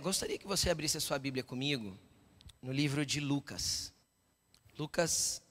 gostaria 0.00 0.38
que 0.38 0.46
você 0.46 0.70
abrisse 0.70 0.96
a 0.96 1.00
sua 1.00 1.18
Bíblia 1.18 1.44
comigo 1.44 1.96
no 2.62 2.72
livro 2.72 3.04
de 3.04 3.20
Lucas. 3.20 3.92
Lucas, 4.78 5.42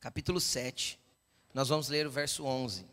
capítulo 0.00 0.40
7. 0.40 0.98
Nós 1.52 1.68
vamos 1.68 1.88
ler 1.88 2.06
o 2.06 2.10
verso 2.10 2.44
11. 2.44 2.86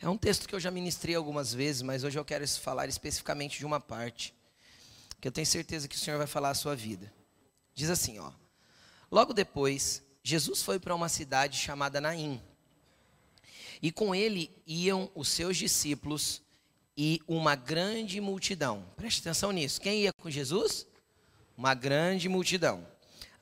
É 0.00 0.08
um 0.08 0.16
texto 0.16 0.48
que 0.48 0.54
eu 0.54 0.60
já 0.60 0.70
ministrei 0.70 1.16
algumas 1.16 1.52
vezes, 1.52 1.82
mas 1.82 2.04
hoje 2.04 2.18
eu 2.18 2.24
quero 2.24 2.46
falar 2.48 2.88
especificamente 2.88 3.58
de 3.58 3.66
uma 3.66 3.80
parte, 3.80 4.32
que 5.20 5.26
eu 5.26 5.32
tenho 5.32 5.46
certeza 5.46 5.88
que 5.88 5.96
o 5.96 5.98
Senhor 5.98 6.18
vai 6.18 6.26
falar 6.26 6.50
a 6.50 6.54
sua 6.54 6.76
vida. 6.76 7.12
Diz 7.74 7.90
assim, 7.90 8.18
ó. 8.18 8.32
Logo 9.10 9.32
depois, 9.32 10.02
Jesus 10.22 10.62
foi 10.62 10.78
para 10.78 10.94
uma 10.94 11.08
cidade 11.08 11.58
chamada 11.58 12.00
Naim. 12.00 12.40
E 13.80 13.90
com 13.90 14.14
ele 14.14 14.50
iam 14.66 15.10
os 15.14 15.28
seus 15.28 15.56
discípulos 15.56 16.42
e 16.96 17.20
uma 17.26 17.54
grande 17.54 18.20
multidão. 18.20 18.86
Preste 18.96 19.20
atenção 19.20 19.50
nisso. 19.50 19.80
Quem 19.80 20.02
ia 20.02 20.12
com 20.12 20.30
Jesus? 20.30 20.86
Uma 21.56 21.74
grande 21.74 22.28
multidão. 22.28 22.86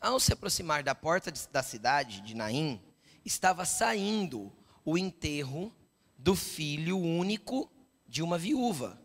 Ao 0.01 0.19
se 0.19 0.33
aproximar 0.33 0.83
da 0.83 0.95
porta 0.95 1.33
da 1.53 1.63
cidade 1.63 2.21
de 2.21 2.35
Naim, 2.35 2.81
estava 3.25 3.65
saindo 3.65 4.53
o 4.85 4.97
enterro 4.97 5.75
do 6.17 6.35
filho 6.35 6.99
único 6.99 7.71
de 8.09 8.23
uma 8.23 8.39
viúva. 8.39 9.01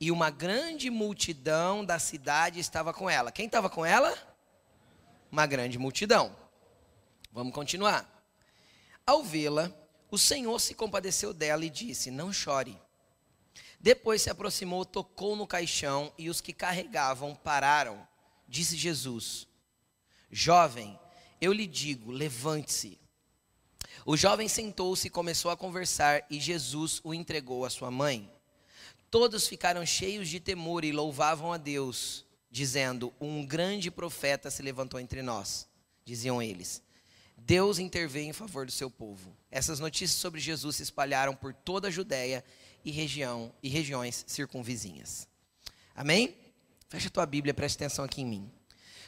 E 0.00 0.10
uma 0.10 0.30
grande 0.30 0.88
multidão 0.88 1.84
da 1.84 1.98
cidade 1.98 2.58
estava 2.58 2.92
com 2.92 3.08
ela. 3.08 3.30
Quem 3.30 3.46
estava 3.46 3.68
com 3.68 3.84
ela? 3.84 4.16
Uma 5.30 5.46
grande 5.46 5.78
multidão. 5.78 6.34
Vamos 7.32 7.52
continuar. 7.52 8.08
Ao 9.06 9.22
vê-la, 9.22 9.70
o 10.10 10.18
Senhor 10.18 10.58
se 10.58 10.74
compadeceu 10.74 11.32
dela 11.34 11.64
e 11.64 11.70
disse: 11.70 12.10
Não 12.10 12.32
chore. 12.32 12.80
Depois 13.80 14.20
se 14.20 14.28
aproximou, 14.28 14.84
tocou 14.84 15.34
no 15.34 15.46
caixão 15.46 16.12
e 16.18 16.28
os 16.28 16.40
que 16.40 16.52
carregavam 16.52 17.34
pararam. 17.34 18.06
Disse 18.46 18.76
Jesus: 18.76 19.48
Jovem, 20.30 20.98
eu 21.40 21.52
lhe 21.52 21.66
digo, 21.66 22.12
levante-se. 22.12 23.00
O 24.04 24.16
jovem 24.16 24.48
sentou-se 24.48 25.06
e 25.06 25.10
começou 25.10 25.50
a 25.50 25.56
conversar, 25.56 26.24
e 26.28 26.38
Jesus 26.38 27.00
o 27.02 27.14
entregou 27.14 27.64
à 27.64 27.70
sua 27.70 27.90
mãe. 27.90 28.30
Todos 29.10 29.48
ficaram 29.48 29.84
cheios 29.84 30.28
de 30.28 30.38
temor 30.38 30.84
e 30.84 30.92
louvavam 30.92 31.52
a 31.52 31.56
Deus, 31.56 32.24
dizendo: 32.50 33.12
Um 33.18 33.44
grande 33.46 33.90
profeta 33.90 34.50
se 34.50 34.62
levantou 34.62 35.00
entre 35.00 35.22
nós. 35.22 35.66
Diziam 36.04 36.42
eles. 36.42 36.82
Deus 37.36 37.78
interveio 37.78 38.28
em 38.28 38.32
favor 38.32 38.66
do 38.66 38.72
seu 38.72 38.90
povo. 38.90 39.34
Essas 39.50 39.80
notícias 39.80 40.20
sobre 40.20 40.40
Jesus 40.40 40.76
se 40.76 40.82
espalharam 40.82 41.34
por 41.34 41.54
toda 41.54 41.88
a 41.88 41.90
Judéia 41.90 42.44
e 42.84 42.90
região 42.90 43.52
e 43.62 43.68
regiões 43.68 44.24
circunvizinhas. 44.26 45.28
Amém? 45.94 46.36
Fecha 46.88 47.08
a 47.08 47.10
tua 47.10 47.26
Bíblia, 47.26 47.54
preste 47.54 47.76
atenção 47.76 48.04
aqui 48.04 48.22
em 48.22 48.26
mim. 48.26 48.50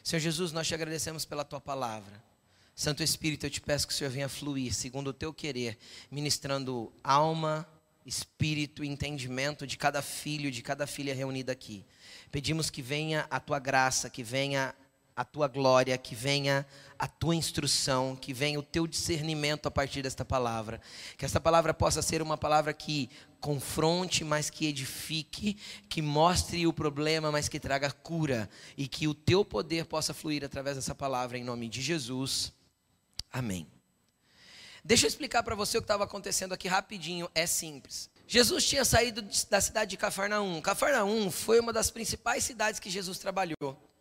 Senhor 0.03 0.20
Jesus, 0.20 0.53
nós 0.53 0.67
te 0.67 0.75
agradecemos 0.75 1.25
pela 1.25 1.45
tua 1.45 1.61
palavra. 1.61 2.23
Santo 2.75 3.03
Espírito, 3.03 3.47
eu 3.47 3.51
te 3.51 3.61
peço 3.61 3.87
que 3.87 3.92
o 3.92 3.97
Senhor 3.97 4.11
venha 4.11 4.29
fluir 4.29 4.73
segundo 4.75 5.09
o 5.09 5.12
teu 5.12 5.33
querer, 5.33 5.79
ministrando 6.11 6.92
alma, 7.05 7.69
espírito 8.05 8.83
e 8.83 8.89
entendimento 8.89 9.67
de 9.67 9.77
cada 9.77 10.03
filho, 10.03 10.51
de 10.51 10.62
cada 10.62 10.86
filha 10.86 11.14
reunida 11.14 11.53
aqui. 11.53 11.84
Pedimos 12.31 12.70
que 12.70 12.83
venha 12.83 13.27
a 13.31 13.39
tua 13.39 13.59
graça, 13.59 14.11
que 14.11 14.23
venha 14.23 14.75
a 15.23 15.25
tua 15.25 15.47
glória, 15.47 15.97
que 15.97 16.17
venha 16.17 16.67
a 16.98 17.06
tua 17.06 17.37
instrução, 17.37 18.17
que 18.17 18.34
venha 18.34 18.59
o 18.59 18.62
teu 18.62 18.89
discernimento 18.89 19.67
a 19.67 19.70
partir 19.70 20.03
desta 20.03 20.25
palavra. 20.25 20.81
Que 21.17 21.25
esta 21.25 21.41
palavra 21.41 21.73
possa 21.73 22.03
ser 22.03 22.20
uma 22.20 22.37
palavra 22.37 22.73
que 22.73 23.09
confronte, 23.41 24.25
mas 24.25 24.51
que 24.51 24.67
edifique, 24.67 25.56
que 25.89 26.03
mostre 26.03 26.67
o 26.67 26.73
problema, 26.73 27.31
mas 27.31 27.48
que 27.48 27.61
traga 27.61 27.91
cura. 27.91 28.51
E 28.77 28.89
que 28.89 29.07
o 29.07 29.14
teu 29.14 29.45
poder 29.45 29.85
possa 29.85 30.13
fluir 30.13 30.45
através 30.45 30.74
dessa 30.74 30.95
palavra, 30.95 31.39
em 31.39 31.45
nome 31.45 31.68
de 31.68 31.80
Jesus. 31.80 32.52
Amém. 33.33 33.68
Deixa 34.85 35.07
eu 35.07 35.08
explicar 35.08 35.45
para 35.45 35.55
você 35.55 35.79
o 35.79 35.80
que 35.80 35.85
estava 35.85 36.02
acontecendo 36.02 36.52
aqui 36.52 36.67
rapidinho, 36.67 37.30
é 37.33 37.47
simples. 37.47 38.11
Jesus 38.27 38.67
tinha 38.67 38.85
saído 38.85 39.23
da 39.48 39.61
cidade 39.61 39.91
de 39.92 39.97
Cafarnaum. 39.97 40.61
Cafarnaum 40.61 41.30
foi 41.30 41.61
uma 41.61 41.73
das 41.73 41.92
principais 41.92 42.42
cidades 42.42 42.80
que 42.80 42.91
Jesus 42.91 43.18
trabalhou. 43.18 43.92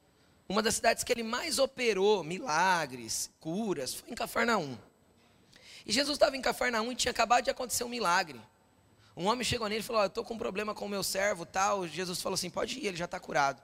Uma 0.51 0.61
das 0.61 0.75
cidades 0.75 1.01
que 1.01 1.13
ele 1.13 1.23
mais 1.23 1.59
operou 1.59 2.25
milagres, 2.25 3.31
curas, 3.39 3.93
foi 3.93 4.09
em 4.09 4.13
Cafarnaum. 4.13 4.77
E 5.85 5.93
Jesus 5.93 6.17
estava 6.17 6.35
em 6.35 6.41
Cafarnaum 6.41 6.91
e 6.91 6.95
tinha 6.95 7.09
acabado 7.09 7.45
de 7.45 7.49
acontecer 7.49 7.85
um 7.85 7.87
milagre. 7.87 8.37
Um 9.15 9.27
homem 9.27 9.45
chegou 9.45 9.69
nele 9.69 9.79
e 9.79 9.83
falou: 9.83 10.01
oh, 10.01 10.03
Eu 10.03 10.07
estou 10.09 10.25
com 10.25 10.33
um 10.33 10.37
problema 10.37 10.75
com 10.75 10.87
o 10.87 10.89
meu 10.89 11.03
servo, 11.03 11.45
tal. 11.45 11.87
Jesus 11.87 12.21
falou 12.21 12.33
assim: 12.33 12.49
Pode 12.49 12.77
ir, 12.79 12.87
ele 12.87 12.97
já 12.97 13.05
está 13.05 13.17
curado. 13.17 13.61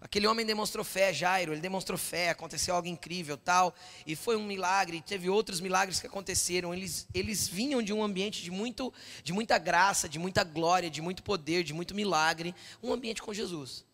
Aquele 0.00 0.26
homem 0.26 0.46
demonstrou 0.46 0.82
fé, 0.82 1.12
Jairo, 1.12 1.52
ele 1.52 1.60
demonstrou 1.60 1.98
fé, 1.98 2.30
aconteceu 2.30 2.74
algo 2.74 2.88
incrível, 2.88 3.36
tal, 3.36 3.74
e 4.06 4.16
foi 4.16 4.34
um 4.34 4.46
milagre, 4.46 5.02
teve 5.02 5.28
outros 5.28 5.60
milagres 5.60 6.00
que 6.00 6.06
aconteceram. 6.06 6.72
Eles, 6.72 7.06
eles 7.12 7.46
vinham 7.46 7.82
de 7.82 7.92
um 7.92 8.02
ambiente 8.02 8.42
de, 8.42 8.50
muito, 8.50 8.90
de 9.22 9.34
muita 9.34 9.58
graça, 9.58 10.08
de 10.08 10.18
muita 10.18 10.42
glória, 10.42 10.88
de 10.88 11.02
muito 11.02 11.22
poder, 11.22 11.62
de 11.62 11.74
muito 11.74 11.94
milagre, 11.94 12.54
um 12.82 12.94
ambiente 12.94 13.22
com 13.22 13.34
Jesus. 13.34 13.84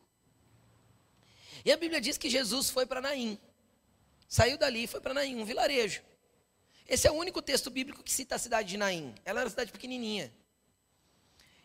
E 1.69 1.73
a 1.73 1.77
Bíblia 1.77 2.01
diz 2.01 2.17
que 2.17 2.31
Jesus 2.31 2.71
foi 2.71 2.87
para 2.87 2.99
Naim. 2.99 3.39
Saiu 4.27 4.57
dali 4.57 4.85
e 4.85 4.87
foi 4.87 5.03
para 5.03 5.13
Naim, 5.13 5.37
um 5.37 5.45
vilarejo. 5.45 6.01
Esse 6.89 7.07
é 7.07 7.11
o 7.11 7.15
único 7.15 7.43
texto 7.43 7.69
bíblico 7.71 8.03
que 8.03 8.11
cita 8.11 8.37
a 8.37 8.39
cidade 8.39 8.71
de 8.71 8.79
Naim. 8.79 9.15
Ela 9.23 9.41
era 9.41 9.47
uma 9.47 9.51
cidade 9.51 9.71
pequenininha. 9.71 10.33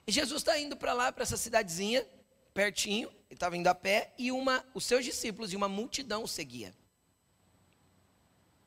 E 0.05 0.11
Jesus 0.11 0.41
está 0.41 0.59
indo 0.59 0.75
para 0.75 0.91
lá, 0.91 1.09
para 1.13 1.23
essa 1.23 1.37
cidadezinha, 1.37 2.05
pertinho, 2.53 3.07
ele 3.29 3.35
estava 3.35 3.55
indo 3.55 3.65
a 3.67 3.73
pé, 3.73 4.13
e 4.17 4.29
uma, 4.29 4.65
os 4.73 4.83
seus 4.83 5.05
discípulos 5.05 5.53
e 5.53 5.55
uma 5.55 5.69
multidão 5.69 6.25
o 6.25 6.27
seguia. 6.27 6.75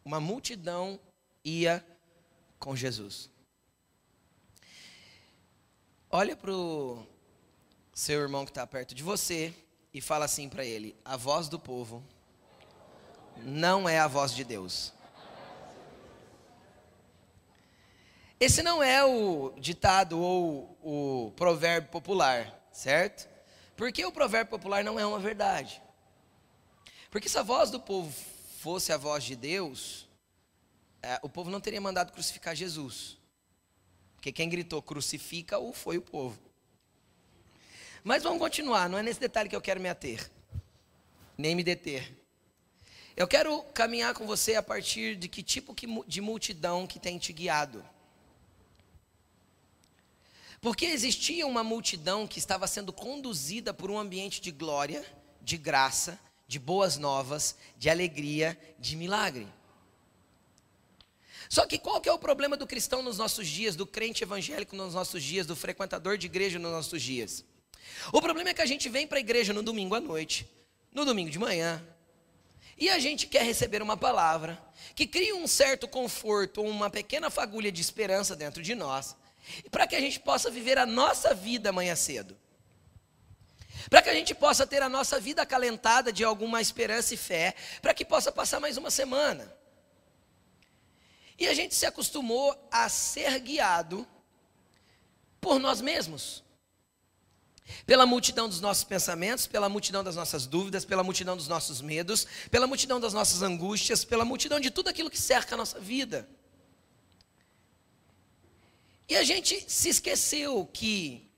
Uma 0.02 0.18
multidão 0.18 0.98
ia 1.44 1.86
com 2.58 2.74
Jesus. 2.74 3.28
Olha 6.08 6.34
para 6.34 6.50
o 6.50 7.06
seu 7.92 8.22
irmão 8.22 8.46
que 8.46 8.52
está 8.52 8.66
perto 8.66 8.94
de 8.94 9.02
você 9.02 9.54
e 9.96 10.00
fala 10.02 10.26
assim 10.26 10.46
para 10.46 10.62
ele: 10.62 10.94
a 11.02 11.16
voz 11.16 11.48
do 11.48 11.58
povo 11.58 12.04
não 13.38 13.88
é 13.88 13.98
a 13.98 14.06
voz 14.06 14.34
de 14.34 14.44
Deus. 14.44 14.92
Esse 18.38 18.62
não 18.62 18.82
é 18.82 19.02
o 19.02 19.54
ditado 19.58 20.20
ou 20.20 20.76
o 20.82 21.32
provérbio 21.34 21.90
popular, 21.90 22.62
certo? 22.70 23.26
Porque 23.74 24.04
o 24.04 24.12
provérbio 24.12 24.50
popular 24.50 24.84
não 24.84 25.00
é 25.00 25.06
uma 25.06 25.18
verdade. 25.18 25.80
Porque 27.10 27.30
se 27.30 27.38
a 27.38 27.42
voz 27.42 27.70
do 27.70 27.80
povo 27.80 28.14
fosse 28.58 28.92
a 28.92 28.98
voz 28.98 29.24
de 29.24 29.34
Deus, 29.34 30.06
é, 31.02 31.18
o 31.22 31.28
povo 31.30 31.48
não 31.48 31.60
teria 31.60 31.80
mandado 31.80 32.12
crucificar 32.12 32.54
Jesus. 32.54 33.16
Porque 34.16 34.30
quem 34.30 34.50
gritou 34.50 34.82
crucifica-o 34.82 35.72
foi 35.72 35.96
o 35.96 36.02
povo. 36.02 36.45
Mas 38.06 38.22
vamos 38.22 38.38
continuar, 38.38 38.88
não 38.88 38.96
é 38.96 39.02
nesse 39.02 39.18
detalhe 39.18 39.48
que 39.48 39.56
eu 39.56 39.60
quero 39.60 39.80
me 39.80 39.88
ater, 39.88 40.30
nem 41.36 41.56
me 41.56 41.64
deter. 41.64 42.16
Eu 43.16 43.26
quero 43.26 43.60
caminhar 43.74 44.14
com 44.14 44.24
você 44.24 44.54
a 44.54 44.62
partir 44.62 45.16
de 45.16 45.26
que 45.26 45.42
tipo 45.42 45.74
de 46.06 46.20
multidão 46.20 46.86
que 46.86 47.00
tem 47.00 47.18
te 47.18 47.32
guiado. 47.32 47.84
Porque 50.60 50.84
existia 50.84 51.48
uma 51.48 51.64
multidão 51.64 52.28
que 52.28 52.38
estava 52.38 52.68
sendo 52.68 52.92
conduzida 52.92 53.74
por 53.74 53.90
um 53.90 53.98
ambiente 53.98 54.40
de 54.40 54.52
glória, 54.52 55.04
de 55.42 55.56
graça, 55.56 56.16
de 56.46 56.60
boas 56.60 56.96
novas, 56.96 57.56
de 57.76 57.90
alegria, 57.90 58.56
de 58.78 58.94
milagre. 58.94 59.48
Só 61.48 61.66
que 61.66 61.76
qual 61.76 62.00
que 62.00 62.08
é 62.08 62.12
o 62.12 62.20
problema 62.20 62.56
do 62.56 62.68
cristão 62.68 63.02
nos 63.02 63.18
nossos 63.18 63.48
dias, 63.48 63.74
do 63.74 63.84
crente 63.84 64.22
evangélico 64.22 64.76
nos 64.76 64.94
nossos 64.94 65.24
dias, 65.24 65.44
do 65.44 65.56
frequentador 65.56 66.16
de 66.16 66.26
igreja 66.26 66.56
nos 66.56 66.70
nossos 66.70 67.02
dias? 67.02 67.44
O 68.12 68.20
problema 68.20 68.50
é 68.50 68.54
que 68.54 68.62
a 68.62 68.66
gente 68.66 68.88
vem 68.88 69.06
para 69.06 69.18
a 69.18 69.20
igreja 69.20 69.52
no 69.52 69.62
domingo 69.62 69.94
à 69.94 70.00
noite, 70.00 70.48
no 70.92 71.04
domingo 71.04 71.30
de 71.30 71.38
manhã, 71.38 71.82
e 72.78 72.90
a 72.90 72.98
gente 72.98 73.26
quer 73.26 73.42
receber 73.42 73.80
uma 73.80 73.96
palavra 73.96 74.62
que 74.94 75.06
cria 75.06 75.34
um 75.34 75.46
certo 75.46 75.88
conforto, 75.88 76.62
uma 76.62 76.90
pequena 76.90 77.30
fagulha 77.30 77.72
de 77.72 77.80
esperança 77.80 78.36
dentro 78.36 78.62
de 78.62 78.74
nós, 78.74 79.16
para 79.70 79.86
que 79.86 79.96
a 79.96 80.00
gente 80.00 80.20
possa 80.20 80.50
viver 80.50 80.76
a 80.76 80.84
nossa 80.84 81.34
vida 81.34 81.70
amanhã 81.70 81.96
cedo. 81.96 82.36
Para 83.88 84.02
que 84.02 84.10
a 84.10 84.14
gente 84.14 84.34
possa 84.34 84.66
ter 84.66 84.82
a 84.82 84.88
nossa 84.88 85.18
vida 85.18 85.42
acalentada 85.42 86.12
de 86.12 86.24
alguma 86.24 86.60
esperança 86.60 87.14
e 87.14 87.16
fé, 87.16 87.54
para 87.80 87.94
que 87.94 88.04
possa 88.04 88.30
passar 88.30 88.60
mais 88.60 88.76
uma 88.76 88.90
semana. 88.90 89.54
E 91.38 91.46
a 91.46 91.54
gente 91.54 91.74
se 91.74 91.86
acostumou 91.86 92.54
a 92.70 92.88
ser 92.88 93.38
guiado 93.40 94.06
por 95.40 95.58
nós 95.58 95.80
mesmos 95.80 96.42
pela 97.84 98.06
multidão 98.06 98.48
dos 98.48 98.60
nossos 98.60 98.84
pensamentos, 98.84 99.46
pela 99.46 99.68
multidão 99.68 100.02
das 100.04 100.16
nossas 100.16 100.46
dúvidas, 100.46 100.84
pela 100.84 101.02
multidão 101.02 101.36
dos 101.36 101.48
nossos 101.48 101.80
medos, 101.80 102.26
pela 102.50 102.66
multidão 102.66 103.00
das 103.00 103.12
nossas 103.12 103.42
angústias, 103.42 104.04
pela 104.04 104.24
multidão 104.24 104.60
de 104.60 104.70
tudo 104.70 104.88
aquilo 104.88 105.10
que 105.10 105.18
cerca 105.18 105.54
a 105.54 105.58
nossa 105.58 105.80
vida. 105.80 106.28
E 109.08 109.16
a 109.16 109.22
gente 109.22 109.64
se 109.68 109.88
esqueceu 109.88 110.68
que 110.72 111.30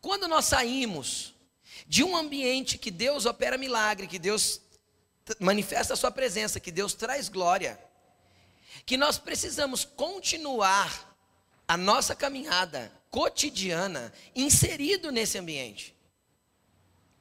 quando 0.00 0.26
nós 0.26 0.46
saímos 0.46 1.34
de 1.86 2.02
um 2.02 2.16
ambiente 2.16 2.78
que 2.78 2.90
Deus 2.90 3.26
opera 3.26 3.56
milagre, 3.56 4.06
que 4.06 4.18
Deus 4.18 4.60
manifesta 5.38 5.94
a 5.94 5.96
sua 5.96 6.10
presença, 6.10 6.58
que 6.58 6.72
Deus 6.72 6.94
traz 6.94 7.28
glória, 7.28 7.78
que 8.84 8.96
nós 8.96 9.18
precisamos 9.18 9.84
continuar 9.84 11.16
a 11.68 11.76
nossa 11.76 12.14
caminhada 12.14 12.92
cotidiana 13.12 14.10
inserido 14.34 15.12
nesse 15.12 15.38
ambiente. 15.38 15.94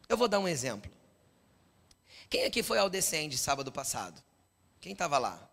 Eu 0.08 0.16
vou 0.16 0.30
dar 0.30 0.40
um 0.40 0.48
exemplo. 0.48 0.90
Quem 2.30 2.46
aqui 2.46 2.64
foi 2.64 2.80
ao 2.80 2.90
Descende 2.90 3.38
sábado 3.38 3.72
passado? 3.74 4.24
Quem 4.80 4.94
estava 4.94 5.18
lá? 5.18 5.50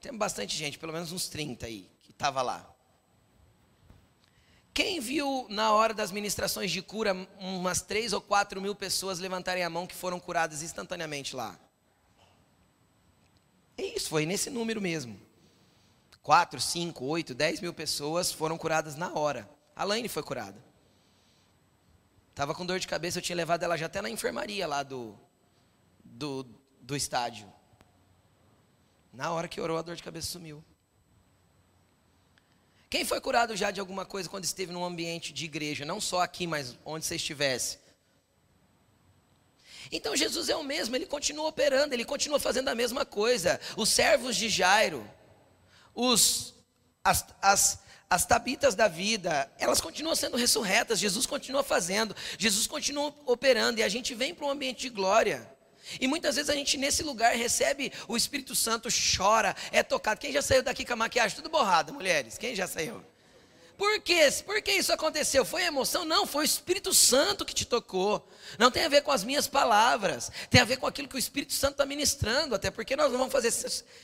Tem 0.00 0.16
bastante 0.16 0.56
gente, 0.56 0.78
pelo 0.78 0.92
menos 0.92 1.10
uns 1.10 1.28
30 1.28 1.66
aí, 1.66 1.90
que 2.02 2.12
estava 2.12 2.40
lá. 2.40 2.72
Quem 4.72 5.00
viu 5.00 5.46
na 5.50 5.72
hora 5.72 5.92
das 5.92 6.12
ministrações 6.12 6.70
de 6.70 6.80
cura 6.80 7.12
umas 7.40 7.82
3 7.82 8.12
ou 8.12 8.20
4 8.20 8.60
mil 8.60 8.76
pessoas 8.76 9.18
levantarem 9.18 9.64
a 9.64 9.68
mão 9.68 9.88
que 9.88 9.94
foram 9.94 10.20
curadas 10.20 10.62
instantaneamente 10.62 11.34
lá? 11.34 11.58
É 13.76 13.82
isso, 13.82 14.08
foi 14.08 14.24
nesse 14.24 14.50
número 14.50 14.80
mesmo. 14.80 15.20
4, 16.22 16.60
5, 16.60 17.04
8, 17.04 17.34
10 17.34 17.60
mil 17.60 17.74
pessoas 17.74 18.30
foram 18.30 18.56
curadas 18.56 18.94
na 18.94 19.12
hora. 19.12 19.59
A 19.80 19.84
Laine 19.84 20.10
foi 20.10 20.22
curada. 20.22 20.62
Estava 22.28 22.54
com 22.54 22.66
dor 22.66 22.78
de 22.78 22.86
cabeça, 22.86 23.16
eu 23.16 23.22
tinha 23.22 23.34
levado 23.34 23.62
ela 23.62 23.78
já 23.78 23.86
até 23.86 24.02
na 24.02 24.10
enfermaria 24.10 24.66
lá 24.66 24.82
do, 24.82 25.18
do, 26.04 26.46
do 26.82 26.94
estádio. 26.94 27.50
Na 29.10 29.32
hora 29.32 29.48
que 29.48 29.58
orou, 29.58 29.78
a 29.78 29.82
dor 29.82 29.96
de 29.96 30.02
cabeça 30.02 30.26
sumiu. 30.26 30.62
Quem 32.90 33.06
foi 33.06 33.22
curado 33.22 33.56
já 33.56 33.70
de 33.70 33.80
alguma 33.80 34.04
coisa 34.04 34.28
quando 34.28 34.44
esteve 34.44 34.70
num 34.70 34.84
ambiente 34.84 35.32
de 35.32 35.46
igreja, 35.46 35.82
não 35.86 35.98
só 35.98 36.20
aqui, 36.20 36.46
mas 36.46 36.76
onde 36.84 37.06
você 37.06 37.16
estivesse? 37.16 37.78
Então 39.90 40.14
Jesus 40.14 40.50
é 40.50 40.56
o 40.56 40.62
mesmo, 40.62 40.94
ele 40.94 41.06
continua 41.06 41.48
operando, 41.48 41.94
ele 41.94 42.04
continua 42.04 42.38
fazendo 42.38 42.68
a 42.68 42.74
mesma 42.74 43.06
coisa. 43.06 43.58
Os 43.78 43.88
servos 43.88 44.36
de 44.36 44.50
Jairo, 44.50 45.10
os, 45.94 46.52
as, 47.02 47.24
as, 47.40 47.80
as 48.10 48.26
tabitas 48.26 48.74
da 48.74 48.88
vida, 48.88 49.48
elas 49.56 49.80
continuam 49.80 50.16
sendo 50.16 50.36
ressurretas, 50.36 50.98
Jesus 50.98 51.26
continua 51.26 51.62
fazendo, 51.62 52.14
Jesus 52.36 52.66
continua 52.66 53.14
operando, 53.24 53.78
e 53.78 53.84
a 53.84 53.88
gente 53.88 54.16
vem 54.16 54.34
para 54.34 54.44
um 54.46 54.50
ambiente 54.50 54.80
de 54.80 54.88
glória. 54.88 55.48
E 56.00 56.08
muitas 56.08 56.34
vezes 56.34 56.50
a 56.50 56.54
gente 56.54 56.76
nesse 56.76 57.04
lugar 57.04 57.36
recebe 57.36 57.92
o 58.08 58.16
Espírito 58.16 58.54
Santo, 58.56 58.88
chora, 59.16 59.54
é 59.70 59.84
tocado. 59.84 60.20
Quem 60.20 60.32
já 60.32 60.42
saiu 60.42 60.62
daqui 60.62 60.84
com 60.84 60.92
a 60.92 60.96
maquiagem 60.96 61.36
tudo 61.36 61.48
borrada, 61.48 61.92
mulheres? 61.92 62.36
Quem 62.36 62.54
já 62.54 62.66
saiu? 62.66 63.00
Por 63.78 64.00
quê? 64.00 64.28
Por 64.44 64.60
que 64.60 64.72
isso 64.72 64.92
aconteceu? 64.92 65.44
Foi 65.44 65.62
emoção? 65.62 66.04
Não, 66.04 66.26
foi 66.26 66.42
o 66.42 66.44
Espírito 66.44 66.92
Santo 66.92 67.44
que 67.44 67.54
te 67.54 67.64
tocou. 67.64 68.28
Não 68.58 68.72
tem 68.72 68.84
a 68.84 68.88
ver 68.88 69.02
com 69.02 69.12
as 69.12 69.24
minhas 69.24 69.46
palavras, 69.46 70.30
tem 70.50 70.60
a 70.60 70.64
ver 70.64 70.78
com 70.78 70.86
aquilo 70.86 71.08
que 71.08 71.16
o 71.16 71.18
Espírito 71.18 71.52
Santo 71.52 71.72
está 71.72 71.86
ministrando, 71.86 72.56
até 72.56 72.70
porque 72.70 72.94
nós 72.96 73.10
não 73.10 73.18
vamos 73.18 73.32
fazer 73.32 73.52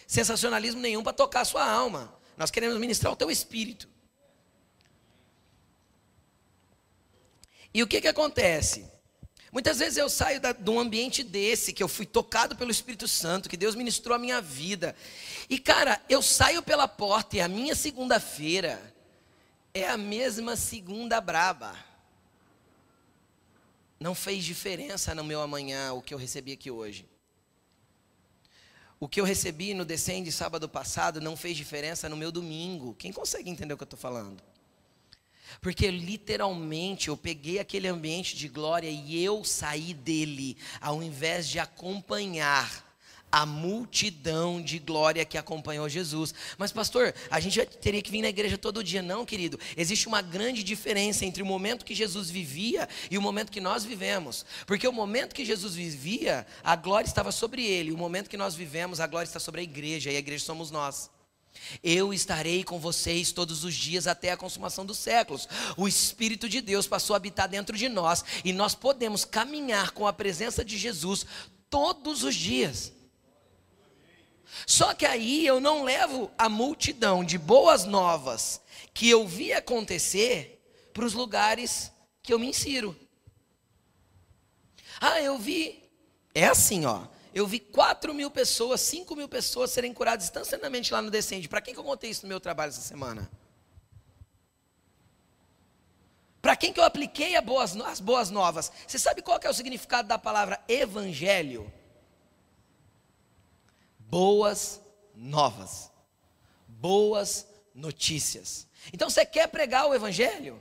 sensacionalismo 0.06 0.81
nenhum 0.81 1.03
para 1.03 1.12
tocar 1.12 1.41
a 1.41 1.44
sua 1.44 1.69
alma. 1.69 2.17
Nós 2.37 2.50
queremos 2.50 2.79
ministrar 2.79 3.12
o 3.12 3.17
teu 3.17 3.31
espírito. 3.31 3.95
E 7.72 7.82
o 7.82 7.86
que, 7.86 8.00
que 8.00 8.08
acontece? 8.08 8.86
Muitas 9.52 9.78
vezes 9.78 9.96
eu 9.96 10.10
saio 10.10 10.40
da, 10.40 10.52
de 10.52 10.68
um 10.68 10.78
ambiente 10.78 11.22
desse, 11.22 11.72
que 11.72 11.82
eu 11.82 11.88
fui 11.88 12.04
tocado 12.04 12.56
pelo 12.56 12.70
Espírito 12.70 13.08
Santo, 13.08 13.48
que 13.48 13.56
Deus 13.56 13.74
ministrou 13.74 14.14
a 14.14 14.18
minha 14.18 14.40
vida. 14.40 14.94
E 15.48 15.58
cara, 15.58 16.00
eu 16.08 16.20
saio 16.20 16.62
pela 16.62 16.86
porta 16.86 17.36
e 17.36 17.40
a 17.40 17.48
minha 17.48 17.74
segunda-feira 17.74 18.94
é 19.72 19.88
a 19.88 19.96
mesma 19.96 20.56
segunda 20.56 21.20
braba. 21.20 21.74
Não 23.98 24.14
fez 24.14 24.44
diferença 24.44 25.14
no 25.14 25.24
meu 25.24 25.40
amanhã 25.40 25.92
o 25.92 26.02
que 26.02 26.12
eu 26.12 26.19
recebi 26.19 26.52
aqui 26.52 26.70
hoje. 26.70 27.08
O 28.98 29.08
que 29.08 29.20
eu 29.20 29.24
recebi 29.24 29.74
no 29.74 29.84
Descende 29.84 30.32
sábado 30.32 30.69
passado 30.69 31.20
não 31.20 31.36
fez 31.36 31.56
diferença 31.56 32.08
no 32.08 32.16
meu 32.16 32.32
domingo. 32.32 32.94
Quem 32.94 33.12
consegue 33.12 33.50
entender 33.50 33.74
o 33.74 33.76
que 33.76 33.82
eu 33.82 33.86
estou 33.86 33.98
falando? 33.98 34.42
Porque 35.61 35.91
literalmente 35.91 37.08
eu 37.08 37.17
peguei 37.17 37.58
aquele 37.58 37.88
ambiente 37.88 38.37
de 38.37 38.49
glória 38.49 38.88
e 38.88 39.23
eu 39.23 39.44
saí 39.44 39.94
dele, 39.94 40.56
ao 40.81 41.03
invés 41.03 41.49
de 41.49 41.58
acompanhar 41.58 42.87
a 43.31 43.44
multidão 43.44 44.62
de 44.62 44.79
glória 44.79 45.25
que 45.25 45.37
acompanhou 45.37 45.88
Jesus. 45.88 46.32
Mas, 46.56 46.73
pastor, 46.73 47.14
a 47.31 47.41
gente 47.41 47.64
teria 47.67 48.00
que 48.00 48.11
vir 48.11 48.23
na 48.23 48.29
igreja 48.29 48.56
todo 48.56 48.82
dia. 48.82 49.03
Não, 49.03 49.26
querido. 49.26 49.58
Existe 49.76 50.08
uma 50.08 50.23
grande 50.23 50.62
diferença 50.62 51.25
entre 51.25 51.43
o 51.43 51.47
momento 51.47 51.85
que 51.85 51.94
Jesus 51.94 52.31
vivia 52.31 52.88
e 53.11 53.19
o 53.19 53.23
momento 53.23 53.53
que 53.53 53.61
nós 53.61 53.85
vivemos. 53.85 54.47
Porque 54.67 54.87
o 54.88 54.93
momento 54.93 55.35
que 55.35 55.44
Jesus 55.44 55.75
vivia, 55.75 56.47
a 56.62 56.76
glória 56.76 57.06
estava 57.06 57.32
sobre 57.32 57.64
ele. 57.64 57.93
O 57.93 57.99
momento 57.99 58.31
que 58.31 58.37
nós 58.37 58.55
vivemos, 58.55 59.00
a 59.00 59.06
glória 59.06 59.26
está 59.26 59.41
sobre 59.41 59.61
a 59.61 59.64
igreja. 59.64 60.11
E 60.11 60.17
a 60.17 60.20
igreja 60.20 60.44
somos 60.44 60.70
nós. 60.70 61.11
Eu 61.82 62.12
estarei 62.12 62.64
com 62.64 62.79
vocês 62.79 63.32
todos 63.32 63.64
os 63.64 63.75
dias 63.75 64.06
até 64.06 64.32
a 64.32 64.37
consumação 64.37 64.85
dos 64.85 64.99
séculos. 64.99 65.49
O 65.76 65.87
Espírito 65.88 66.49
de 66.49 66.61
Deus 66.61 66.87
passou 66.87 67.14
a 67.14 67.17
habitar 67.17 67.49
dentro 67.49 67.76
de 67.76 67.88
nós 67.88 68.25
e 68.44 68.53
nós 68.53 68.75
podemos 68.75 69.25
caminhar 69.25 69.91
com 69.91 70.06
a 70.06 70.12
presença 70.12 70.64
de 70.64 70.76
Jesus 70.79 71.26
todos 71.69 72.23
os 72.23 72.35
dias. 72.35 72.93
Só 74.67 74.94
que 74.94 75.05
aí 75.05 75.47
eu 75.47 75.61
não 75.61 75.82
levo 75.82 76.31
a 76.38 76.49
multidão 76.49 77.25
de 77.25 77.37
boas 77.37 77.85
novas 77.85 78.61
que 78.94 79.08
eu 79.08 79.26
vi 79.26 79.53
acontecer 79.53 80.62
para 80.93 81.05
os 81.05 81.12
lugares 81.12 81.93
que 82.23 82.32
eu 82.32 82.38
me 82.38 82.49
insiro. 82.49 82.97
Ah, 85.00 85.20
eu 85.20 85.38
vi. 85.38 85.82
É 86.35 86.47
assim, 86.47 86.87
ó. 86.87 87.06
Eu 87.36 87.46
vi 87.46 87.60
4 87.60 88.14
mil 88.14 88.30
pessoas, 88.30 88.80
5 88.80 89.14
mil 89.14 89.28
pessoas 89.28 89.70
serem 89.70 89.92
curadas 89.92 90.24
instantaneamente 90.24 90.90
lá 90.90 91.02
no 91.02 91.10
Descende. 91.10 91.50
Para 91.50 91.60
quem 91.60 91.74
que 91.74 91.78
eu 91.78 91.84
contei 91.84 92.08
isso 92.08 92.22
no 92.22 92.30
meu 92.30 92.40
trabalho 92.40 92.70
essa 92.70 92.80
semana? 92.80 93.30
Para 96.40 96.56
quem 96.56 96.72
que 96.72 96.80
eu 96.80 96.84
apliquei 96.84 97.38
boas, 97.42 97.76
as 97.76 98.00
boas 98.00 98.30
novas? 98.30 98.72
Você 98.86 98.98
sabe 98.98 99.20
qual 99.20 99.38
é 99.42 99.50
o 99.50 99.52
significado 99.52 100.08
da 100.08 100.18
palavra 100.18 100.58
evangelho? 100.66 101.70
Boas 103.98 104.80
novas. 105.14 105.92
Boas 106.66 107.46
notícias. 107.74 108.66
Então 108.94 109.10
você 109.10 109.26
quer 109.26 109.46
pregar 109.48 109.86
o 109.86 109.94
evangelho? 109.94 110.58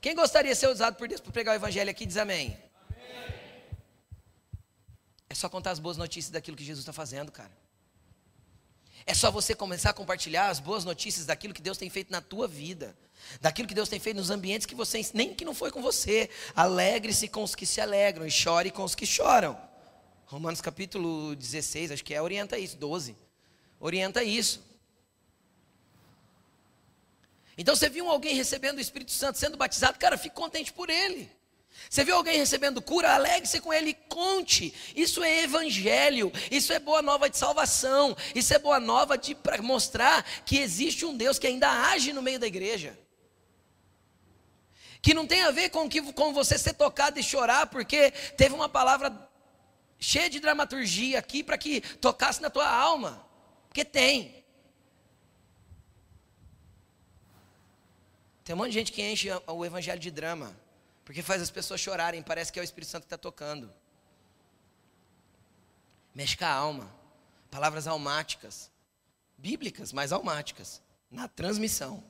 Quem 0.00 0.14
gostaria 0.14 0.52
de 0.52 0.58
ser 0.58 0.68
usado 0.68 0.96
por 0.96 1.06
Deus 1.06 1.20
para 1.20 1.32
pregar 1.32 1.52
o 1.52 1.56
evangelho 1.56 1.90
aqui 1.90 2.06
diz 2.06 2.16
amém. 2.16 2.56
É 5.34 5.36
só 5.36 5.48
contar 5.48 5.72
as 5.72 5.80
boas 5.80 5.96
notícias 5.96 6.30
daquilo 6.30 6.56
que 6.56 6.62
Jesus 6.62 6.82
está 6.82 6.92
fazendo, 6.92 7.32
cara. 7.32 7.50
É 9.04 9.12
só 9.12 9.32
você 9.32 9.52
começar 9.52 9.90
a 9.90 9.92
compartilhar 9.92 10.46
as 10.46 10.60
boas 10.60 10.84
notícias 10.84 11.26
daquilo 11.26 11.52
que 11.52 11.60
Deus 11.60 11.76
tem 11.76 11.90
feito 11.90 12.12
na 12.12 12.20
tua 12.20 12.46
vida, 12.46 12.96
daquilo 13.40 13.66
que 13.66 13.74
Deus 13.74 13.88
tem 13.88 13.98
feito 13.98 14.16
nos 14.16 14.30
ambientes 14.30 14.64
que 14.64 14.76
você 14.76 15.04
nem 15.12 15.34
que 15.34 15.44
não 15.44 15.52
foi 15.52 15.72
com 15.72 15.82
você. 15.82 16.30
Alegre-se 16.54 17.26
com 17.26 17.42
os 17.42 17.52
que 17.52 17.66
se 17.66 17.80
alegram 17.80 18.24
e 18.24 18.30
chore 18.30 18.70
com 18.70 18.84
os 18.84 18.94
que 18.94 19.04
choram. 19.04 19.60
Romanos 20.26 20.60
capítulo 20.60 21.34
16, 21.34 21.90
acho 21.90 22.04
que 22.04 22.14
é, 22.14 22.22
orienta 22.22 22.56
isso, 22.56 22.76
12. 22.76 23.16
Orienta 23.80 24.22
isso. 24.22 24.62
Então 27.58 27.74
você 27.74 27.88
viu 27.88 28.08
alguém 28.08 28.36
recebendo 28.36 28.78
o 28.78 28.80
Espírito 28.80 29.10
Santo, 29.10 29.36
sendo 29.36 29.56
batizado, 29.56 29.98
cara, 29.98 30.16
fique 30.16 30.36
contente 30.36 30.72
por 30.72 30.88
ele. 30.88 31.28
Você 31.88 32.04
viu 32.04 32.16
alguém 32.16 32.38
recebendo 32.38 32.82
cura? 32.82 33.14
Alegre-se 33.14 33.60
com 33.60 33.72
ele, 33.72 33.94
conte. 34.08 34.74
Isso 34.96 35.22
é 35.22 35.42
evangelho, 35.42 36.32
isso 36.50 36.72
é 36.72 36.78
boa 36.78 37.00
nova 37.02 37.30
de 37.30 37.36
salvação, 37.36 38.16
isso 38.34 38.52
é 38.52 38.58
boa 38.58 38.80
nova 38.80 39.16
para 39.42 39.62
mostrar 39.62 40.24
que 40.44 40.58
existe 40.58 41.04
um 41.04 41.16
Deus 41.16 41.38
que 41.38 41.46
ainda 41.46 41.70
age 41.90 42.12
no 42.12 42.22
meio 42.22 42.38
da 42.38 42.46
igreja. 42.46 42.98
Que 45.00 45.14
não 45.14 45.26
tem 45.26 45.42
a 45.42 45.50
ver 45.50 45.70
com, 45.70 45.88
que, 45.88 46.00
com 46.12 46.32
você 46.32 46.58
ser 46.58 46.74
tocado 46.74 47.20
e 47.20 47.22
chorar, 47.22 47.66
porque 47.66 48.10
teve 48.36 48.54
uma 48.54 48.68
palavra 48.68 49.30
cheia 49.98 50.30
de 50.30 50.40
dramaturgia 50.40 51.18
aqui 51.18 51.42
para 51.42 51.58
que 51.58 51.80
tocasse 51.80 52.40
na 52.40 52.50
tua 52.50 52.68
alma. 52.68 53.24
Porque 53.68 53.84
tem. 53.84 54.44
Tem 58.42 58.54
um 58.54 58.58
monte 58.58 58.68
de 58.68 58.74
gente 58.74 58.92
que 58.92 59.02
enche 59.02 59.28
o 59.46 59.64
evangelho 59.64 60.00
de 60.00 60.10
drama. 60.10 60.63
Porque 61.04 61.22
faz 61.22 61.42
as 61.42 61.50
pessoas 61.50 61.80
chorarem, 61.80 62.22
parece 62.22 62.52
que 62.52 62.58
é 62.58 62.62
o 62.62 62.64
Espírito 62.64 62.90
Santo 62.90 63.02
que 63.02 63.06
está 63.06 63.18
tocando. 63.18 63.70
Mexe 66.14 66.36
com 66.36 66.44
a 66.44 66.52
alma. 66.52 66.90
Palavras 67.50 67.86
almáticas. 67.86 68.70
Bíblicas, 69.36 69.92
mas 69.92 70.12
almáticas. 70.12 70.82
Na 71.10 71.28
transmissão. 71.28 72.02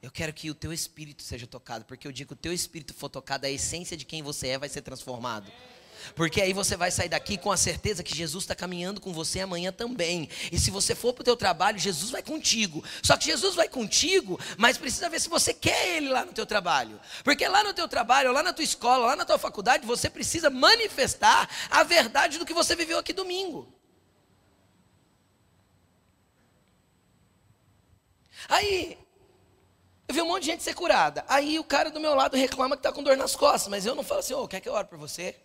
Eu 0.00 0.12
quero 0.12 0.32
que 0.32 0.50
o 0.50 0.54
teu 0.54 0.72
espírito 0.72 1.22
seja 1.22 1.46
tocado, 1.46 1.84
porque 1.84 2.06
eu 2.06 2.12
digo 2.12 2.28
que 2.28 2.34
o 2.34 2.36
teu 2.36 2.52
espírito 2.52 2.94
for 2.94 3.08
tocado, 3.08 3.46
a 3.46 3.50
essência 3.50 3.96
de 3.96 4.04
quem 4.04 4.22
você 4.22 4.48
é 4.48 4.58
vai 4.58 4.68
ser 4.68 4.82
transformado. 4.82 5.50
Porque 6.14 6.40
aí 6.40 6.52
você 6.52 6.76
vai 6.76 6.90
sair 6.90 7.08
daqui 7.08 7.36
com 7.36 7.50
a 7.50 7.56
certeza 7.56 8.02
que 8.02 8.14
Jesus 8.14 8.44
está 8.44 8.54
caminhando 8.54 9.00
com 9.00 9.12
você 9.12 9.40
amanhã 9.40 9.72
também. 9.72 10.28
E 10.50 10.58
se 10.58 10.70
você 10.70 10.94
for 10.94 11.12
para 11.12 11.22
o 11.22 11.24
teu 11.24 11.36
trabalho, 11.36 11.78
Jesus 11.78 12.10
vai 12.10 12.22
contigo. 12.22 12.84
Só 13.02 13.16
que 13.16 13.26
Jesus 13.26 13.54
vai 13.54 13.68
contigo, 13.68 14.38
mas 14.56 14.78
precisa 14.78 15.08
ver 15.08 15.20
se 15.20 15.28
você 15.28 15.52
quer 15.54 15.96
Ele 15.96 16.08
lá 16.08 16.24
no 16.24 16.32
teu 16.32 16.46
trabalho. 16.46 17.00
Porque 17.24 17.46
lá 17.46 17.62
no 17.64 17.72
teu 17.72 17.88
trabalho, 17.88 18.32
lá 18.32 18.42
na 18.42 18.52
tua 18.52 18.64
escola, 18.64 19.06
lá 19.06 19.16
na 19.16 19.24
tua 19.24 19.38
faculdade, 19.38 19.86
você 19.86 20.08
precisa 20.10 20.50
manifestar 20.50 21.48
a 21.70 21.82
verdade 21.82 22.38
do 22.38 22.46
que 22.46 22.54
você 22.54 22.74
viveu 22.74 22.98
aqui 22.98 23.12
domingo. 23.12 23.72
Aí, 28.48 28.96
eu 30.08 30.14
vi 30.14 30.22
um 30.22 30.26
monte 30.26 30.44
de 30.44 30.50
gente 30.52 30.62
ser 30.62 30.74
curada. 30.74 31.22
Aí 31.28 31.58
o 31.58 31.64
cara 31.64 31.90
do 31.90 32.00
meu 32.00 32.14
lado 32.14 32.34
reclama 32.36 32.76
que 32.76 32.80
está 32.80 32.90
com 32.90 33.02
dor 33.02 33.16
nas 33.16 33.36
costas, 33.36 33.68
mas 33.68 33.84
eu 33.84 33.94
não 33.94 34.02
falo 34.02 34.20
assim, 34.20 34.32
ô, 34.32 34.42
oh, 34.42 34.48
quer 34.48 34.60
que 34.60 34.68
eu 34.68 34.72
ore 34.72 34.88
por 34.88 34.98
você? 34.98 35.36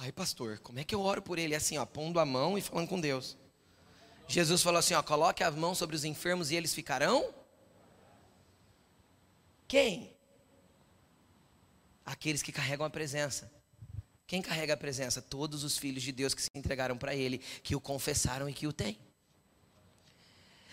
Ai, 0.00 0.12
pastor, 0.12 0.58
como 0.60 0.78
é 0.78 0.84
que 0.84 0.94
eu 0.94 1.00
oro 1.00 1.20
por 1.20 1.38
ele? 1.38 1.54
É 1.54 1.56
assim, 1.56 1.76
ó, 1.76 1.84
pondo 1.84 2.20
a 2.20 2.24
mão 2.24 2.56
e 2.56 2.62
falando 2.62 2.88
com 2.88 3.00
Deus. 3.00 3.36
Jesus 4.28 4.62
falou 4.62 4.78
assim, 4.78 4.94
ó, 4.94 5.02
coloque 5.02 5.42
a 5.42 5.50
mão 5.50 5.74
sobre 5.74 5.96
os 5.96 6.04
enfermos 6.04 6.50
e 6.50 6.54
eles 6.54 6.72
ficarão? 6.72 7.34
Quem? 9.66 10.14
Aqueles 12.06 12.42
que 12.42 12.52
carregam 12.52 12.86
a 12.86 12.90
presença. 12.90 13.50
Quem 14.26 14.40
carrega 14.40 14.74
a 14.74 14.76
presença? 14.76 15.20
Todos 15.20 15.64
os 15.64 15.76
filhos 15.76 16.02
de 16.02 16.12
Deus 16.12 16.32
que 16.32 16.42
se 16.42 16.50
entregaram 16.54 16.96
para 16.96 17.14
Ele, 17.14 17.38
que 17.38 17.74
o 17.74 17.80
confessaram 17.80 18.48
e 18.48 18.54
que 18.54 18.66
o 18.66 18.72
têm. 18.72 18.98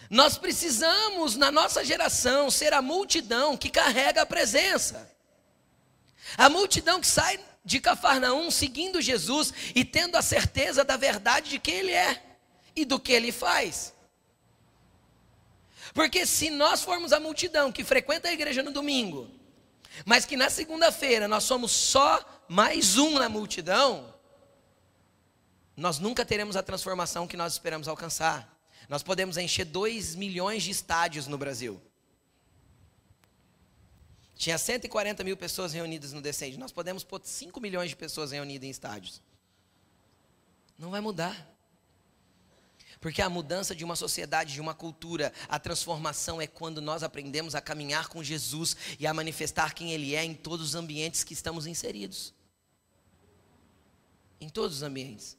Nós 0.09 0.37
precisamos, 0.37 1.35
na 1.35 1.51
nossa 1.51 1.83
geração, 1.83 2.51
ser 2.51 2.73
a 2.73 2.81
multidão 2.81 3.57
que 3.57 3.69
carrega 3.69 4.21
a 4.21 4.25
presença. 4.25 5.11
A 6.37 6.47
multidão 6.47 7.01
que 7.01 7.07
sai 7.07 7.39
de 7.65 7.79
Cafarnaum 7.79 8.51
seguindo 8.51 9.01
Jesus 9.01 9.51
e 9.73 9.83
tendo 9.83 10.15
a 10.15 10.21
certeza 10.21 10.83
da 10.83 10.95
verdade 10.95 11.49
de 11.49 11.59
quem 11.59 11.75
Ele 11.75 11.91
é 11.91 12.37
e 12.75 12.85
do 12.85 12.99
que 12.99 13.11
Ele 13.11 13.31
faz. 13.31 13.93
Porque 15.93 16.25
se 16.25 16.49
nós 16.51 16.83
formos 16.83 17.11
a 17.11 17.19
multidão 17.19 17.71
que 17.71 17.83
frequenta 17.83 18.29
a 18.29 18.33
igreja 18.33 18.61
no 18.61 18.71
domingo, 18.71 19.29
mas 20.05 20.25
que 20.25 20.37
na 20.37 20.49
segunda-feira 20.49 21.27
nós 21.27 21.43
somos 21.43 21.71
só 21.71 22.23
mais 22.47 22.97
um 22.97 23.17
na 23.17 23.27
multidão, 23.27 24.13
nós 25.75 25.97
nunca 25.97 26.23
teremos 26.23 26.55
a 26.55 26.63
transformação 26.63 27.27
que 27.27 27.37
nós 27.37 27.53
esperamos 27.53 27.87
alcançar. 27.87 28.53
Nós 28.87 29.01
podemos 29.01 29.37
encher 29.37 29.65
2 29.65 30.15
milhões 30.15 30.63
de 30.63 30.71
estádios 30.71 31.27
no 31.27 31.37
Brasil. 31.37 31.81
Tinha 34.45 34.59
140 34.59 35.23
mil 35.23 35.35
pessoas 35.35 35.73
reunidas 35.73 36.13
no 36.13 36.21
Descende. 36.21 36.55
Nós 36.59 36.71
podemos 36.71 37.03
pôr 37.03 37.19
5 37.19 37.59
milhões 37.59 37.89
de 37.89 37.95
pessoas 37.95 38.31
reunidas 38.31 38.67
em 38.67 38.69
estádios. 38.69 39.19
Não 40.77 40.91
vai 40.91 41.01
mudar. 41.01 41.51
Porque 43.01 43.23
a 43.23 43.27
mudança 43.27 43.73
de 43.73 43.83
uma 43.83 43.95
sociedade, 43.95 44.53
de 44.53 44.61
uma 44.61 44.75
cultura, 44.75 45.33
a 45.49 45.57
transformação 45.57 46.39
é 46.39 46.45
quando 46.45 46.79
nós 46.79 47.01
aprendemos 47.01 47.55
a 47.55 47.59
caminhar 47.59 48.07
com 48.07 48.23
Jesus 48.23 48.77
e 48.99 49.07
a 49.07 49.13
manifestar 49.15 49.73
quem 49.73 49.93
Ele 49.93 50.13
é 50.13 50.23
em 50.23 50.35
todos 50.35 50.67
os 50.67 50.75
ambientes 50.75 51.23
que 51.23 51.33
estamos 51.33 51.65
inseridos. 51.65 52.31
Em 54.39 54.47
todos 54.47 54.77
os 54.77 54.83
ambientes. 54.83 55.35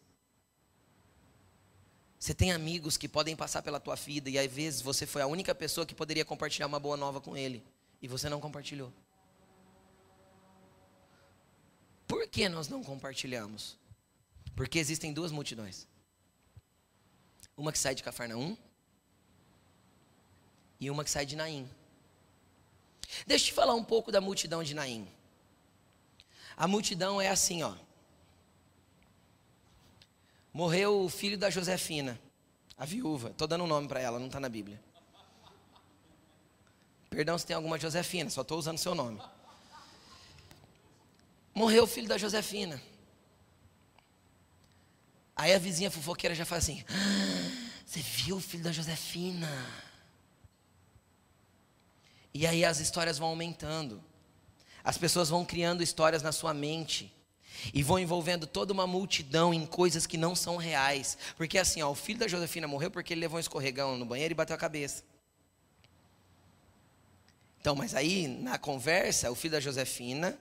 Você 2.18 2.34
tem 2.34 2.50
amigos 2.50 2.96
que 2.96 3.06
podem 3.06 3.36
passar 3.36 3.62
pela 3.62 3.78
tua 3.78 3.94
vida 3.94 4.28
e 4.28 4.36
às 4.36 4.50
vezes 4.50 4.80
você 4.80 5.06
foi 5.06 5.22
a 5.22 5.28
única 5.28 5.54
pessoa 5.54 5.86
que 5.86 5.94
poderia 5.94 6.24
compartilhar 6.24 6.66
uma 6.66 6.80
boa 6.80 6.96
nova 6.96 7.20
com 7.20 7.36
ele 7.36 7.62
e 8.00 8.08
você 8.08 8.28
não 8.28 8.40
compartilhou. 8.40 8.92
Por 12.06 12.26
que 12.28 12.48
nós 12.48 12.68
não 12.68 12.82
compartilhamos? 12.82 13.76
Porque 14.54 14.78
existem 14.78 15.12
duas 15.12 15.32
multidões. 15.32 15.86
Uma 17.56 17.72
que 17.72 17.78
sai 17.78 17.94
de 17.94 18.02
Cafarnaum 18.02 18.56
e 20.78 20.90
uma 20.90 21.04
que 21.04 21.10
sai 21.10 21.26
de 21.26 21.36
Naim. 21.36 21.68
Deixa 23.26 23.44
eu 23.44 23.48
te 23.48 23.52
falar 23.52 23.74
um 23.74 23.84
pouco 23.84 24.12
da 24.12 24.20
multidão 24.20 24.62
de 24.62 24.74
Naim. 24.74 25.08
A 26.56 26.66
multidão 26.66 27.20
é 27.20 27.28
assim, 27.28 27.62
ó. 27.62 27.74
Morreu 30.52 31.04
o 31.04 31.08
filho 31.08 31.36
da 31.36 31.50
Josefina, 31.50 32.18
a 32.78 32.86
viúva. 32.86 33.30
Estou 33.30 33.46
dando 33.46 33.64
um 33.64 33.66
nome 33.66 33.88
para 33.88 34.00
ela, 34.00 34.18
não 34.18 34.26
está 34.26 34.40
na 34.40 34.48
Bíblia. 34.48 34.82
Perdão 37.16 37.38
se 37.38 37.46
tem 37.46 37.56
alguma 37.56 37.78
Josefina, 37.78 38.28
só 38.28 38.42
estou 38.42 38.58
usando 38.58 38.76
seu 38.76 38.94
nome. 38.94 39.18
Morreu 41.54 41.84
o 41.84 41.86
filho 41.86 42.06
da 42.06 42.18
Josefina. 42.18 42.78
Aí 45.34 45.54
a 45.54 45.58
vizinha 45.58 45.90
fofoqueira 45.90 46.34
já 46.34 46.44
fala 46.44 46.58
assim: 46.58 46.84
ah, 46.90 47.70
Você 47.86 48.02
viu 48.02 48.36
o 48.36 48.40
filho 48.40 48.62
da 48.62 48.70
Josefina? 48.70 49.48
E 52.34 52.46
aí 52.46 52.66
as 52.66 52.80
histórias 52.80 53.16
vão 53.16 53.28
aumentando. 53.28 54.04
As 54.84 54.98
pessoas 54.98 55.30
vão 55.30 55.42
criando 55.42 55.82
histórias 55.82 56.22
na 56.22 56.32
sua 56.32 56.52
mente 56.52 57.10
e 57.72 57.82
vão 57.82 57.98
envolvendo 57.98 58.46
toda 58.46 58.74
uma 58.74 58.86
multidão 58.86 59.54
em 59.54 59.64
coisas 59.64 60.06
que 60.06 60.18
não 60.18 60.36
são 60.36 60.58
reais. 60.58 61.16
Porque 61.34 61.56
assim, 61.56 61.80
ó, 61.80 61.90
o 61.90 61.94
filho 61.94 62.18
da 62.18 62.28
Josefina 62.28 62.68
morreu 62.68 62.90
porque 62.90 63.14
ele 63.14 63.22
levou 63.22 63.38
um 63.38 63.40
escorregão 63.40 63.96
no 63.96 64.04
banheiro 64.04 64.32
e 64.32 64.36
bateu 64.36 64.54
a 64.54 64.58
cabeça. 64.58 65.15
Então, 67.66 67.74
mas 67.74 67.96
aí, 67.96 68.28
na 68.28 68.58
conversa, 68.58 69.28
o 69.28 69.34
filho 69.34 69.50
da 69.50 69.58
Josefina 69.58 70.38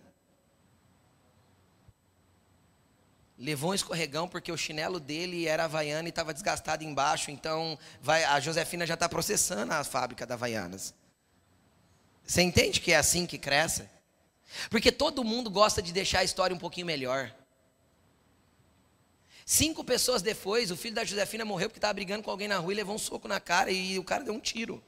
levou 3.35 3.71
um 3.71 3.73
escorregão 3.73 4.27
porque 4.27 4.51
o 4.51 4.57
chinelo 4.57 4.99
dele 4.99 5.47
era 5.47 5.63
havaiana 5.63 6.07
e 6.07 6.09
estava 6.09 6.31
desgastado 6.31 6.83
embaixo. 6.83 7.31
Então, 7.31 7.79
vai, 7.99 8.23
a 8.25 8.39
Josefina 8.39 8.85
já 8.85 8.93
está 8.93 9.09
processando 9.09 9.73
a 9.73 9.83
fábrica 9.83 10.23
da 10.23 10.35
Havaianas. 10.35 10.93
Você 12.23 12.43
entende 12.43 12.79
que 12.79 12.91
é 12.91 12.97
assim 12.97 13.25
que 13.25 13.39
cresce? 13.39 13.89
Porque 14.69 14.91
todo 14.91 15.23
mundo 15.23 15.49
gosta 15.49 15.81
de 15.81 15.91
deixar 15.91 16.19
a 16.19 16.23
história 16.23 16.55
um 16.55 16.59
pouquinho 16.59 16.85
melhor. 16.85 17.33
Cinco 19.43 19.83
pessoas 19.83 20.21
depois, 20.21 20.69
o 20.69 20.77
filho 20.77 20.93
da 20.93 21.03
Josefina 21.03 21.43
morreu 21.43 21.69
porque 21.69 21.79
estava 21.79 21.95
brigando 21.95 22.21
com 22.21 22.29
alguém 22.29 22.47
na 22.47 22.59
rua 22.59 22.73
e 22.73 22.75
levou 22.75 22.93
um 22.93 22.99
soco 22.99 23.27
na 23.27 23.39
cara 23.39 23.71
e 23.71 23.97
o 23.97 24.03
cara 24.03 24.23
deu 24.23 24.35
um 24.35 24.39
tiro. 24.39 24.79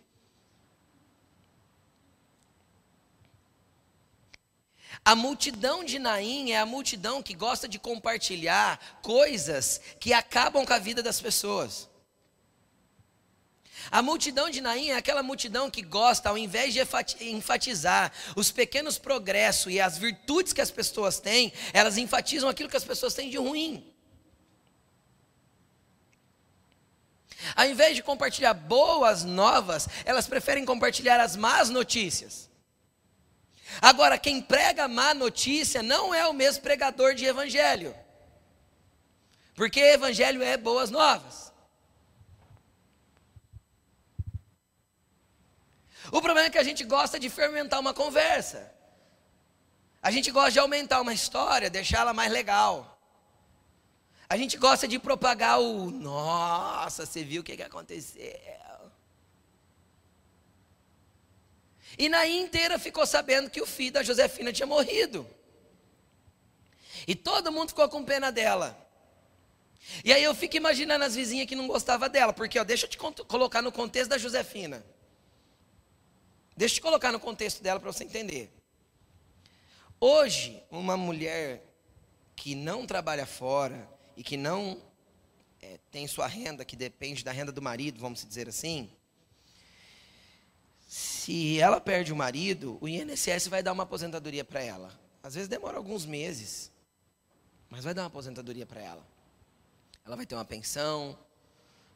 A 5.08 5.16
multidão 5.16 5.86
de 5.86 6.00
Naim 6.00 6.52
é 6.52 6.60
a 6.60 6.66
multidão 6.66 7.24
que 7.24 7.34
gosta 7.34 7.66
de 7.66 7.80
compartilhar 7.80 8.78
coisas 9.02 9.80
que 10.02 10.12
acabam 10.12 10.66
com 10.66 10.74
a 10.74 10.80
vida 10.80 11.02
das 11.02 11.22
pessoas. 11.22 11.88
A 13.90 14.02
multidão 14.02 14.50
de 14.50 14.60
Naim 14.60 14.90
é 14.90 14.98
aquela 14.98 15.24
multidão 15.24 15.72
que 15.72 15.82
gosta, 15.82 16.28
ao 16.28 16.38
invés 16.38 16.74
de 16.74 16.82
enfatizar 17.22 18.12
os 18.36 18.52
pequenos 18.52 18.98
progressos 18.98 19.72
e 19.72 19.80
as 19.80 19.98
virtudes 19.98 20.52
que 20.52 20.60
as 20.60 20.72
pessoas 20.72 21.22
têm, 21.22 21.54
elas 21.72 21.98
enfatizam 21.98 22.50
aquilo 22.50 22.68
que 22.68 22.76
as 22.76 22.84
pessoas 22.84 23.14
têm 23.14 23.30
de 23.30 23.38
ruim. 23.38 23.90
Ao 27.56 27.66
invés 27.66 27.96
de 27.96 28.04
compartilhar 28.04 28.54
boas 28.54 29.24
novas, 29.24 29.88
elas 30.04 30.28
preferem 30.28 30.66
compartilhar 30.66 31.18
as 31.22 31.38
más 31.38 31.70
notícias. 31.70 32.47
Agora, 33.82 34.18
quem 34.18 34.42
prega 34.42 34.88
má 34.88 35.14
notícia 35.14 35.84
não 35.84 36.14
é 36.14 36.26
o 36.28 36.34
mesmo 36.34 36.64
pregador 36.64 37.14
de 37.14 37.26
evangelho. 37.26 37.96
Porque 39.54 39.80
evangelho 39.80 40.42
é 40.42 40.56
boas 40.56 40.90
novas. 40.90 41.52
O 46.12 46.22
problema 46.22 46.48
é 46.48 46.50
que 46.50 46.58
a 46.58 46.64
gente 46.64 46.84
gosta 46.84 47.20
de 47.20 47.30
fermentar 47.30 47.80
uma 47.80 47.94
conversa. 47.94 48.72
A 50.02 50.12
gente 50.12 50.32
gosta 50.32 50.52
de 50.52 50.60
aumentar 50.60 51.02
uma 51.02 51.14
história, 51.14 51.70
deixá-la 51.70 52.14
mais 52.14 52.32
legal. 52.32 52.98
A 54.30 54.38
gente 54.38 54.58
gosta 54.58 54.88
de 54.88 55.00
propagar 55.00 55.60
o 55.60 55.90
nossa, 55.90 57.06
você 57.06 57.24
viu 57.24 57.42
o 57.42 57.44
que, 57.44 57.62
aconteceu. 57.62 58.22
E 61.98 62.08
na 62.10 62.28
inteira 62.28 62.78
ficou 62.78 63.06
sabendo 63.06 63.50
que 63.50 63.62
o 63.62 63.66
filho 63.66 63.94
da 63.94 64.04
Josefina 64.04 64.54
tinha 64.54 64.68
morrido. 64.68 65.28
E 67.08 67.16
todo 67.16 67.52
mundo 67.52 67.70
ficou 67.70 67.90
com 67.90 68.04
pena 68.04 68.32
dela. 68.32 68.78
E 70.04 70.12
aí 70.12 70.24
eu 70.24 70.36
fico 70.36 70.58
imaginando 70.58 71.06
as 71.06 71.16
vizinhas 71.16 71.48
que 71.48 71.56
não 71.56 71.68
gostavam 71.68 72.10
dela, 72.10 72.34
porque 72.34 72.60
ó, 72.60 72.64
deixa 72.64 72.86
eu 72.86 72.90
te 72.90 72.98
colocar 72.98 73.62
no 73.62 73.72
contexto 73.72 74.10
da 74.10 74.18
Josefina. 74.18 74.86
Deixa 76.56 76.74
eu 76.74 76.78
te 76.78 76.82
colocar 76.82 77.12
no 77.12 77.20
contexto 77.20 77.64
dela 77.64 77.80
para 77.80 77.92
você 77.92 78.04
entender. 78.04 78.52
Hoje, 80.00 80.62
uma 80.70 80.98
mulher 80.98 81.64
que 82.36 82.54
não 82.54 82.86
trabalha 82.86 83.26
fora 83.26 83.90
e 84.16 84.24
que 84.24 84.38
não 84.38 84.80
é, 85.62 85.80
tem 85.90 86.06
sua 86.08 86.28
renda, 86.28 86.66
que 86.66 86.76
depende 86.76 87.24
da 87.24 87.32
renda 87.32 87.52
do 87.52 87.62
marido, 87.62 88.00
vamos 88.00 88.24
dizer 88.24 88.48
assim, 88.50 88.92
se 91.28 91.60
ela 91.60 91.82
perde 91.82 92.14
o 92.14 92.16
marido, 92.16 92.78
o 92.80 92.88
INSS 92.88 93.50
vai 93.50 93.62
dar 93.62 93.74
uma 93.74 93.84
aposentadoria 93.84 94.46
para 94.46 94.64
ela. 94.64 94.98
Às 95.22 95.36
vezes 95.36 95.50
demora 95.50 95.76
alguns 95.76 96.06
meses. 96.06 96.72
mas 97.70 97.84
vai 97.84 97.94
dar 97.94 98.04
uma 98.04 98.08
aposentadoria 98.08 98.66
para 98.66 98.80
ela. 98.80 99.06
Ela 100.06 100.16
vai 100.16 100.26
ter 100.26 100.36
uma 100.36 100.46
pensão, 100.46 101.20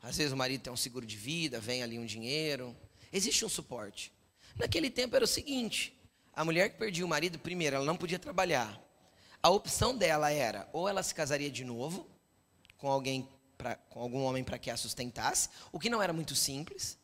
às 0.04 0.18
vezes 0.18 0.34
o 0.34 0.36
marido 0.36 0.64
tem 0.64 0.74
um 0.74 0.76
seguro 0.76 1.06
de 1.06 1.16
vida, 1.16 1.62
vem 1.62 1.82
ali 1.82 1.98
um 1.98 2.06
dinheiro. 2.06 2.76
Existe 3.10 3.46
um 3.46 3.48
suporte. 3.48 4.12
Naquele 4.58 4.90
tempo 4.90 5.16
era 5.16 5.24
o 5.24 5.28
seguinte: 5.28 5.98
a 6.34 6.44
mulher 6.44 6.70
que 6.70 6.78
perdia 6.78 7.06
o 7.06 7.08
marido, 7.08 7.40
primeiro, 7.40 7.78
ela 7.78 7.86
não 7.86 7.96
podia 7.96 8.20
trabalhar. 8.20 8.82
A 9.42 9.50
opção 9.50 9.96
dela 9.98 10.30
era 10.30 10.70
ou 10.74 10.90
ela 10.90 11.02
se 11.02 11.16
casaria 11.16 11.50
de 11.50 11.64
novo 11.64 12.06
com 12.78 12.92
alguém 12.92 13.30
pra, 13.58 13.76
com 13.76 14.02
algum 14.02 14.24
homem 14.24 14.44
para 14.44 14.60
que 14.60 14.70
a 14.70 14.76
sustentasse, 14.76 15.48
o 15.72 15.80
que 15.80 15.90
não 15.90 16.04
era 16.04 16.12
muito 16.12 16.36
simples, 16.36 16.98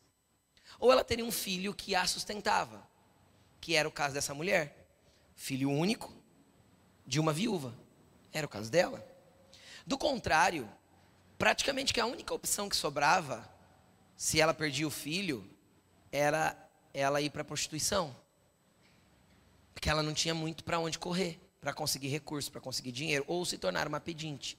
ou 0.80 0.92
ela 0.92 1.04
teria 1.04 1.26
um 1.26 1.32
filho 1.32 1.74
que 1.74 1.96
a 1.96 2.06
sustentava, 2.06 2.88
que 3.60 3.76
era 3.76 3.88
o 3.88 3.92
caso 3.92 4.14
dessa 4.14 4.34
mulher, 4.34 4.88
filho 5.36 5.70
único 5.70 6.14
de 7.06 7.20
uma 7.20 7.34
viúva. 7.34 7.74
Era 8.32 8.46
o 8.46 8.50
caso 8.50 8.70
dela. 8.70 9.06
Do 9.86 9.98
contrário, 9.98 10.70
praticamente 11.38 11.94
que 11.94 12.00
a 12.00 12.06
única 12.06 12.34
opção 12.34 12.68
que 12.68 12.76
sobrava, 12.76 13.50
se 14.16 14.42
ela 14.42 14.54
perdia 14.54 14.88
o 14.88 14.92
filho, 14.92 15.50
era 16.12 16.56
ela 16.94 17.22
ir 17.22 17.30
para 17.30 17.42
a 17.42 17.46
prostituição. 17.46 18.16
Porque 19.74 19.90
ela 19.90 20.04
não 20.04 20.14
tinha 20.14 20.36
muito 20.36 20.64
para 20.64 20.80
onde 20.80 21.00
correr, 21.00 21.40
para 21.62 21.74
conseguir 21.74 22.10
recursos, 22.10 22.50
para 22.50 22.60
conseguir 22.60 22.92
dinheiro, 22.92 23.24
ou 23.28 23.46
se 23.46 23.58
tornar 23.58 23.88
uma 23.88 24.00
pedinte. 24.00 24.58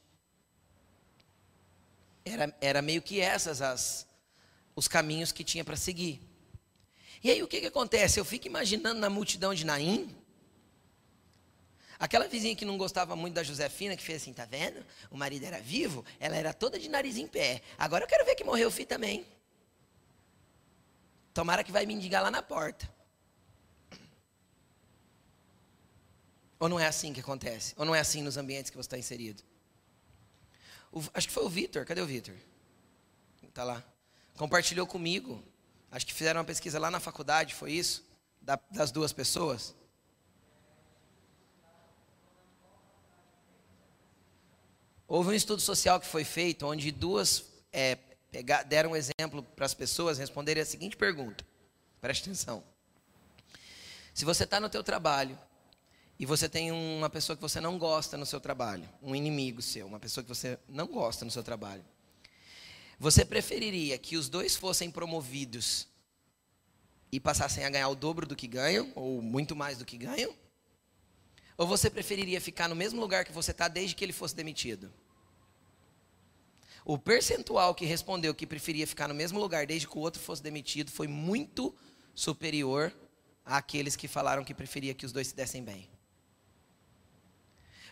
Era, 2.24 2.56
era 2.60 2.82
meio 2.82 3.02
que 3.02 3.20
essas 3.20 3.60
as, 3.60 4.07
os 4.78 4.86
caminhos 4.86 5.32
que 5.32 5.42
tinha 5.42 5.64
para 5.64 5.76
seguir. 5.76 6.20
E 7.22 7.30
aí 7.32 7.42
o 7.42 7.48
que, 7.48 7.60
que 7.60 7.66
acontece? 7.66 8.20
Eu 8.20 8.24
fico 8.24 8.46
imaginando 8.46 9.00
na 9.00 9.10
multidão 9.10 9.52
de 9.52 9.66
Naim, 9.66 10.14
Aquela 11.98 12.28
vizinha 12.28 12.54
que 12.54 12.64
não 12.64 12.78
gostava 12.78 13.16
muito 13.16 13.34
da 13.34 13.42
Josefina, 13.42 13.96
que 13.96 14.02
fez 14.04 14.22
assim, 14.22 14.32
tá 14.32 14.44
vendo? 14.44 14.86
O 15.10 15.16
marido 15.16 15.44
era 15.44 15.60
vivo, 15.60 16.04
ela 16.20 16.36
era 16.36 16.54
toda 16.54 16.78
de 16.78 16.88
nariz 16.88 17.16
em 17.16 17.26
pé. 17.26 17.60
Agora 17.76 18.04
eu 18.04 18.08
quero 18.08 18.24
ver 18.24 18.36
que 18.36 18.44
morreu 18.44 18.68
o 18.68 18.70
filho 18.70 18.86
também. 18.86 19.26
Tomara 21.34 21.64
que 21.64 21.72
vai 21.72 21.84
mendigar 21.86 22.22
lá 22.22 22.30
na 22.30 22.40
porta. 22.40 22.88
Ou 26.60 26.68
não 26.68 26.78
é 26.78 26.86
assim 26.86 27.12
que 27.12 27.18
acontece? 27.18 27.74
Ou 27.76 27.84
não 27.84 27.96
é 27.96 27.98
assim 27.98 28.22
nos 28.22 28.36
ambientes 28.36 28.70
que 28.70 28.76
você 28.76 28.86
está 28.86 28.98
inserido? 28.98 29.42
O, 30.92 31.02
acho 31.14 31.26
que 31.26 31.34
foi 31.34 31.44
o 31.44 31.48
Vitor. 31.48 31.84
Cadê 31.84 32.00
o 32.00 32.06
Vitor? 32.06 32.36
Está 33.42 33.64
lá. 33.64 33.84
Compartilhou 34.38 34.86
comigo. 34.86 35.42
Acho 35.90 36.06
que 36.06 36.14
fizeram 36.14 36.38
uma 36.38 36.46
pesquisa 36.46 36.78
lá 36.78 36.90
na 36.90 37.00
faculdade, 37.00 37.54
foi 37.54 37.72
isso? 37.72 38.06
Da, 38.40 38.58
das 38.70 38.92
duas 38.92 39.12
pessoas. 39.12 39.74
Houve 45.08 45.30
um 45.30 45.32
estudo 45.32 45.60
social 45.60 45.98
que 45.98 46.06
foi 46.06 46.22
feito 46.22 46.66
onde 46.66 46.92
duas 46.92 47.46
é, 47.72 47.96
pegar, 48.30 48.62
deram 48.62 48.92
um 48.92 48.96
exemplo 48.96 49.42
para 49.42 49.66
as 49.66 49.74
pessoas 49.74 50.18
responderem 50.18 50.62
a 50.62 50.66
seguinte 50.66 50.96
pergunta. 50.96 51.44
Preste 52.00 52.22
atenção. 52.22 52.62
Se 54.14 54.24
você 54.24 54.44
está 54.44 54.60
no 54.60 54.68
teu 54.68 54.84
trabalho 54.84 55.36
e 56.16 56.24
você 56.24 56.48
tem 56.48 56.70
uma 56.70 57.10
pessoa 57.10 57.34
que 57.34 57.42
você 57.42 57.60
não 57.60 57.76
gosta 57.76 58.16
no 58.16 58.26
seu 58.26 58.40
trabalho, 58.40 58.88
um 59.02 59.16
inimigo 59.16 59.60
seu, 59.62 59.86
uma 59.86 59.98
pessoa 59.98 60.22
que 60.22 60.28
você 60.28 60.58
não 60.68 60.86
gosta 60.86 61.24
no 61.24 61.30
seu 61.30 61.42
trabalho, 61.42 61.84
você 62.98 63.24
preferiria 63.24 63.96
que 63.96 64.16
os 64.16 64.28
dois 64.28 64.56
fossem 64.56 64.90
promovidos 64.90 65.86
e 67.12 67.20
passassem 67.20 67.64
a 67.64 67.70
ganhar 67.70 67.88
o 67.88 67.94
dobro 67.94 68.26
do 68.26 68.34
que 68.34 68.46
ganham, 68.46 68.92
ou 68.94 69.22
muito 69.22 69.54
mais 69.54 69.78
do 69.78 69.84
que 69.84 69.96
ganham? 69.96 70.34
Ou 71.56 71.66
você 71.66 71.88
preferiria 71.88 72.40
ficar 72.40 72.68
no 72.68 72.74
mesmo 72.74 73.00
lugar 73.00 73.24
que 73.24 73.32
você 73.32 73.52
está 73.52 73.68
desde 73.68 73.94
que 73.94 74.04
ele 74.04 74.12
fosse 74.12 74.34
demitido? 74.34 74.92
O 76.84 76.98
percentual 76.98 77.74
que 77.74 77.84
respondeu 77.84 78.34
que 78.34 78.46
preferia 78.46 78.86
ficar 78.86 79.08
no 79.08 79.14
mesmo 79.14 79.38
lugar 79.38 79.66
desde 79.66 79.86
que 79.86 79.96
o 79.96 80.00
outro 80.00 80.20
fosse 80.20 80.42
demitido 80.42 80.90
foi 80.90 81.06
muito 81.06 81.74
superior 82.14 82.92
àqueles 83.44 83.94
que 83.94 84.08
falaram 84.08 84.44
que 84.44 84.54
preferia 84.54 84.94
que 84.94 85.06
os 85.06 85.12
dois 85.12 85.28
se 85.28 85.36
dessem 85.36 85.62
bem. 85.62 85.88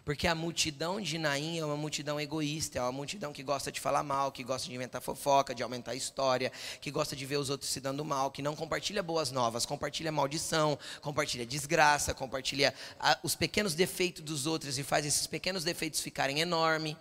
Porque 0.06 0.28
a 0.28 0.36
multidão 0.36 1.00
de 1.00 1.18
Naim 1.18 1.58
é 1.58 1.64
uma 1.64 1.76
multidão 1.76 2.20
egoísta, 2.20 2.78
é 2.78 2.80
uma 2.80 2.92
multidão 2.92 3.32
que 3.32 3.42
gosta 3.42 3.72
de 3.72 3.80
falar 3.80 4.04
mal, 4.04 4.30
que 4.30 4.44
gosta 4.44 4.68
de 4.68 4.72
inventar 4.72 5.02
fofoca, 5.02 5.52
de 5.52 5.64
aumentar 5.64 5.90
a 5.90 5.94
história, 5.96 6.52
que 6.80 6.92
gosta 6.92 7.16
de 7.16 7.26
ver 7.26 7.38
os 7.38 7.50
outros 7.50 7.68
se 7.68 7.80
dando 7.80 8.04
mal, 8.04 8.30
que 8.30 8.40
não 8.40 8.54
compartilha 8.54 9.02
boas 9.02 9.32
novas, 9.32 9.66
compartilha 9.66 10.12
maldição, 10.12 10.78
compartilha 11.00 11.44
desgraça, 11.44 12.14
compartilha 12.14 12.72
a, 13.00 13.18
os 13.24 13.34
pequenos 13.34 13.74
defeitos 13.74 14.22
dos 14.22 14.46
outros 14.46 14.78
e 14.78 14.84
faz 14.84 15.04
esses 15.04 15.26
pequenos 15.26 15.64
defeitos 15.64 16.00
ficarem 16.00 16.38
enormes. 16.38 16.94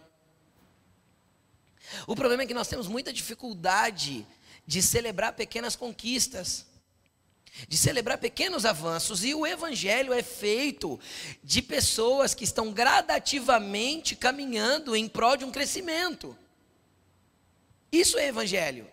O 2.07 2.15
problema 2.15 2.41
é 2.41 2.47
que 2.47 2.55
nós 2.55 2.67
temos 2.67 2.87
muita 2.87 3.13
dificuldade 3.13 4.25
de 4.65 4.81
celebrar 4.81 5.33
pequenas 5.33 5.75
conquistas 5.75 6.65
de 7.67 7.77
celebrar 7.77 8.17
pequenos 8.17 8.65
avanços, 8.65 9.23
e 9.23 9.33
o 9.33 9.45
Evangelho 9.45 10.13
é 10.13 10.21
feito 10.21 10.99
de 11.43 11.61
pessoas 11.61 12.33
que 12.33 12.43
estão 12.43 12.71
gradativamente 12.71 14.15
caminhando 14.15 14.95
em 14.95 15.07
prol 15.07 15.37
de 15.37 15.45
um 15.45 15.51
crescimento. 15.51 16.37
Isso 17.91 18.17
é 18.17 18.27
Evangelho. 18.27 18.87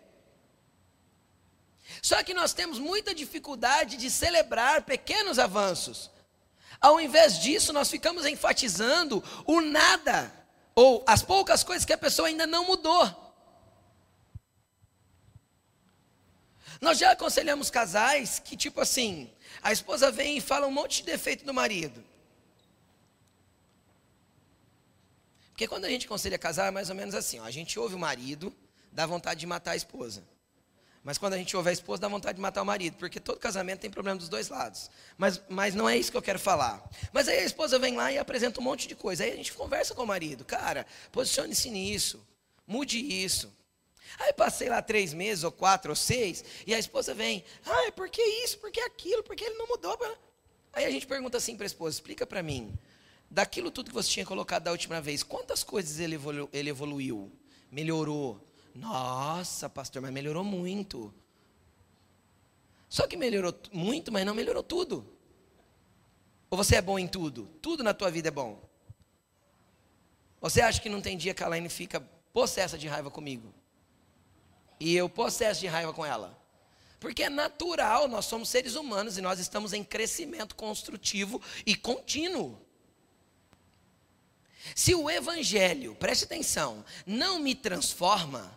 Só 2.00 2.22
que 2.22 2.34
nós 2.34 2.52
temos 2.52 2.78
muita 2.78 3.14
dificuldade 3.14 3.96
de 3.96 4.10
celebrar 4.10 4.82
pequenos 4.82 5.38
avanços. 5.38 6.10
Ao 6.80 7.00
invés 7.00 7.38
disso, 7.38 7.72
nós 7.72 7.90
ficamos 7.90 8.26
enfatizando 8.26 9.22
o 9.46 9.60
nada, 9.60 10.32
ou 10.74 11.04
as 11.06 11.22
poucas 11.22 11.62
coisas 11.62 11.84
que 11.84 11.92
a 11.92 11.98
pessoa 11.98 12.28
ainda 12.28 12.46
não 12.46 12.66
mudou. 12.66 13.21
Nós 16.82 16.98
já 16.98 17.12
aconselhamos 17.12 17.70
casais 17.70 18.40
que, 18.40 18.56
tipo 18.56 18.80
assim, 18.80 19.30
a 19.62 19.70
esposa 19.70 20.10
vem 20.10 20.38
e 20.38 20.40
fala 20.40 20.66
um 20.66 20.70
monte 20.72 20.96
de 20.96 21.04
defeito 21.04 21.44
do 21.44 21.54
marido. 21.54 22.04
Porque 25.50 25.68
quando 25.68 25.84
a 25.84 25.88
gente 25.88 26.06
aconselha 26.06 26.36
casar, 26.36 26.66
é 26.66 26.70
mais 26.72 26.90
ou 26.90 26.96
menos 26.96 27.14
assim: 27.14 27.38
ó, 27.38 27.44
a 27.44 27.52
gente 27.52 27.78
ouve 27.78 27.94
o 27.94 27.98
marido, 28.00 28.52
dá 28.90 29.06
vontade 29.06 29.38
de 29.38 29.46
matar 29.46 29.70
a 29.70 29.76
esposa. 29.76 30.24
Mas 31.04 31.18
quando 31.18 31.34
a 31.34 31.38
gente 31.38 31.56
ouve 31.56 31.70
a 31.70 31.72
esposa, 31.72 32.02
dá 32.02 32.08
vontade 32.08 32.34
de 32.34 32.42
matar 32.42 32.62
o 32.62 32.66
marido, 32.66 32.96
porque 32.96 33.20
todo 33.20 33.38
casamento 33.38 33.78
tem 33.78 33.90
problema 33.90 34.18
dos 34.18 34.28
dois 34.28 34.48
lados. 34.48 34.90
Mas, 35.16 35.40
mas 35.48 35.76
não 35.76 35.88
é 35.88 35.96
isso 35.96 36.10
que 36.10 36.16
eu 36.16 36.22
quero 36.22 36.40
falar. 36.40 36.82
Mas 37.12 37.28
aí 37.28 37.38
a 37.38 37.44
esposa 37.44 37.78
vem 37.78 37.96
lá 37.96 38.10
e 38.10 38.18
apresenta 38.18 38.58
um 38.58 38.64
monte 38.64 38.88
de 38.88 38.96
coisa. 38.96 39.22
Aí 39.22 39.30
a 39.30 39.36
gente 39.36 39.52
conversa 39.52 39.94
com 39.94 40.02
o 40.02 40.06
marido: 40.06 40.44
cara, 40.44 40.84
posicione-se 41.12 41.70
nisso, 41.70 42.26
mude 42.66 42.98
isso. 42.98 43.61
Aí 44.18 44.32
passei 44.32 44.68
lá 44.68 44.82
três 44.82 45.12
meses, 45.12 45.44
ou 45.44 45.52
quatro, 45.52 45.90
ou 45.90 45.96
seis, 45.96 46.44
e 46.66 46.74
a 46.74 46.78
esposa 46.78 47.14
vem, 47.14 47.44
ah, 47.64 47.92
por 47.92 48.08
que 48.08 48.22
isso, 48.22 48.58
por 48.58 48.70
que 48.70 48.80
aquilo, 48.80 49.22
por 49.22 49.34
que 49.34 49.44
ele 49.44 49.56
não 49.56 49.66
mudou? 49.66 49.98
Aí 50.72 50.84
a 50.84 50.90
gente 50.90 51.06
pergunta 51.06 51.36
assim 51.36 51.56
para 51.56 51.64
a 51.64 51.66
esposa, 51.66 51.96
explica 51.96 52.26
para 52.26 52.42
mim, 52.42 52.76
daquilo 53.30 53.70
tudo 53.70 53.88
que 53.88 53.94
você 53.94 54.10
tinha 54.10 54.26
colocado 54.26 54.64
da 54.64 54.72
última 54.72 55.00
vez, 55.00 55.22
quantas 55.22 55.64
coisas 55.64 55.98
ele, 55.98 56.14
evolu 56.14 56.48
ele 56.52 56.70
evoluiu, 56.70 57.32
melhorou? 57.70 58.40
Nossa, 58.74 59.68
pastor, 59.68 60.00
mas 60.00 60.12
melhorou 60.12 60.44
muito. 60.44 61.12
Só 62.88 63.06
que 63.06 63.16
melhorou 63.16 63.54
muito, 63.72 64.12
mas 64.12 64.24
não 64.24 64.34
melhorou 64.34 64.62
tudo. 64.62 65.06
Ou 66.50 66.58
você 66.58 66.76
é 66.76 66.82
bom 66.82 66.98
em 66.98 67.08
tudo? 67.08 67.46
Tudo 67.62 67.82
na 67.82 67.94
tua 67.94 68.10
vida 68.10 68.28
é 68.28 68.30
bom. 68.30 68.62
Você 70.42 70.60
acha 70.60 70.80
que 70.80 70.88
não 70.88 71.00
tem 71.00 71.16
dia 71.16 71.32
que 71.32 71.42
a 71.42 71.48
Laine 71.48 71.70
fica 71.70 72.00
possessa 72.32 72.76
de 72.76 72.88
raiva 72.88 73.10
comigo? 73.10 73.54
E 74.82 74.96
eu 74.96 75.08
possesso 75.08 75.60
de 75.60 75.68
raiva 75.68 75.92
com 75.92 76.04
ela. 76.04 76.36
Porque 76.98 77.22
é 77.22 77.30
natural, 77.30 78.08
nós 78.08 78.24
somos 78.24 78.48
seres 78.48 78.74
humanos 78.74 79.16
e 79.16 79.20
nós 79.20 79.38
estamos 79.38 79.72
em 79.72 79.84
crescimento 79.84 80.56
construtivo 80.56 81.40
e 81.64 81.76
contínuo. 81.76 82.60
Se 84.74 84.92
o 84.92 85.08
Evangelho, 85.08 85.94
preste 85.94 86.24
atenção, 86.24 86.84
não 87.06 87.38
me 87.38 87.54
transforma 87.54 88.52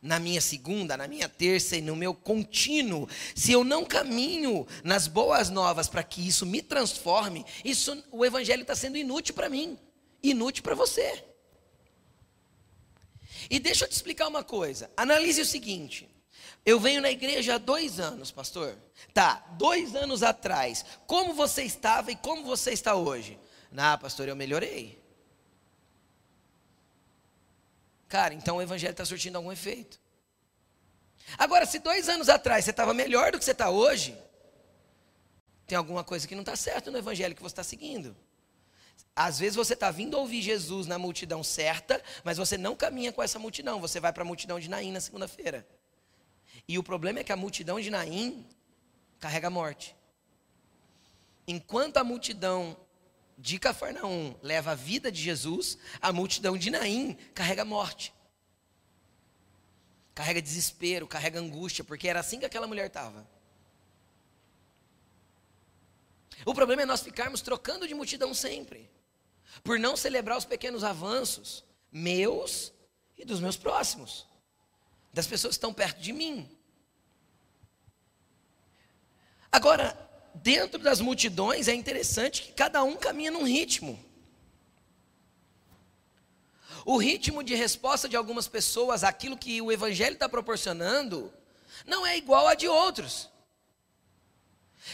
na 0.00 0.18
minha 0.18 0.40
segunda, 0.40 0.96
na 0.96 1.06
minha 1.06 1.28
terça 1.28 1.76
e 1.76 1.82
no 1.82 1.94
meu 1.94 2.14
contínuo, 2.14 3.06
se 3.34 3.52
eu 3.52 3.62
não 3.62 3.84
caminho 3.84 4.66
nas 4.82 5.06
boas 5.06 5.50
novas 5.50 5.86
para 5.86 6.02
que 6.02 6.26
isso 6.26 6.46
me 6.46 6.62
transforme, 6.62 7.44
isso, 7.62 8.02
o 8.10 8.24
Evangelho 8.24 8.62
está 8.62 8.74
sendo 8.74 8.96
inútil 8.96 9.34
para 9.34 9.50
mim, 9.50 9.78
inútil 10.22 10.62
para 10.62 10.74
você. 10.74 11.31
E 13.50 13.58
deixa 13.58 13.84
eu 13.84 13.88
te 13.88 13.92
explicar 13.92 14.28
uma 14.28 14.44
coisa. 14.44 14.90
Analise 14.96 15.40
o 15.40 15.46
seguinte. 15.46 16.08
Eu 16.64 16.78
venho 16.78 17.00
na 17.00 17.10
igreja 17.10 17.56
há 17.56 17.58
dois 17.58 17.98
anos, 17.98 18.30
pastor. 18.30 18.76
Tá, 19.12 19.44
dois 19.58 19.96
anos 19.96 20.22
atrás. 20.22 20.84
Como 21.06 21.34
você 21.34 21.64
estava 21.64 22.12
e 22.12 22.16
como 22.16 22.44
você 22.44 22.72
está 22.72 22.94
hoje? 22.94 23.38
Ah, 23.76 23.98
pastor, 23.98 24.28
eu 24.28 24.36
melhorei. 24.36 25.02
Cara, 28.08 28.34
então 28.34 28.58
o 28.58 28.62
evangelho 28.62 28.92
está 28.92 29.04
surtindo 29.04 29.38
algum 29.38 29.50
efeito. 29.50 29.98
Agora, 31.38 31.64
se 31.64 31.78
dois 31.78 32.08
anos 32.08 32.28
atrás 32.28 32.64
você 32.64 32.70
estava 32.70 32.92
melhor 32.92 33.32
do 33.32 33.38
que 33.38 33.44
você 33.44 33.52
está 33.52 33.70
hoje, 33.70 34.16
tem 35.66 35.78
alguma 35.78 36.04
coisa 36.04 36.28
que 36.28 36.34
não 36.34 36.42
está 36.42 36.54
certo 36.54 36.90
no 36.90 36.98
evangelho 36.98 37.34
que 37.34 37.42
você 37.42 37.52
está 37.52 37.64
seguindo. 37.64 38.14
Às 39.14 39.38
vezes 39.38 39.56
você 39.56 39.74
está 39.74 39.90
vindo 39.90 40.16
ouvir 40.18 40.40
Jesus 40.40 40.86
na 40.86 40.98
multidão 40.98 41.44
certa, 41.44 42.02
mas 42.24 42.38
você 42.38 42.56
não 42.56 42.74
caminha 42.74 43.12
com 43.12 43.22
essa 43.22 43.38
multidão. 43.38 43.80
Você 43.80 44.00
vai 44.00 44.12
para 44.12 44.22
a 44.22 44.26
multidão 44.26 44.58
de 44.58 44.70
Naim 44.70 44.90
na 44.90 45.00
segunda-feira. 45.00 45.66
E 46.66 46.78
o 46.78 46.82
problema 46.82 47.20
é 47.20 47.24
que 47.24 47.32
a 47.32 47.36
multidão 47.36 47.78
de 47.78 47.90
Naim 47.90 48.46
carrega 49.20 49.48
a 49.48 49.50
morte. 49.50 49.94
Enquanto 51.46 51.98
a 51.98 52.04
multidão 52.04 52.76
de 53.36 53.58
Cafarnaum 53.58 54.34
leva 54.42 54.72
a 54.72 54.74
vida 54.74 55.10
de 55.10 55.20
Jesus, 55.20 55.76
a 56.00 56.12
multidão 56.12 56.56
de 56.56 56.70
Naim 56.70 57.14
carrega 57.34 57.62
a 57.62 57.66
morte. 57.66 58.14
Carrega 60.14 60.40
desespero, 60.40 61.06
carrega 61.06 61.38
angústia, 61.38 61.84
porque 61.84 62.08
era 62.08 62.20
assim 62.20 62.38
que 62.38 62.46
aquela 62.46 62.66
mulher 62.66 62.86
estava. 62.86 63.26
O 66.44 66.54
problema 66.54 66.82
é 66.82 66.86
nós 66.86 67.02
ficarmos 67.02 67.40
trocando 67.40 67.86
de 67.86 67.94
multidão 67.94 68.32
sempre, 68.34 68.90
por 69.62 69.78
não 69.78 69.96
celebrar 69.96 70.36
os 70.38 70.44
pequenos 70.44 70.84
avanços 70.84 71.64
meus 71.90 72.72
e 73.16 73.24
dos 73.24 73.40
meus 73.40 73.56
próximos, 73.56 74.26
das 75.12 75.26
pessoas 75.26 75.52
que 75.52 75.58
estão 75.58 75.74
perto 75.74 76.00
de 76.00 76.12
mim. 76.12 76.48
Agora, 79.50 79.96
dentro 80.34 80.78
das 80.78 81.00
multidões 81.00 81.68
é 81.68 81.74
interessante 81.74 82.42
que 82.42 82.52
cada 82.52 82.82
um 82.82 82.96
caminha 82.96 83.30
num 83.30 83.44
ritmo. 83.44 84.02
O 86.84 86.96
ritmo 86.96 87.44
de 87.44 87.54
resposta 87.54 88.08
de 88.08 88.16
algumas 88.16 88.48
pessoas 88.48 89.04
àquilo 89.04 89.36
que 89.36 89.60
o 89.60 89.70
Evangelho 89.70 90.14
está 90.14 90.28
proporcionando 90.28 91.32
não 91.86 92.06
é 92.06 92.16
igual 92.16 92.48
a 92.48 92.54
de 92.54 92.66
outros. 92.66 93.30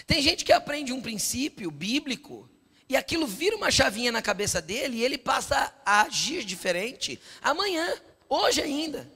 Tem 0.06 0.20
gente 0.20 0.44
que 0.44 0.52
aprende 0.52 0.92
um 0.92 1.00
princípio 1.00 1.70
bíblico 1.70 2.48
e 2.88 2.96
aquilo 2.96 3.26
vira 3.26 3.56
uma 3.56 3.70
chavinha 3.70 4.10
na 4.10 4.22
cabeça 4.22 4.62
dele 4.62 4.98
e 4.98 5.04
ele 5.04 5.18
passa 5.18 5.72
a 5.84 6.02
agir 6.02 6.44
diferente 6.44 7.20
amanhã, 7.42 7.94
hoje 8.28 8.62
ainda. 8.62 9.10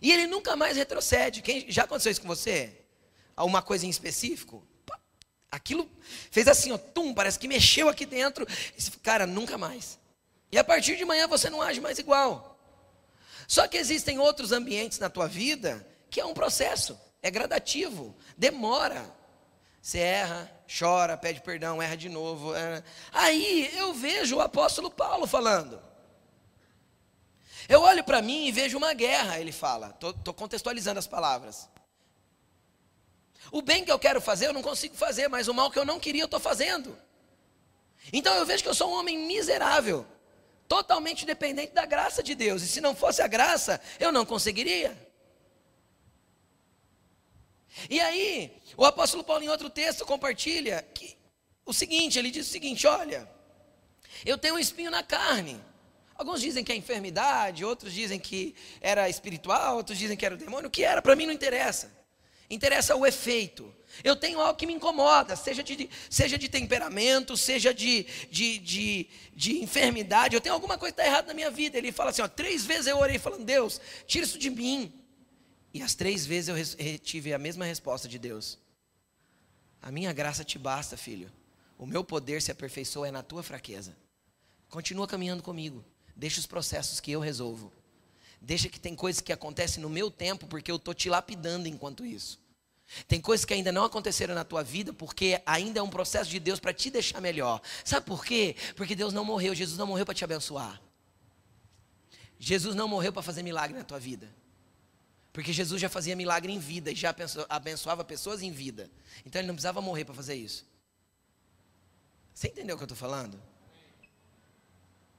E 0.00 0.10
ele 0.10 0.26
nunca 0.26 0.56
mais 0.56 0.76
retrocede. 0.76 1.42
Quem, 1.42 1.70
já 1.70 1.84
aconteceu 1.84 2.12
isso 2.12 2.20
com 2.20 2.28
você? 2.28 2.72
Alguma 3.36 3.60
coisa 3.60 3.86
em 3.86 3.90
específico? 3.90 4.66
Aquilo 5.50 5.88
fez 6.30 6.48
assim, 6.48 6.72
ó, 6.72 6.78
tum, 6.78 7.14
parece 7.14 7.38
que 7.38 7.46
mexeu 7.46 7.88
aqui 7.88 8.06
dentro. 8.06 8.46
Cara, 9.02 9.26
nunca 9.26 9.56
mais. 9.56 9.98
E 10.50 10.58
a 10.58 10.64
partir 10.64 10.96
de 10.96 11.04
manhã 11.04 11.28
você 11.28 11.50
não 11.50 11.62
age 11.62 11.80
mais 11.80 11.98
igual. 11.98 12.58
Só 13.46 13.68
que 13.68 13.76
existem 13.76 14.18
outros 14.18 14.52
ambientes 14.52 14.98
na 14.98 15.10
tua 15.10 15.28
vida 15.28 15.86
que 16.10 16.20
é 16.20 16.24
um 16.24 16.32
processo, 16.32 16.98
é 17.22 17.30
gradativo, 17.30 18.16
demora. 18.38 19.04
Você 19.84 19.98
erra, 19.98 20.50
chora, 20.66 21.14
pede 21.14 21.42
perdão, 21.42 21.82
erra 21.82 21.94
de 21.94 22.08
novo. 22.08 22.54
Erra. 22.54 22.82
Aí 23.12 23.70
eu 23.76 23.92
vejo 23.92 24.36
o 24.36 24.40
apóstolo 24.40 24.90
Paulo 24.90 25.26
falando. 25.26 25.78
Eu 27.68 27.82
olho 27.82 28.02
para 28.02 28.22
mim 28.22 28.46
e 28.46 28.50
vejo 28.50 28.78
uma 28.78 28.94
guerra, 28.94 29.38
ele 29.38 29.52
fala. 29.52 29.88
Estou 29.88 30.32
contextualizando 30.32 30.98
as 30.98 31.06
palavras. 31.06 31.68
O 33.52 33.60
bem 33.60 33.84
que 33.84 33.92
eu 33.92 33.98
quero 33.98 34.22
fazer, 34.22 34.46
eu 34.46 34.54
não 34.54 34.62
consigo 34.62 34.96
fazer, 34.96 35.28
mas 35.28 35.48
o 35.48 35.54
mal 35.54 35.70
que 35.70 35.78
eu 35.78 35.84
não 35.84 36.00
queria, 36.00 36.22
eu 36.22 36.26
estou 36.26 36.40
fazendo. 36.40 36.98
Então 38.10 38.34
eu 38.36 38.46
vejo 38.46 38.62
que 38.62 38.70
eu 38.70 38.74
sou 38.74 38.90
um 38.90 38.98
homem 38.98 39.18
miserável, 39.26 40.06
totalmente 40.66 41.26
dependente 41.26 41.74
da 41.74 41.84
graça 41.84 42.22
de 42.22 42.34
Deus. 42.34 42.62
E 42.62 42.68
se 42.68 42.80
não 42.80 42.96
fosse 42.96 43.20
a 43.20 43.28
graça, 43.28 43.78
eu 44.00 44.10
não 44.10 44.24
conseguiria. 44.24 45.03
E 47.88 48.00
aí, 48.00 48.52
o 48.76 48.84
apóstolo 48.84 49.24
Paulo, 49.24 49.42
em 49.42 49.48
outro 49.48 49.68
texto, 49.68 50.04
compartilha 50.04 50.84
que, 50.94 51.16
o 51.64 51.72
seguinte: 51.72 52.18
ele 52.18 52.30
diz 52.30 52.46
o 52.48 52.50
seguinte: 52.50 52.86
olha, 52.86 53.28
eu 54.24 54.38
tenho 54.38 54.54
um 54.54 54.58
espinho 54.58 54.90
na 54.90 55.02
carne. 55.02 55.60
Alguns 56.14 56.40
dizem 56.40 56.62
que 56.62 56.70
é 56.70 56.76
enfermidade, 56.76 57.64
outros 57.64 57.92
dizem 57.92 58.20
que 58.20 58.54
era 58.80 59.08
espiritual, 59.08 59.76
outros 59.76 59.98
dizem 59.98 60.16
que 60.16 60.24
era 60.24 60.34
o 60.34 60.38
demônio. 60.38 60.68
O 60.68 60.70
que 60.70 60.84
era, 60.84 61.02
para 61.02 61.16
mim 61.16 61.26
não 61.26 61.32
interessa. 61.32 61.92
Interessa 62.48 62.94
o 62.94 63.04
efeito. 63.04 63.74
Eu 64.02 64.14
tenho 64.14 64.40
algo 64.40 64.58
que 64.58 64.66
me 64.66 64.72
incomoda, 64.72 65.34
seja 65.34 65.62
de, 65.62 65.88
seja 66.08 66.38
de 66.38 66.48
temperamento, 66.48 67.36
seja 67.36 67.72
de, 67.72 68.06
de, 68.30 68.58
de, 68.58 69.08
de 69.34 69.62
enfermidade. 69.62 70.34
Eu 70.34 70.40
tenho 70.40 70.54
alguma 70.54 70.78
coisa 70.78 70.94
que 70.94 71.00
está 71.00 71.10
errada 71.10 71.28
na 71.28 71.34
minha 71.34 71.50
vida. 71.50 71.78
Ele 71.78 71.90
fala 71.90 72.10
assim: 72.10 72.22
ó, 72.22 72.28
três 72.28 72.64
vezes 72.64 72.86
eu 72.86 72.98
orei 72.98 73.18
falando, 73.18 73.44
Deus, 73.44 73.80
tira 74.06 74.24
isso 74.24 74.38
de 74.38 74.50
mim. 74.50 74.92
E 75.74 75.82
as 75.82 75.96
três 75.96 76.24
vezes 76.24 76.76
eu 76.78 76.98
tive 77.00 77.34
a 77.34 77.38
mesma 77.38 77.64
resposta 77.64 78.06
de 78.06 78.16
Deus: 78.16 78.56
A 79.82 79.90
minha 79.90 80.12
graça 80.12 80.44
te 80.44 80.56
basta, 80.56 80.96
filho. 80.96 81.30
O 81.76 81.84
meu 81.84 82.04
poder 82.04 82.40
se 82.40 82.52
aperfeiçoa 82.52 83.08
é 83.08 83.10
na 83.10 83.24
tua 83.24 83.42
fraqueza. 83.42 83.96
Continua 84.70 85.08
caminhando 85.08 85.42
comigo. 85.42 85.84
Deixa 86.14 86.38
os 86.38 86.46
processos 86.46 87.00
que 87.00 87.10
eu 87.10 87.18
resolvo. 87.18 87.72
Deixa 88.40 88.68
que 88.68 88.78
tem 88.78 88.94
coisas 88.94 89.20
que 89.20 89.32
acontecem 89.32 89.82
no 89.82 89.90
meu 89.90 90.12
tempo, 90.12 90.46
porque 90.46 90.70
eu 90.70 90.76
estou 90.76 90.94
te 90.94 91.10
lapidando 91.10 91.66
enquanto 91.66 92.06
isso. 92.06 92.38
Tem 93.08 93.20
coisas 93.20 93.44
que 93.44 93.54
ainda 93.54 93.72
não 93.72 93.84
aconteceram 93.84 94.34
na 94.34 94.44
tua 94.44 94.62
vida, 94.62 94.92
porque 94.92 95.42
ainda 95.44 95.80
é 95.80 95.82
um 95.82 95.90
processo 95.90 96.30
de 96.30 96.38
Deus 96.38 96.60
para 96.60 96.72
te 96.72 96.90
deixar 96.90 97.20
melhor. 97.20 97.60
Sabe 97.84 98.06
por 98.06 98.24
quê? 98.24 98.54
Porque 98.76 98.94
Deus 98.94 99.12
não 99.12 99.24
morreu, 99.24 99.54
Jesus 99.54 99.76
não 99.76 99.86
morreu 99.86 100.04
para 100.06 100.14
te 100.14 100.22
abençoar. 100.22 100.80
Jesus 102.38 102.76
não 102.76 102.86
morreu 102.86 103.12
para 103.12 103.22
fazer 103.22 103.42
milagre 103.42 103.76
na 103.76 103.82
tua 103.82 103.98
vida. 103.98 104.30
Porque 105.34 105.52
Jesus 105.52 105.82
já 105.82 105.88
fazia 105.88 106.14
milagre 106.14 106.52
em 106.52 106.60
vida 106.60 106.92
e 106.92 106.94
já 106.94 107.12
abençoava 107.48 108.04
pessoas 108.04 108.40
em 108.40 108.52
vida. 108.52 108.88
Então 109.26 109.40
ele 109.40 109.48
não 109.48 109.54
precisava 109.56 109.80
morrer 109.80 110.04
para 110.04 110.14
fazer 110.14 110.36
isso. 110.36 110.64
Você 112.32 112.46
entendeu 112.46 112.76
o 112.76 112.78
que 112.78 112.84
eu 112.84 112.86
estou 112.86 112.96
falando? 112.96 113.42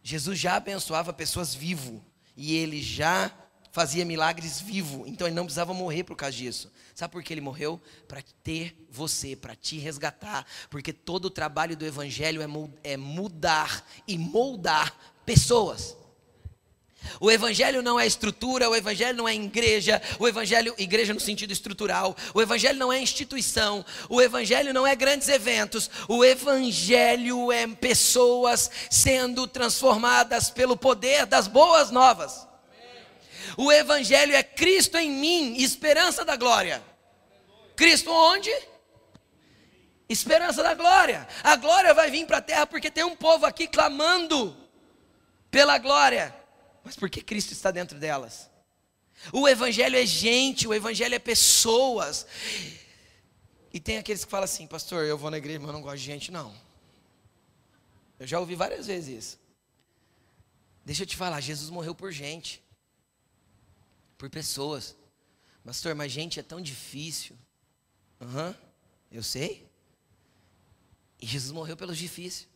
Jesus 0.01 0.39
já 0.39 0.56
abençoava 0.56 1.12
pessoas 1.12 1.54
vivo. 1.54 2.01
E 2.38 2.56
ele 2.56 2.82
já 2.82 3.30
fazia 3.73 4.06
milagres 4.06 4.62
vivo, 4.62 5.06
então 5.06 5.28
ele 5.28 5.36
não 5.36 5.43
precisava 5.43 5.73
morrer 5.73 6.06
por 6.06 6.15
causa 6.15 6.38
disso. 6.38 6.71
Sabe 6.93 7.12
por 7.12 7.21
que 7.21 7.34
ele 7.34 7.41
morreu? 7.41 7.82
Para 8.08 8.23
ter 8.41 8.88
você, 8.89 9.36
para 9.36 9.54
te 9.54 9.78
resgatar, 9.78 10.45
porque 10.69 10.93
todo 10.93 11.25
o 11.25 11.30
trabalho 11.30 11.75
do 11.75 11.86
evangelho 11.86 12.41
é, 12.41 12.93
é 12.93 12.95
mudar 12.95 13.86
e 14.08 14.17
moldar 14.17 14.97
pessoas. 15.25 15.97
O 17.20 17.32
evangelho 17.32 17.82
não 17.82 18.00
é 18.00 18.06
estrutura, 18.06 18.70
o 18.70 18.76
evangelho 18.76 19.18
não 19.18 19.28
é 19.28 19.34
igreja, 19.34 20.02
o 20.20 20.28
evangelho, 20.28 20.74
igreja 20.78 21.13
no 21.13 21.20
sentido 21.20 21.52
estrutural, 21.52 22.15
o 22.34 22.41
evangelho 22.41 22.78
não 22.78 22.91
é 22.91 23.00
instituição, 23.00 23.86
o 24.10 24.22
evangelho 24.22 24.74
não 24.74 24.86
é 24.86 24.96
grandes 24.96 25.28
eventos, 25.28 25.89
o 26.08 26.24
evangelho 26.24 27.52
é 27.52 27.68
pessoas 27.68 28.70
sendo 28.89 29.48
transformadas 29.48 30.50
pelo 30.50 30.76
poder 30.76 31.26
das 31.26 31.48
boas 31.48 31.91
novas. 31.91 32.48
O 33.58 33.72
evangelho 33.72 34.36
é 34.36 34.44
Cristo 34.44 34.98
em 34.98 35.10
mim, 35.10 35.56
esperança 35.58 36.26
da 36.26 36.36
glória. 36.36 36.84
Cristo 37.76 38.12
onde? 38.12 38.52
Esperança 40.08 40.62
da 40.62 40.74
glória. 40.74 41.28
A 41.44 41.56
glória 41.56 41.94
vai 41.94 42.12
vir 42.12 42.26
para 42.26 42.38
a 42.38 42.41
terra 42.41 42.68
porque 42.68 42.91
tem 42.91 43.04
um 43.04 43.15
povo 43.15 43.46
aqui 43.46 43.68
clamando 43.68 44.56
pela 45.50 45.78
glória 45.78 46.34
mas 46.86 46.95
porque 46.95 47.21
Cristo 47.21 47.52
está 47.52 47.71
dentro 47.71 48.00
delas. 48.00 48.48
O 49.34 49.48
Evangelho 49.48 49.98
é 49.98 50.06
gente, 50.06 50.67
o 50.67 50.74
Evangelho 50.74 51.15
é 51.15 51.19
pessoas. 51.19 52.28
E 53.74 53.80
tem 53.80 53.98
aqueles 53.98 54.24
que 54.24 54.30
falam 54.30 54.45
assim, 54.45 54.67
pastor, 54.67 55.04
eu 55.04 55.17
vou 55.17 55.32
na 55.32 55.39
igreja, 55.39 55.60
mas 55.60 55.67
eu 55.67 55.74
não 55.74 55.82
gosto 55.82 55.98
de 55.98 56.06
gente, 56.06 56.32
não. 56.32 56.56
Eu 58.19 58.28
já 58.28 58.39
ouvi 58.39 58.54
várias 58.54 58.86
vezes 58.86 59.17
isso. 59.17 59.39
Deixa 60.86 61.02
eu 61.02 61.08
te 61.08 61.17
falar, 61.17 61.41
Jesus 61.41 61.71
morreu 61.71 61.95
por 61.95 62.12
gente, 62.12 62.63
por 64.15 64.30
pessoas. 64.30 64.95
Pastor, 65.65 65.95
mas 65.95 66.12
gente 66.12 66.39
é 66.39 66.43
tão 66.43 66.62
difícil. 66.62 67.36
Aham, 68.21 68.50
uhum, 68.50 68.56
eu 69.12 69.24
sei. 69.24 69.67
E 71.19 71.26
Jesus 71.26 71.52
morreu 71.52 71.76
pelos 71.76 71.98
difíceis. 71.98 72.48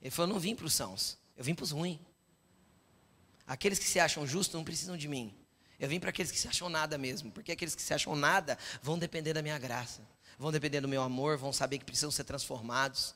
Ele 0.00 0.10
falou: 0.10 0.32
não 0.32 0.40
vim 0.40 0.54
para 0.54 0.64
os 0.64 0.72
sãos, 0.72 1.18
eu 1.36 1.44
vim 1.44 1.54
para 1.54 1.64
os 1.64 1.72
ruins. 1.72 1.98
Aqueles 3.46 3.78
que 3.78 3.84
se 3.84 4.00
acham 4.00 4.26
justos 4.26 4.54
não 4.54 4.64
precisam 4.64 4.96
de 4.96 5.06
mim. 5.06 5.34
Eu 5.78 5.88
vim 5.88 6.00
para 6.00 6.10
aqueles 6.10 6.32
que 6.32 6.38
se 6.38 6.48
acham 6.48 6.68
nada 6.68 6.96
mesmo, 6.96 7.30
porque 7.30 7.52
aqueles 7.52 7.74
que 7.74 7.82
se 7.82 7.92
acham 7.92 8.16
nada 8.16 8.58
vão 8.82 8.98
depender 8.98 9.34
da 9.34 9.42
minha 9.42 9.58
graça, 9.58 10.00
vão 10.38 10.50
depender 10.50 10.80
do 10.80 10.88
meu 10.88 11.02
amor, 11.02 11.36
vão 11.36 11.52
saber 11.52 11.78
que 11.78 11.84
precisam 11.84 12.10
ser 12.10 12.24
transformados. 12.24 13.14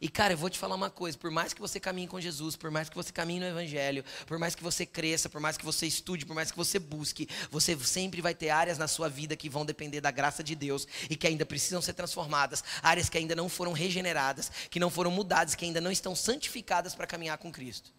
E 0.00 0.08
cara, 0.08 0.32
eu 0.32 0.36
vou 0.36 0.50
te 0.50 0.58
falar 0.58 0.74
uma 0.74 0.90
coisa: 0.90 1.16
por 1.16 1.30
mais 1.30 1.52
que 1.52 1.60
você 1.60 1.78
caminhe 1.78 2.08
com 2.08 2.20
Jesus, 2.20 2.56
por 2.56 2.70
mais 2.70 2.88
que 2.88 2.96
você 2.96 3.12
caminhe 3.12 3.40
no 3.40 3.46
Evangelho, 3.46 4.04
por 4.26 4.38
mais 4.38 4.54
que 4.54 4.62
você 4.62 4.84
cresça, 4.84 5.28
por 5.28 5.40
mais 5.40 5.56
que 5.56 5.64
você 5.64 5.86
estude, 5.86 6.26
por 6.26 6.34
mais 6.34 6.50
que 6.50 6.56
você 6.56 6.78
busque, 6.78 7.28
você 7.50 7.78
sempre 7.78 8.20
vai 8.20 8.34
ter 8.34 8.50
áreas 8.50 8.78
na 8.78 8.88
sua 8.88 9.08
vida 9.08 9.36
que 9.36 9.48
vão 9.48 9.64
depender 9.64 10.00
da 10.00 10.10
graça 10.10 10.42
de 10.42 10.54
Deus 10.54 10.86
e 11.08 11.16
que 11.16 11.26
ainda 11.26 11.46
precisam 11.46 11.80
ser 11.80 11.92
transformadas, 11.92 12.62
áreas 12.82 13.08
que 13.08 13.18
ainda 13.18 13.34
não 13.34 13.48
foram 13.48 13.72
regeneradas, 13.72 14.50
que 14.70 14.80
não 14.80 14.90
foram 14.90 15.10
mudadas, 15.10 15.54
que 15.54 15.64
ainda 15.64 15.80
não 15.80 15.90
estão 15.90 16.14
santificadas 16.14 16.94
para 16.94 17.06
caminhar 17.06 17.38
com 17.38 17.52
Cristo. 17.52 17.92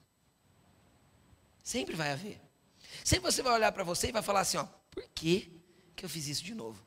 Sempre 1.64 1.96
vai 1.96 2.12
haver. 2.12 2.42
Sempre 3.04 3.32
você 3.32 3.42
vai 3.42 3.54
olhar 3.54 3.72
para 3.72 3.84
você 3.84 4.10
e 4.10 4.12
vai 4.12 4.22
falar 4.22 4.42
assim, 4.42 4.58
ó, 4.58 4.68
por 4.92 5.08
que, 5.16 5.60
que 5.96 6.04
eu 6.04 6.10
fiz 6.10 6.28
isso 6.28 6.44
de 6.44 6.54
novo? 6.54 6.86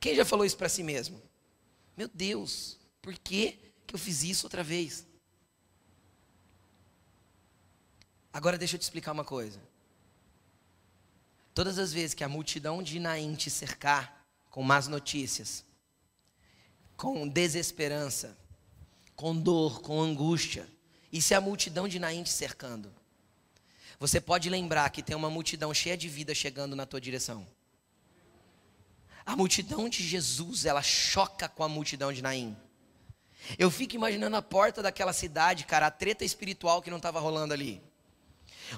Quem 0.00 0.16
já 0.16 0.24
falou 0.24 0.44
isso 0.44 0.56
para 0.56 0.68
si 0.68 0.82
mesmo? 0.82 1.22
Meu 1.96 2.08
Deus, 2.08 2.78
por 3.02 3.16
que, 3.18 3.58
que 3.86 3.94
eu 3.94 3.98
fiz 3.98 4.22
isso 4.22 4.46
outra 4.46 4.64
vez? 4.64 5.06
Agora 8.32 8.56
deixa 8.56 8.76
eu 8.76 8.78
te 8.78 8.82
explicar 8.82 9.12
uma 9.12 9.24
coisa. 9.24 9.60
Todas 11.54 11.78
as 11.78 11.92
vezes 11.92 12.14
que 12.14 12.24
a 12.24 12.28
multidão 12.28 12.82
de 12.82 12.98
Naim 12.98 13.34
te 13.34 13.50
cercar 13.50 14.26
com 14.48 14.62
más 14.62 14.88
notícias, 14.88 15.64
com 16.96 17.28
desesperança, 17.28 18.36
com 19.14 19.38
dor, 19.38 19.82
com 19.82 20.00
angústia, 20.00 20.66
e 21.12 21.20
se 21.20 21.34
a 21.34 21.40
multidão 21.40 21.86
de 21.86 21.98
Naim 21.98 22.22
te 22.22 22.30
cercando, 22.30 22.92
você 24.02 24.20
pode 24.20 24.50
lembrar 24.50 24.90
que 24.90 25.00
tem 25.00 25.14
uma 25.14 25.30
multidão 25.30 25.72
cheia 25.72 25.96
de 25.96 26.08
vida 26.08 26.34
chegando 26.34 26.74
na 26.74 26.84
tua 26.84 27.00
direção. 27.00 27.46
A 29.24 29.36
multidão 29.36 29.88
de 29.88 30.02
Jesus, 30.02 30.64
ela 30.64 30.82
choca 30.82 31.48
com 31.48 31.62
a 31.62 31.68
multidão 31.68 32.12
de 32.12 32.20
Naim. 32.20 32.56
Eu 33.56 33.70
fico 33.70 33.94
imaginando 33.94 34.34
a 34.34 34.42
porta 34.42 34.82
daquela 34.82 35.12
cidade, 35.12 35.64
cara, 35.64 35.86
a 35.86 35.90
treta 35.92 36.24
espiritual 36.24 36.82
que 36.82 36.90
não 36.90 36.96
estava 36.96 37.20
rolando 37.20 37.54
ali. 37.54 37.80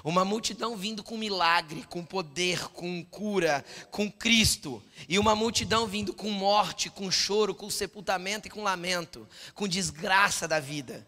Uma 0.03 0.23
multidão 0.23 0.77
vindo 0.77 1.03
com 1.03 1.17
milagre, 1.17 1.83
com 1.85 2.05
poder, 2.05 2.67
com 2.69 3.03
cura, 3.03 3.65
com 3.89 4.11
Cristo. 4.11 4.79
E 5.09 5.17
uma 5.17 5.35
multidão 5.35 5.87
vindo 5.87 6.13
com 6.13 6.29
morte, 6.29 6.87
com 6.87 7.09
choro, 7.09 7.55
com 7.55 7.67
sepultamento 7.67 8.47
e 8.47 8.51
com 8.51 8.61
lamento, 8.61 9.27
com 9.55 9.67
desgraça 9.67 10.47
da 10.47 10.59
vida. 10.59 11.07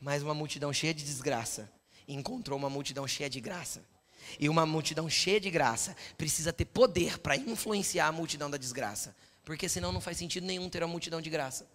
Mas 0.00 0.20
uma 0.20 0.34
multidão 0.34 0.72
cheia 0.72 0.92
de 0.92 1.04
desgraça 1.04 1.72
encontrou 2.06 2.58
uma 2.58 2.70
multidão 2.70 3.06
cheia 3.06 3.30
de 3.30 3.40
graça. 3.40 3.84
E 4.38 4.48
uma 4.48 4.64
multidão 4.64 5.08
cheia 5.08 5.40
de 5.40 5.50
graça 5.50 5.96
precisa 6.16 6.52
ter 6.52 6.64
poder 6.64 7.18
para 7.18 7.36
influenciar 7.36 8.08
a 8.08 8.12
multidão 8.12 8.50
da 8.50 8.56
desgraça. 8.56 9.14
Porque 9.44 9.68
senão 9.68 9.92
não 9.92 10.00
faz 10.00 10.16
sentido 10.16 10.46
nenhum 10.46 10.68
ter 10.68 10.82
uma 10.82 10.90
multidão 10.90 11.20
de 11.20 11.30
graça. 11.30 11.68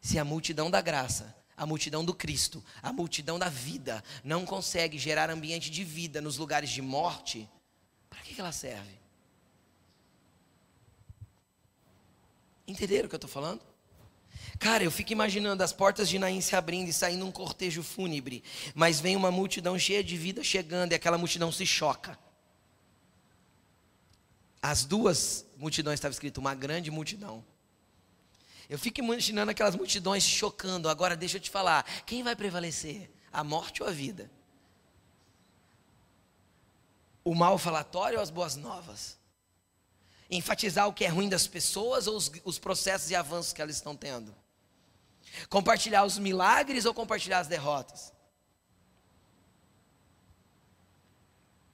Se 0.00 0.18
a 0.18 0.24
multidão 0.24 0.70
da 0.70 0.80
graça 0.80 1.34
a 1.56 1.64
multidão 1.64 2.04
do 2.04 2.14
Cristo, 2.14 2.62
a 2.82 2.92
multidão 2.92 3.38
da 3.38 3.48
vida, 3.48 4.04
não 4.22 4.44
consegue 4.44 4.98
gerar 4.98 5.30
ambiente 5.30 5.70
de 5.70 5.82
vida 5.82 6.20
nos 6.20 6.36
lugares 6.36 6.68
de 6.68 6.82
morte, 6.82 7.48
para 8.10 8.20
que 8.20 8.38
ela 8.38 8.52
serve? 8.52 8.98
Entenderam 12.66 13.06
o 13.06 13.08
que 13.08 13.14
eu 13.14 13.18
estou 13.18 13.30
falando? 13.30 13.62
Cara, 14.58 14.84
eu 14.84 14.90
fico 14.90 15.12
imaginando 15.12 15.62
as 15.62 15.72
portas 15.72 16.08
de 16.08 16.18
Naim 16.18 16.40
se 16.40 16.56
abrindo 16.56 16.88
e 16.88 16.92
saindo 16.92 17.26
um 17.26 17.32
cortejo 17.32 17.82
fúnebre, 17.82 18.42
mas 18.74 19.00
vem 19.00 19.16
uma 19.16 19.30
multidão 19.30 19.78
cheia 19.78 20.02
de 20.02 20.16
vida 20.16 20.42
chegando 20.42 20.92
e 20.92 20.94
aquela 20.94 21.18
multidão 21.18 21.52
se 21.52 21.66
choca. 21.66 22.18
As 24.62 24.84
duas 24.84 25.46
multidões 25.56 25.94
estava 25.94 26.12
escrito 26.12 26.38
uma 26.38 26.54
grande 26.54 26.90
multidão. 26.90 27.44
Eu 28.68 28.78
fico 28.78 29.00
imaginando 29.00 29.50
aquelas 29.50 29.76
multidões 29.76 30.24
chocando. 30.24 30.88
Agora 30.88 31.16
deixa 31.16 31.36
eu 31.36 31.40
te 31.40 31.50
falar: 31.50 31.84
quem 32.04 32.22
vai 32.22 32.34
prevalecer? 32.34 33.10
A 33.32 33.44
morte 33.44 33.82
ou 33.82 33.88
a 33.88 33.92
vida? 33.92 34.30
O 37.22 37.34
mal 37.34 37.58
falatório 37.58 38.18
ou 38.18 38.22
as 38.22 38.30
boas 38.30 38.56
novas? 38.56 39.18
Enfatizar 40.30 40.88
o 40.88 40.92
que 40.92 41.04
é 41.04 41.08
ruim 41.08 41.28
das 41.28 41.46
pessoas 41.46 42.06
ou 42.06 42.16
os, 42.16 42.32
os 42.44 42.58
processos 42.58 43.10
e 43.10 43.14
avanços 43.14 43.52
que 43.52 43.62
elas 43.62 43.76
estão 43.76 43.94
tendo? 43.94 44.34
Compartilhar 45.48 46.04
os 46.04 46.18
milagres 46.18 46.84
ou 46.84 46.94
compartilhar 46.94 47.40
as 47.40 47.48
derrotas? 47.48 48.12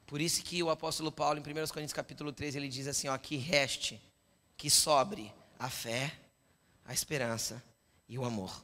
Por 0.06 0.20
isso 0.20 0.42
que 0.42 0.62
o 0.62 0.68
apóstolo 0.68 1.10
Paulo, 1.10 1.38
em 1.38 1.42
1 1.42 1.44
Coríntios 1.68 1.92
capítulo 1.94 2.32
3, 2.32 2.54
ele 2.54 2.68
diz 2.68 2.86
assim, 2.86 3.08
ó, 3.08 3.16
que 3.16 3.36
reste, 3.36 3.98
que 4.58 4.68
sobre 4.68 5.32
a 5.58 5.70
fé, 5.70 6.12
a 6.84 6.92
esperança 6.92 7.62
e 8.06 8.18
o 8.18 8.24
amor. 8.24 8.62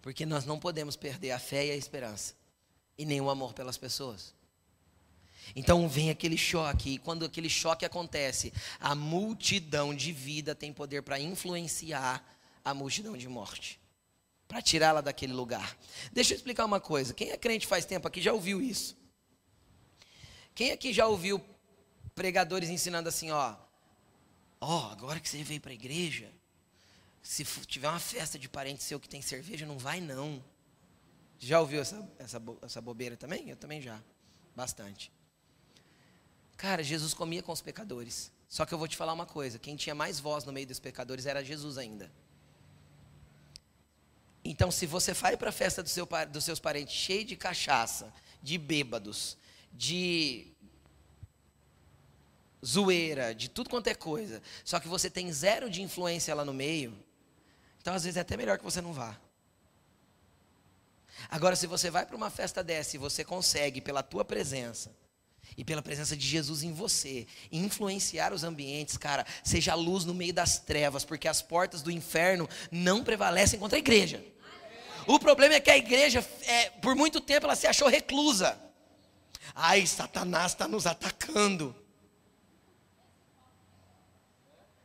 Porque 0.00 0.24
nós 0.24 0.46
não 0.46 0.58
podemos 0.58 0.96
perder 0.96 1.32
a 1.32 1.38
fé 1.38 1.66
e 1.66 1.70
a 1.70 1.76
esperança, 1.76 2.34
e 2.96 3.04
nem 3.04 3.20
o 3.20 3.28
amor 3.28 3.52
pelas 3.52 3.76
pessoas. 3.76 4.34
Então 5.54 5.86
vem 5.86 6.08
aquele 6.08 6.38
choque, 6.38 6.94
e 6.94 6.98
quando 6.98 7.26
aquele 7.26 7.50
choque 7.50 7.84
acontece, 7.84 8.52
a 8.80 8.94
multidão 8.94 9.94
de 9.94 10.12
vida 10.12 10.54
tem 10.54 10.72
poder 10.72 11.02
para 11.02 11.20
influenciar 11.20 12.24
a 12.70 12.74
multidão 12.74 13.16
de 13.16 13.28
morte, 13.28 13.80
para 14.46 14.62
tirá-la 14.62 15.00
daquele 15.00 15.32
lugar. 15.32 15.76
Deixa 16.12 16.32
eu 16.32 16.36
explicar 16.36 16.64
uma 16.64 16.80
coisa: 16.80 17.14
quem 17.14 17.30
é 17.30 17.36
crente 17.36 17.66
faz 17.66 17.84
tempo 17.84 18.06
aqui 18.08 18.20
já 18.20 18.32
ouviu 18.32 18.60
isso? 18.60 18.96
Quem 20.54 20.72
aqui 20.72 20.92
já 20.92 21.06
ouviu 21.06 21.44
pregadores 22.14 22.68
ensinando 22.68 23.08
assim, 23.08 23.30
ó, 23.30 23.56
Ó, 24.60 24.90
agora 24.90 25.20
que 25.20 25.28
você 25.28 25.42
veio 25.42 25.60
para 25.60 25.70
a 25.70 25.74
igreja, 25.74 26.30
se 27.22 27.44
tiver 27.66 27.88
uma 27.88 28.00
festa 28.00 28.38
de 28.38 28.48
parente 28.48 28.82
seu 28.82 28.98
que 28.98 29.08
tem 29.08 29.22
cerveja, 29.22 29.64
não 29.64 29.78
vai 29.78 30.00
não. 30.00 30.42
Já 31.38 31.60
ouviu 31.60 31.80
essa, 31.80 32.08
essa, 32.18 32.42
essa 32.62 32.80
bobeira 32.80 33.16
também? 33.16 33.48
Eu 33.48 33.56
também 33.56 33.80
já. 33.80 34.02
Bastante. 34.56 35.12
Cara, 36.56 36.82
Jesus 36.82 37.14
comia 37.14 37.42
com 37.42 37.52
os 37.52 37.60
pecadores. 37.60 38.32
Só 38.48 38.66
que 38.66 38.74
eu 38.74 38.78
vou 38.78 38.88
te 38.88 38.96
falar 38.96 39.12
uma 39.12 39.26
coisa: 39.26 39.58
quem 39.58 39.76
tinha 39.76 39.94
mais 39.94 40.18
voz 40.18 40.44
no 40.44 40.52
meio 40.52 40.66
dos 40.66 40.80
pecadores 40.80 41.26
era 41.26 41.44
Jesus 41.44 41.78
ainda. 41.78 42.10
Então, 44.44 44.70
se 44.70 44.86
você 44.86 45.12
vai 45.12 45.36
para 45.36 45.50
a 45.50 45.52
festa 45.52 45.82
do 45.82 45.88
seu, 45.88 46.08
dos 46.30 46.44
seus 46.44 46.58
parentes 46.58 46.94
cheio 46.94 47.24
de 47.24 47.36
cachaça, 47.36 48.12
de 48.42 48.56
bêbados, 48.56 49.36
de 49.72 50.46
zoeira, 52.64 53.34
de 53.34 53.48
tudo 53.48 53.70
quanto 53.70 53.88
é 53.88 53.94
coisa, 53.94 54.42
só 54.64 54.80
que 54.80 54.88
você 54.88 55.08
tem 55.10 55.32
zero 55.32 55.70
de 55.70 55.82
influência 55.82 56.34
lá 56.34 56.44
no 56.44 56.54
meio, 56.54 56.96
então 57.80 57.94
às 57.94 58.04
vezes 58.04 58.16
é 58.16 58.20
até 58.20 58.36
melhor 58.36 58.58
que 58.58 58.64
você 58.64 58.80
não 58.80 58.92
vá. 58.92 59.18
Agora, 61.28 61.56
se 61.56 61.66
você 61.66 61.90
vai 61.90 62.06
para 62.06 62.16
uma 62.16 62.30
festa 62.30 62.62
dessa 62.62 62.96
e 62.96 62.98
você 62.98 63.24
consegue, 63.24 63.80
pela 63.80 64.02
tua 64.02 64.24
presença, 64.24 64.90
e 65.58 65.64
pela 65.64 65.82
presença 65.82 66.16
de 66.16 66.24
Jesus 66.24 66.62
em 66.62 66.72
você, 66.72 67.26
influenciar 67.50 68.32
os 68.32 68.44
ambientes, 68.44 68.96
cara, 68.96 69.26
seja 69.42 69.74
luz 69.74 70.04
no 70.04 70.14
meio 70.14 70.32
das 70.32 70.60
trevas, 70.60 71.04
porque 71.04 71.26
as 71.26 71.42
portas 71.42 71.82
do 71.82 71.90
inferno 71.90 72.48
não 72.70 73.02
prevalecem 73.02 73.58
contra 73.58 73.76
a 73.76 73.80
igreja. 73.80 74.24
O 75.04 75.18
problema 75.18 75.56
é 75.56 75.60
que 75.60 75.70
a 75.70 75.76
igreja, 75.76 76.24
é, 76.42 76.70
por 76.70 76.94
muito 76.94 77.20
tempo, 77.20 77.46
ela 77.46 77.56
se 77.56 77.66
achou 77.66 77.88
reclusa. 77.88 78.56
Ai, 79.52 79.84
Satanás 79.84 80.52
está 80.52 80.68
nos 80.68 80.86
atacando. 80.86 81.74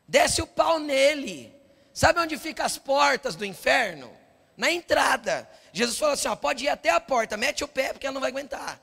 desce 0.07 0.41
o 0.41 0.47
pau 0.47 0.79
nele. 0.79 1.53
Sabe 1.93 2.19
onde 2.19 2.35
ficam 2.37 2.65
as 2.65 2.79
portas 2.79 3.35
do 3.35 3.45
inferno? 3.45 4.11
Na 4.57 4.71
entrada. 4.71 5.47
Jesus 5.71 5.99
falou 5.99 6.13
assim: 6.13 6.27
ó, 6.27 6.35
pode 6.35 6.65
ir 6.65 6.69
até 6.69 6.89
a 6.89 6.99
porta, 6.99 7.37
mete 7.37 7.63
o 7.63 7.67
pé 7.67 7.93
porque 7.93 8.07
ela 8.07 8.13
não 8.15 8.21
vai 8.21 8.31
aguentar. 8.31 8.79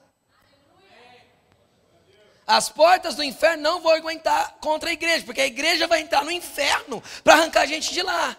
As 2.51 2.69
portas 2.69 3.15
do 3.15 3.23
inferno 3.23 3.63
não 3.63 3.81
vão 3.81 3.93
aguentar 3.93 4.57
contra 4.61 4.91
a 4.91 4.93
igreja, 4.93 5.25
porque 5.25 5.41
a 5.41 5.47
igreja 5.47 5.87
vai 5.87 6.01
entrar 6.01 6.25
no 6.25 6.33
inferno 6.33 7.01
para 7.23 7.35
arrancar 7.35 7.61
a 7.61 7.67
gente 7.67 7.93
de 7.95 8.03
lá. 8.03 8.37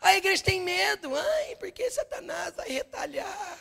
A 0.00 0.14
igreja 0.14 0.44
tem 0.44 0.60
medo, 0.60 1.10
ai, 1.12 1.56
porque 1.56 1.90
Satanás 1.90 2.54
vai 2.54 2.68
retalhar. 2.68 3.58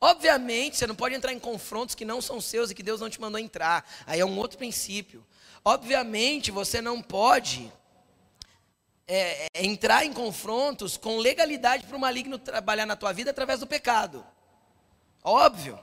Obviamente, 0.00 0.76
você 0.76 0.86
não 0.86 0.94
pode 0.94 1.16
entrar 1.16 1.32
em 1.32 1.40
confrontos 1.40 1.96
que 1.96 2.04
não 2.04 2.22
são 2.22 2.40
seus 2.40 2.70
e 2.70 2.74
que 2.74 2.84
Deus 2.84 3.00
não 3.00 3.10
te 3.10 3.20
mandou 3.20 3.40
entrar. 3.40 3.84
Aí 4.06 4.20
é 4.20 4.24
um 4.24 4.38
outro 4.38 4.58
princípio. 4.58 5.26
Obviamente, 5.64 6.52
você 6.52 6.80
não 6.80 7.02
pode 7.02 7.72
é, 9.06 9.46
é, 9.54 9.64
entrar 9.64 10.04
em 10.04 10.12
confrontos 10.12 10.96
com 10.96 11.18
legalidade 11.18 11.86
para 11.86 11.96
o 11.96 12.00
maligno 12.00 12.38
trabalhar 12.38 12.86
na 12.86 12.96
tua 12.96 13.12
vida 13.12 13.30
através 13.30 13.60
do 13.60 13.66
pecado. 13.66 14.24
Óbvio. 15.22 15.78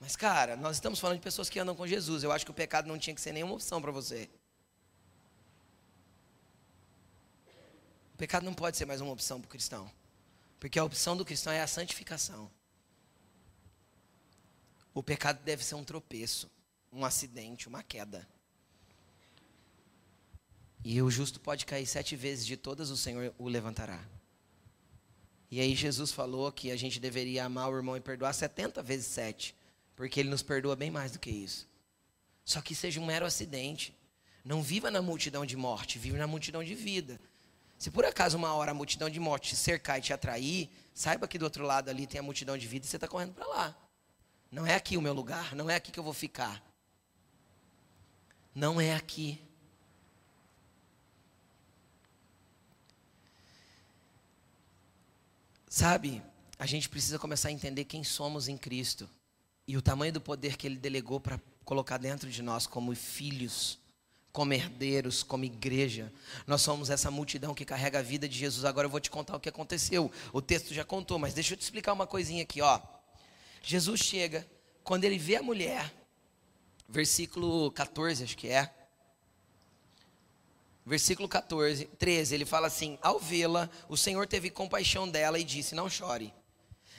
Mas, 0.00 0.16
cara, 0.16 0.56
nós 0.56 0.76
estamos 0.76 0.98
falando 0.98 1.18
de 1.18 1.24
pessoas 1.24 1.48
que 1.48 1.58
andam 1.58 1.74
com 1.74 1.86
Jesus. 1.86 2.22
Eu 2.22 2.32
acho 2.32 2.44
que 2.44 2.50
o 2.50 2.54
pecado 2.54 2.86
não 2.86 2.98
tinha 2.98 3.14
que 3.14 3.20
ser 3.20 3.32
nenhuma 3.32 3.54
opção 3.54 3.80
para 3.80 3.90
você. 3.90 4.28
O 8.12 8.16
pecado 8.16 8.44
não 8.44 8.54
pode 8.54 8.76
ser 8.76 8.84
mais 8.84 9.00
uma 9.00 9.12
opção 9.12 9.40
para 9.40 9.46
o 9.46 9.50
cristão. 9.50 9.90
Porque 10.60 10.78
a 10.78 10.84
opção 10.84 11.16
do 11.16 11.24
cristão 11.24 11.52
é 11.52 11.60
a 11.60 11.66
santificação. 11.66 12.50
O 14.92 15.02
pecado 15.02 15.42
deve 15.42 15.64
ser 15.64 15.74
um 15.74 15.84
tropeço, 15.84 16.50
um 16.92 17.04
acidente, 17.04 17.68
uma 17.68 17.82
queda. 17.82 18.28
E 20.84 21.00
o 21.00 21.10
justo 21.10 21.40
pode 21.40 21.64
cair 21.64 21.86
sete 21.86 22.14
vezes, 22.14 22.44
de 22.44 22.56
todas 22.56 22.90
o 22.90 22.96
Senhor 22.96 23.34
o 23.38 23.48
levantará. 23.48 24.04
E 25.50 25.60
aí 25.60 25.74
Jesus 25.74 26.12
falou 26.12 26.52
que 26.52 26.70
a 26.70 26.76
gente 26.76 27.00
deveria 27.00 27.46
amar 27.46 27.70
o 27.70 27.76
irmão 27.76 27.96
e 27.96 28.00
perdoar 28.00 28.34
setenta 28.34 28.82
vezes 28.82 29.06
sete, 29.06 29.56
porque 29.96 30.20
ele 30.20 30.28
nos 30.28 30.42
perdoa 30.42 30.76
bem 30.76 30.90
mais 30.90 31.12
do 31.12 31.18
que 31.18 31.30
isso. 31.30 31.66
Só 32.44 32.60
que 32.60 32.74
seja 32.74 33.00
um 33.00 33.06
mero 33.06 33.24
acidente. 33.24 33.96
Não 34.44 34.62
viva 34.62 34.90
na 34.90 35.00
multidão 35.00 35.46
de 35.46 35.56
morte, 35.56 35.98
viva 35.98 36.18
na 36.18 36.26
multidão 36.26 36.62
de 36.62 36.74
vida. 36.74 37.18
Se 37.78 37.90
por 37.90 38.04
acaso 38.04 38.36
uma 38.36 38.52
hora 38.52 38.72
a 38.72 38.74
multidão 38.74 39.08
de 39.08 39.18
morte 39.18 39.50
te 39.50 39.56
cercar 39.56 39.98
e 39.98 40.02
te 40.02 40.12
atrair, 40.12 40.68
saiba 40.92 41.26
que 41.26 41.38
do 41.38 41.44
outro 41.44 41.64
lado 41.64 41.88
ali 41.88 42.06
tem 42.06 42.18
a 42.18 42.22
multidão 42.22 42.58
de 42.58 42.66
vida 42.66 42.84
e 42.84 42.88
você 42.88 42.96
está 42.96 43.08
correndo 43.08 43.32
para 43.32 43.46
lá. 43.46 43.76
Não 44.50 44.66
é 44.66 44.74
aqui 44.74 44.96
o 44.96 45.00
meu 45.00 45.14
lugar, 45.14 45.54
não 45.54 45.70
é 45.70 45.76
aqui 45.76 45.90
que 45.90 45.98
eu 45.98 46.04
vou 46.04 46.12
ficar. 46.12 46.62
Não 48.54 48.78
é 48.80 48.94
aqui. 48.94 49.40
Sabe, 55.76 56.22
a 56.56 56.66
gente 56.66 56.88
precisa 56.88 57.18
começar 57.18 57.48
a 57.48 57.50
entender 57.50 57.84
quem 57.84 58.04
somos 58.04 58.46
em 58.46 58.56
Cristo 58.56 59.10
e 59.66 59.76
o 59.76 59.82
tamanho 59.82 60.12
do 60.12 60.20
poder 60.20 60.56
que 60.56 60.68
Ele 60.68 60.76
delegou 60.76 61.18
para 61.18 61.40
colocar 61.64 61.98
dentro 61.98 62.30
de 62.30 62.42
nós 62.42 62.64
como 62.64 62.94
filhos, 62.94 63.80
como 64.32 64.52
herdeiros, 64.52 65.24
como 65.24 65.44
igreja. 65.44 66.12
Nós 66.46 66.62
somos 66.62 66.90
essa 66.90 67.10
multidão 67.10 67.52
que 67.52 67.64
carrega 67.64 67.98
a 67.98 68.02
vida 68.02 68.28
de 68.28 68.38
Jesus. 68.38 68.64
Agora 68.64 68.86
eu 68.86 68.90
vou 68.90 69.00
te 69.00 69.10
contar 69.10 69.34
o 69.34 69.40
que 69.40 69.48
aconteceu. 69.48 70.12
O 70.32 70.40
texto 70.40 70.72
já 70.72 70.84
contou, 70.84 71.18
mas 71.18 71.34
deixa 71.34 71.54
eu 71.54 71.58
te 71.58 71.62
explicar 71.62 71.92
uma 71.92 72.06
coisinha 72.06 72.44
aqui, 72.44 72.60
ó. 72.60 72.80
Jesus 73.60 73.98
chega, 73.98 74.46
quando 74.84 75.02
ele 75.02 75.18
vê 75.18 75.34
a 75.34 75.42
mulher, 75.42 75.92
versículo 76.88 77.72
14, 77.72 78.22
acho 78.22 78.36
que 78.36 78.46
é. 78.46 78.72
Versículo 80.86 81.26
14, 81.26 81.86
13, 81.98 82.34
ele 82.34 82.44
fala 82.44 82.66
assim: 82.66 82.98
Ao 83.00 83.18
vê-la, 83.18 83.70
o 83.88 83.96
Senhor 83.96 84.26
teve 84.26 84.50
compaixão 84.50 85.08
dela 85.08 85.38
e 85.38 85.44
disse: 85.44 85.74
Não 85.74 85.88
chore. 85.88 86.32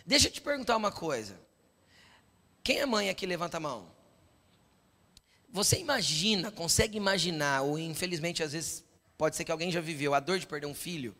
Deixa 0.06 0.28
eu 0.28 0.32
te 0.32 0.42
perguntar 0.42 0.76
uma 0.76 0.92
coisa. 0.92 1.40
Quem 2.64 2.80
é 2.80 2.86
mãe 2.86 3.10
aqui? 3.10 3.26
Levanta 3.28 3.58
a 3.58 3.60
mão. 3.60 3.88
Você 5.50 5.78
imagina, 5.78 6.52
consegue 6.52 6.98
imaginar, 6.98 7.62
ou 7.62 7.78
infelizmente 7.78 8.44
às 8.44 8.54
vezes 8.54 8.84
pode 9.18 9.36
ser 9.36 9.46
que 9.46 9.52
alguém 9.52 9.72
já 9.72 9.80
viveu, 9.80 10.14
a 10.14 10.20
dor 10.20 10.40
de 10.40 10.48
perder 10.48 10.66
um 10.66 10.74
filho? 10.74 11.16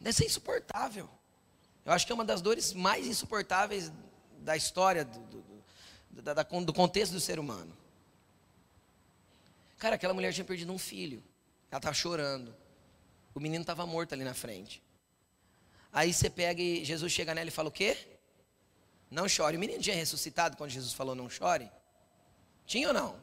Deve 0.00 0.16
ser 0.16 0.26
insuportável. 0.26 1.08
Eu 1.84 1.92
acho 1.92 2.04
que 2.04 2.12
é 2.12 2.14
uma 2.14 2.24
das 2.24 2.42
dores 2.42 2.72
mais 2.72 3.06
insuportáveis 3.06 3.92
da 4.38 4.56
história, 4.56 5.04
do, 5.04 5.18
do, 5.20 5.44
do, 6.10 6.64
do 6.66 6.72
contexto 6.72 7.12
do 7.12 7.20
ser 7.20 7.38
humano. 7.38 7.76
Cara, 9.82 9.96
aquela 9.96 10.14
mulher 10.14 10.32
tinha 10.32 10.44
perdido 10.44 10.72
um 10.72 10.78
filho. 10.78 11.20
Ela 11.68 11.80
estava 11.80 11.92
chorando. 11.92 12.54
O 13.34 13.40
menino 13.40 13.62
estava 13.62 13.84
morto 13.84 14.12
ali 14.12 14.22
na 14.22 14.32
frente. 14.32 14.80
Aí 15.92 16.14
você 16.14 16.30
pega 16.30 16.62
e 16.62 16.84
Jesus 16.84 17.10
chega 17.10 17.34
nela 17.34 17.48
e 17.48 17.50
fala 17.50 17.68
o 17.68 17.72
quê? 17.72 17.98
Não 19.10 19.28
chore. 19.28 19.56
O 19.56 19.60
menino 19.60 19.82
tinha 19.82 19.96
ressuscitado 19.96 20.56
quando 20.56 20.70
Jesus 20.70 20.92
falou 20.92 21.16
não 21.16 21.28
chore? 21.28 21.68
Tinha 22.64 22.86
ou 22.86 22.94
não? 22.94 23.20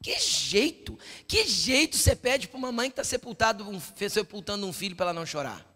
Que 0.00 0.20
jeito, 0.20 0.96
que 1.26 1.42
jeito 1.42 1.96
você 1.96 2.14
pede 2.14 2.46
para 2.46 2.56
uma 2.56 2.70
mãe 2.70 2.88
que 2.88 2.92
está 2.92 3.02
sepultado, 3.02 3.66
sepultando 4.08 4.68
um 4.68 4.72
filho 4.72 4.94
para 4.94 5.06
ela 5.06 5.12
não 5.12 5.26
chorar? 5.26 5.66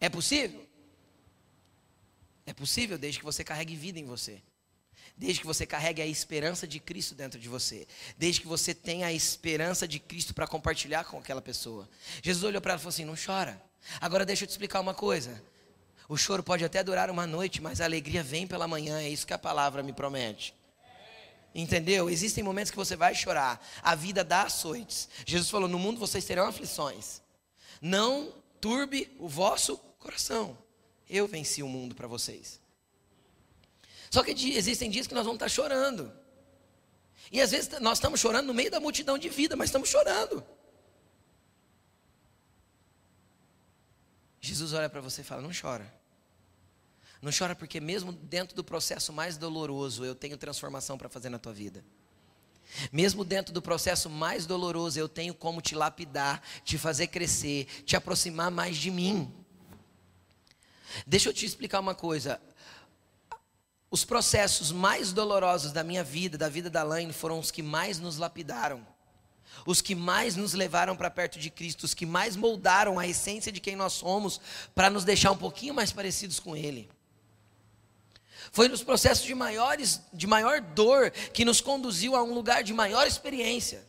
É 0.00 0.08
possível? 0.08 0.66
É 2.46 2.54
possível 2.54 2.96
desde 2.96 3.18
que 3.18 3.26
você 3.26 3.44
carregue 3.44 3.76
vida 3.76 3.98
em 3.98 4.06
você. 4.06 4.42
Desde 5.20 5.40
que 5.40 5.46
você 5.46 5.66
carregue 5.66 6.00
a 6.00 6.06
esperança 6.06 6.66
de 6.66 6.80
Cristo 6.80 7.14
dentro 7.14 7.38
de 7.38 7.46
você. 7.46 7.86
Desde 8.16 8.40
que 8.40 8.46
você 8.46 8.72
tenha 8.72 9.06
a 9.06 9.12
esperança 9.12 9.86
de 9.86 9.98
Cristo 9.98 10.32
para 10.32 10.46
compartilhar 10.46 11.04
com 11.04 11.18
aquela 11.18 11.42
pessoa. 11.42 11.86
Jesus 12.22 12.42
olhou 12.42 12.58
para 12.58 12.72
ela 12.72 12.80
e 12.80 12.82
falou 12.82 12.88
assim: 12.88 13.04
Não 13.04 13.14
chora. 13.14 13.62
Agora 14.00 14.24
deixa 14.24 14.44
eu 14.44 14.46
te 14.46 14.52
explicar 14.52 14.80
uma 14.80 14.94
coisa. 14.94 15.42
O 16.08 16.16
choro 16.16 16.42
pode 16.42 16.64
até 16.64 16.82
durar 16.82 17.10
uma 17.10 17.26
noite, 17.26 17.60
mas 17.60 17.82
a 17.82 17.84
alegria 17.84 18.22
vem 18.22 18.46
pela 18.46 18.66
manhã. 18.66 18.98
É 18.98 19.10
isso 19.10 19.26
que 19.26 19.34
a 19.34 19.38
palavra 19.38 19.82
me 19.82 19.92
promete. 19.92 20.54
Entendeu? 21.54 22.08
Existem 22.08 22.42
momentos 22.42 22.70
que 22.70 22.76
você 22.78 22.96
vai 22.96 23.14
chorar. 23.14 23.62
A 23.82 23.94
vida 23.94 24.24
dá 24.24 24.44
açoites. 24.44 25.06
Jesus 25.26 25.50
falou: 25.50 25.68
No 25.68 25.78
mundo 25.78 26.00
vocês 26.00 26.24
terão 26.24 26.46
aflições. 26.46 27.20
Não 27.78 28.32
turbe 28.58 29.14
o 29.18 29.28
vosso 29.28 29.76
coração. 29.98 30.56
Eu 31.06 31.28
venci 31.28 31.62
o 31.62 31.68
mundo 31.68 31.94
para 31.94 32.08
vocês. 32.08 32.59
Só 34.10 34.24
que 34.24 34.32
existem 34.32 34.90
dias 34.90 35.06
que 35.06 35.14
nós 35.14 35.24
vamos 35.24 35.36
estar 35.36 35.48
chorando. 35.48 36.12
E 37.30 37.40
às 37.40 37.52
vezes 37.52 37.78
nós 37.80 37.98
estamos 37.98 38.18
chorando 38.18 38.48
no 38.48 38.54
meio 38.54 38.70
da 38.70 38.80
multidão 38.80 39.16
de 39.16 39.28
vida, 39.28 39.54
mas 39.54 39.68
estamos 39.68 39.88
chorando. 39.88 40.44
Jesus 44.40 44.72
olha 44.72 44.90
para 44.90 45.00
você 45.00 45.20
e 45.20 45.24
fala: 45.24 45.40
Não 45.40 45.52
chora. 45.58 45.94
Não 47.22 47.30
chora 47.30 47.54
porque, 47.54 47.80
mesmo 47.80 48.12
dentro 48.12 48.56
do 48.56 48.64
processo 48.64 49.12
mais 49.12 49.36
doloroso, 49.36 50.04
eu 50.04 50.14
tenho 50.14 50.38
transformação 50.38 50.96
para 50.96 51.08
fazer 51.08 51.28
na 51.28 51.38
tua 51.38 51.52
vida. 51.52 51.84
Mesmo 52.90 53.24
dentro 53.24 53.52
do 53.52 53.60
processo 53.60 54.08
mais 54.08 54.46
doloroso, 54.46 54.98
eu 54.98 55.08
tenho 55.08 55.34
como 55.34 55.60
te 55.60 55.74
lapidar, 55.74 56.42
te 56.64 56.78
fazer 56.78 57.08
crescer, 57.08 57.66
te 57.84 57.94
aproximar 57.94 58.50
mais 58.50 58.76
de 58.76 58.90
mim. 58.90 59.32
Deixa 61.06 61.28
eu 61.28 61.34
te 61.34 61.44
explicar 61.44 61.78
uma 61.78 61.94
coisa. 61.94 62.40
Os 63.90 64.04
processos 64.04 64.70
mais 64.70 65.12
dolorosos 65.12 65.72
da 65.72 65.82
minha 65.82 66.04
vida, 66.04 66.38
da 66.38 66.48
vida 66.48 66.70
da 66.70 66.82
Laine, 66.82 67.12
foram 67.12 67.38
os 67.40 67.50
que 67.50 67.62
mais 67.62 67.98
nos 67.98 68.18
lapidaram. 68.18 68.86
Os 69.66 69.80
que 69.80 69.94
mais 69.94 70.36
nos 70.36 70.54
levaram 70.54 70.96
para 70.96 71.10
perto 71.10 71.38
de 71.38 71.50
Cristo, 71.50 71.82
os 71.82 71.92
que 71.92 72.06
mais 72.06 72.36
moldaram 72.36 72.98
a 72.98 73.06
essência 73.06 73.50
de 73.50 73.60
quem 73.60 73.74
nós 73.74 73.92
somos, 73.94 74.40
para 74.74 74.88
nos 74.88 75.04
deixar 75.04 75.32
um 75.32 75.36
pouquinho 75.36 75.74
mais 75.74 75.92
parecidos 75.92 76.38
com 76.38 76.56
Ele. 76.56 76.88
Foi 78.52 78.68
nos 78.68 78.82
processos 78.82 79.24
de, 79.24 79.34
maiores, 79.34 80.00
de 80.12 80.26
maior 80.26 80.60
dor 80.60 81.10
que 81.10 81.44
nos 81.44 81.60
conduziu 81.60 82.14
a 82.14 82.22
um 82.22 82.32
lugar 82.32 82.62
de 82.62 82.72
maior 82.72 83.06
experiência. 83.06 83.86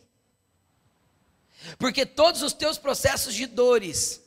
Porque 1.78 2.04
todos 2.04 2.42
os 2.42 2.52
teus 2.52 2.76
processos 2.76 3.34
de 3.34 3.46
dores 3.46 4.20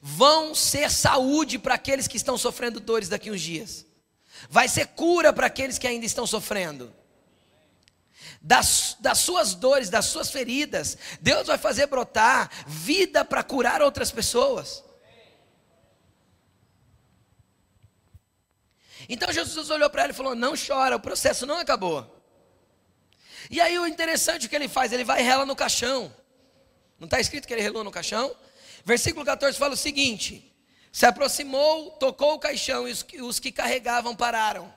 vão 0.00 0.54
ser 0.54 0.90
saúde 0.90 1.58
para 1.58 1.74
aqueles 1.74 2.08
que 2.08 2.16
estão 2.16 2.36
sofrendo 2.36 2.80
dores 2.80 3.08
daqui 3.08 3.30
uns 3.30 3.40
dias. 3.40 3.86
Vai 4.48 4.68
ser 4.68 4.88
cura 4.88 5.32
para 5.32 5.46
aqueles 5.46 5.78
que 5.78 5.86
ainda 5.86 6.06
estão 6.06 6.26
sofrendo. 6.26 6.94
Das, 8.40 8.96
das 9.00 9.18
suas 9.18 9.54
dores, 9.54 9.88
das 9.88 10.06
suas 10.06 10.30
feridas, 10.30 10.98
Deus 11.20 11.46
vai 11.46 11.58
fazer 11.58 11.86
brotar 11.86 12.50
vida 12.66 13.24
para 13.24 13.42
curar 13.42 13.80
outras 13.80 14.10
pessoas. 14.10 14.82
Então 19.08 19.32
Jesus 19.32 19.70
olhou 19.70 19.90
para 19.90 20.02
ela 20.02 20.12
e 20.12 20.14
falou: 20.14 20.34
Não 20.34 20.54
chora, 20.54 20.96
o 20.96 21.00
processo 21.00 21.46
não 21.46 21.58
acabou. 21.58 22.20
E 23.50 23.60
aí 23.60 23.78
o 23.78 23.86
interessante 23.86 24.48
que 24.48 24.56
ele 24.56 24.68
faz, 24.68 24.92
ele 24.92 25.04
vai 25.04 25.20
e 25.20 25.24
rela 25.24 25.44
no 25.44 25.56
caixão. 25.56 26.14
Não 26.98 27.06
está 27.06 27.20
escrito 27.20 27.46
que 27.46 27.52
ele 27.52 27.62
relou 27.62 27.82
no 27.82 27.90
caixão? 27.90 28.34
Versículo 28.84 29.24
14 29.24 29.58
fala 29.58 29.74
o 29.74 29.76
seguinte: 29.76 30.51
Se 30.92 31.06
aproximou, 31.06 31.92
tocou 31.92 32.34
o 32.34 32.38
caixão 32.38 32.86
e 32.86 32.92
os, 32.92 33.04
os 33.22 33.40
que 33.40 33.50
carregavam 33.50 34.14
pararam. 34.14 34.72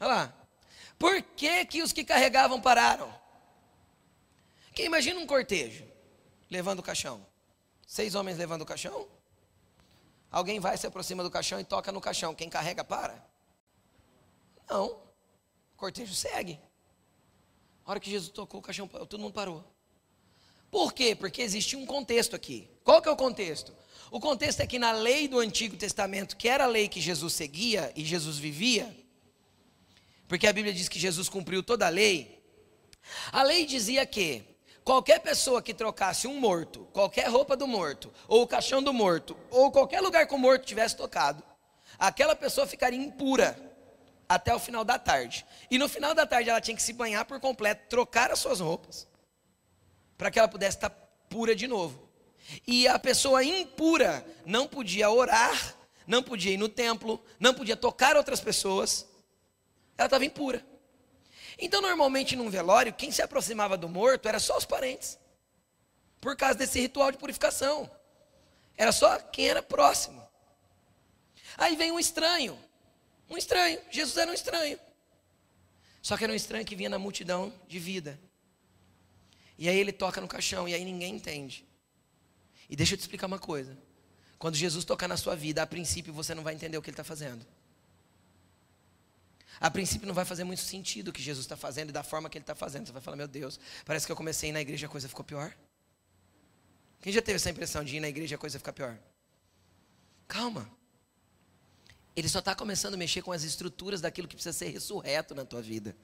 Olha 0.00 0.08
lá. 0.08 0.34
Por 0.98 1.22
que, 1.22 1.64
que 1.66 1.82
os 1.82 1.92
que 1.92 2.02
carregavam 2.02 2.60
pararam? 2.60 3.14
Quem 4.74 4.86
imagina 4.86 5.20
um 5.20 5.26
cortejo 5.26 5.86
levando 6.50 6.80
o 6.80 6.82
caixão? 6.82 7.24
Seis 7.86 8.16
homens 8.16 8.36
levando 8.36 8.62
o 8.62 8.66
caixão? 8.66 9.06
Alguém 10.30 10.58
vai, 10.58 10.76
se 10.76 10.86
aproxima 10.86 11.22
do 11.22 11.30
caixão 11.30 11.60
e 11.60 11.64
toca 11.64 11.92
no 11.92 12.00
caixão. 12.00 12.34
Quem 12.34 12.50
carrega, 12.50 12.82
para? 12.82 13.24
Não. 14.68 14.86
O 14.86 15.76
cortejo 15.76 16.14
segue. 16.14 16.60
A 17.84 17.92
hora 17.92 18.00
que 18.00 18.10
Jesus 18.10 18.30
tocou 18.30 18.58
o 18.58 18.62
caixão, 18.62 18.88
todo 18.88 19.18
mundo 19.18 19.32
parou. 19.32 19.64
Por 20.68 20.92
quê? 20.92 21.14
Porque 21.14 21.42
existe 21.42 21.76
um 21.76 21.86
contexto 21.86 22.34
aqui. 22.34 22.68
Qual 22.82 23.00
que 23.00 23.08
é 23.08 23.12
o 23.12 23.16
contexto? 23.16 23.72
O 24.10 24.20
contexto 24.20 24.60
é 24.60 24.66
que 24.66 24.78
na 24.78 24.92
lei 24.92 25.28
do 25.28 25.38
Antigo 25.38 25.76
Testamento, 25.76 26.36
que 26.36 26.48
era 26.48 26.64
a 26.64 26.68
lei 26.68 26.88
que 26.88 27.00
Jesus 27.00 27.32
seguia 27.32 27.92
e 27.96 28.04
Jesus 28.04 28.38
vivia, 28.38 28.94
porque 30.28 30.46
a 30.46 30.52
Bíblia 30.52 30.74
diz 30.74 30.88
que 30.88 30.98
Jesus 30.98 31.28
cumpriu 31.28 31.62
toda 31.62 31.86
a 31.86 31.90
lei, 31.90 32.42
a 33.32 33.42
lei 33.42 33.66
dizia 33.66 34.04
que 34.06 34.56
Qualquer 34.86 35.18
pessoa 35.18 35.60
que 35.60 35.74
trocasse 35.74 36.28
um 36.28 36.38
morto, 36.38 36.84
qualquer 36.92 37.28
roupa 37.28 37.56
do 37.56 37.66
morto, 37.66 38.14
ou 38.28 38.42
o 38.42 38.46
caixão 38.46 38.80
do 38.80 38.92
morto, 38.92 39.36
ou 39.50 39.72
qualquer 39.72 40.00
lugar 40.00 40.28
que 40.28 40.34
o 40.36 40.38
morto 40.38 40.64
tivesse 40.64 40.94
tocado, 40.94 41.42
aquela 41.98 42.36
pessoa 42.36 42.68
ficaria 42.68 42.96
impura 42.96 43.58
até 44.28 44.54
o 44.54 44.60
final 44.60 44.84
da 44.84 44.96
tarde. 44.96 45.44
E 45.68 45.76
no 45.76 45.88
final 45.88 46.14
da 46.14 46.24
tarde 46.24 46.50
ela 46.50 46.60
tinha 46.60 46.76
que 46.76 46.82
se 46.84 46.92
banhar 46.92 47.24
por 47.24 47.40
completo, 47.40 47.88
trocar 47.88 48.30
as 48.30 48.38
suas 48.38 48.60
roupas, 48.60 49.08
para 50.16 50.30
que 50.30 50.38
ela 50.38 50.46
pudesse 50.46 50.76
estar 50.76 50.90
pura 51.28 51.56
de 51.56 51.66
novo. 51.66 52.05
E 52.66 52.86
a 52.86 52.98
pessoa 52.98 53.42
impura 53.42 54.26
não 54.44 54.66
podia 54.66 55.10
orar, 55.10 55.76
não 56.06 56.22
podia 56.22 56.52
ir 56.52 56.56
no 56.56 56.68
templo, 56.68 57.22
não 57.40 57.52
podia 57.52 57.76
tocar 57.76 58.16
outras 58.16 58.40
pessoas, 58.40 59.06
ela 59.96 60.06
estava 60.06 60.24
impura. 60.24 60.64
Então, 61.58 61.80
normalmente 61.80 62.36
num 62.36 62.50
velório, 62.50 62.92
quem 62.92 63.10
se 63.10 63.22
aproximava 63.22 63.76
do 63.76 63.88
morto 63.88 64.28
era 64.28 64.38
só 64.38 64.56
os 64.56 64.64
parentes, 64.64 65.18
por 66.20 66.36
causa 66.36 66.58
desse 66.58 66.80
ritual 66.80 67.10
de 67.10 67.18
purificação. 67.18 67.90
Era 68.76 68.92
só 68.92 69.18
quem 69.18 69.48
era 69.48 69.62
próximo. 69.62 70.26
Aí 71.56 71.74
vem 71.76 71.90
um 71.90 71.98
estranho, 71.98 72.58
um 73.30 73.36
estranho. 73.36 73.80
Jesus 73.90 74.16
era 74.16 74.30
um 74.30 74.34
estranho. 74.34 74.78
Só 76.02 76.16
que 76.16 76.24
era 76.24 76.32
um 76.32 76.36
estranho 76.36 76.64
que 76.64 76.76
vinha 76.76 76.90
na 76.90 76.98
multidão 76.98 77.52
de 77.66 77.78
vida. 77.78 78.20
E 79.58 79.68
aí 79.68 79.78
ele 79.78 79.92
toca 79.92 80.20
no 80.20 80.28
caixão 80.28 80.68
e 80.68 80.74
aí 80.74 80.84
ninguém 80.84 81.16
entende. 81.16 81.66
E 82.68 82.76
deixa 82.76 82.94
eu 82.94 82.98
te 82.98 83.02
explicar 83.02 83.26
uma 83.26 83.38
coisa. 83.38 83.76
Quando 84.38 84.56
Jesus 84.56 84.84
tocar 84.84 85.08
na 85.08 85.16
sua 85.16 85.34
vida, 85.34 85.62
a 85.62 85.66
princípio 85.66 86.12
você 86.12 86.34
não 86.34 86.42
vai 86.42 86.54
entender 86.54 86.76
o 86.76 86.82
que 86.82 86.90
ele 86.90 86.94
está 86.94 87.04
fazendo. 87.04 87.46
A 89.58 89.70
princípio 89.70 90.06
não 90.06 90.14
vai 90.14 90.24
fazer 90.24 90.44
muito 90.44 90.60
sentido 90.62 91.08
o 91.08 91.12
que 91.12 91.22
Jesus 91.22 91.44
está 91.44 91.56
fazendo 91.56 91.88
e 91.88 91.92
da 91.92 92.02
forma 92.02 92.28
que 92.28 92.36
ele 92.36 92.42
está 92.42 92.54
fazendo. 92.54 92.86
Você 92.86 92.92
vai 92.92 93.00
falar, 93.00 93.16
meu 93.16 93.28
Deus, 93.28 93.58
parece 93.84 94.04
que 94.04 94.12
eu 94.12 94.16
comecei 94.16 94.48
a 94.48 94.50
ir 94.50 94.52
na 94.52 94.60
igreja 94.60 94.84
e 94.84 94.86
a 94.86 94.90
coisa 94.90 95.08
ficou 95.08 95.24
pior. 95.24 95.56
Quem 97.00 97.12
já 97.12 97.22
teve 97.22 97.36
essa 97.36 97.50
impressão 97.50 97.82
de 97.82 97.96
ir 97.96 98.00
na 98.00 98.08
igreja 98.08 98.34
e 98.34 98.36
a 98.36 98.38
coisa 98.38 98.58
ficar 98.58 98.72
pior? 98.72 98.98
Calma. 100.28 100.70
Ele 102.14 102.28
só 102.28 102.40
está 102.40 102.54
começando 102.54 102.94
a 102.94 102.96
mexer 102.96 103.22
com 103.22 103.32
as 103.32 103.44
estruturas 103.44 104.00
daquilo 104.00 104.28
que 104.28 104.34
precisa 104.34 104.52
ser 104.52 104.68
ressurreto 104.68 105.34
na 105.34 105.44
tua 105.44 105.62
vida. 105.62 105.96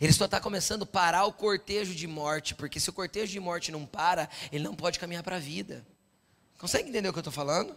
Ele 0.00 0.12
só 0.12 0.24
está 0.24 0.40
começando 0.40 0.82
a 0.82 0.86
parar 0.86 1.24
o 1.26 1.32
cortejo 1.32 1.94
de 1.94 2.06
morte, 2.06 2.54
porque 2.54 2.80
se 2.80 2.90
o 2.90 2.92
cortejo 2.92 3.32
de 3.32 3.40
morte 3.40 3.70
não 3.70 3.84
para, 3.84 4.28
ele 4.50 4.64
não 4.64 4.74
pode 4.74 4.98
caminhar 4.98 5.22
para 5.22 5.36
a 5.36 5.40
vida. 5.40 5.86
Consegue 6.58 6.88
entender 6.88 7.08
o 7.08 7.12
que 7.12 7.18
eu 7.18 7.20
estou 7.20 7.32
falando? 7.32 7.76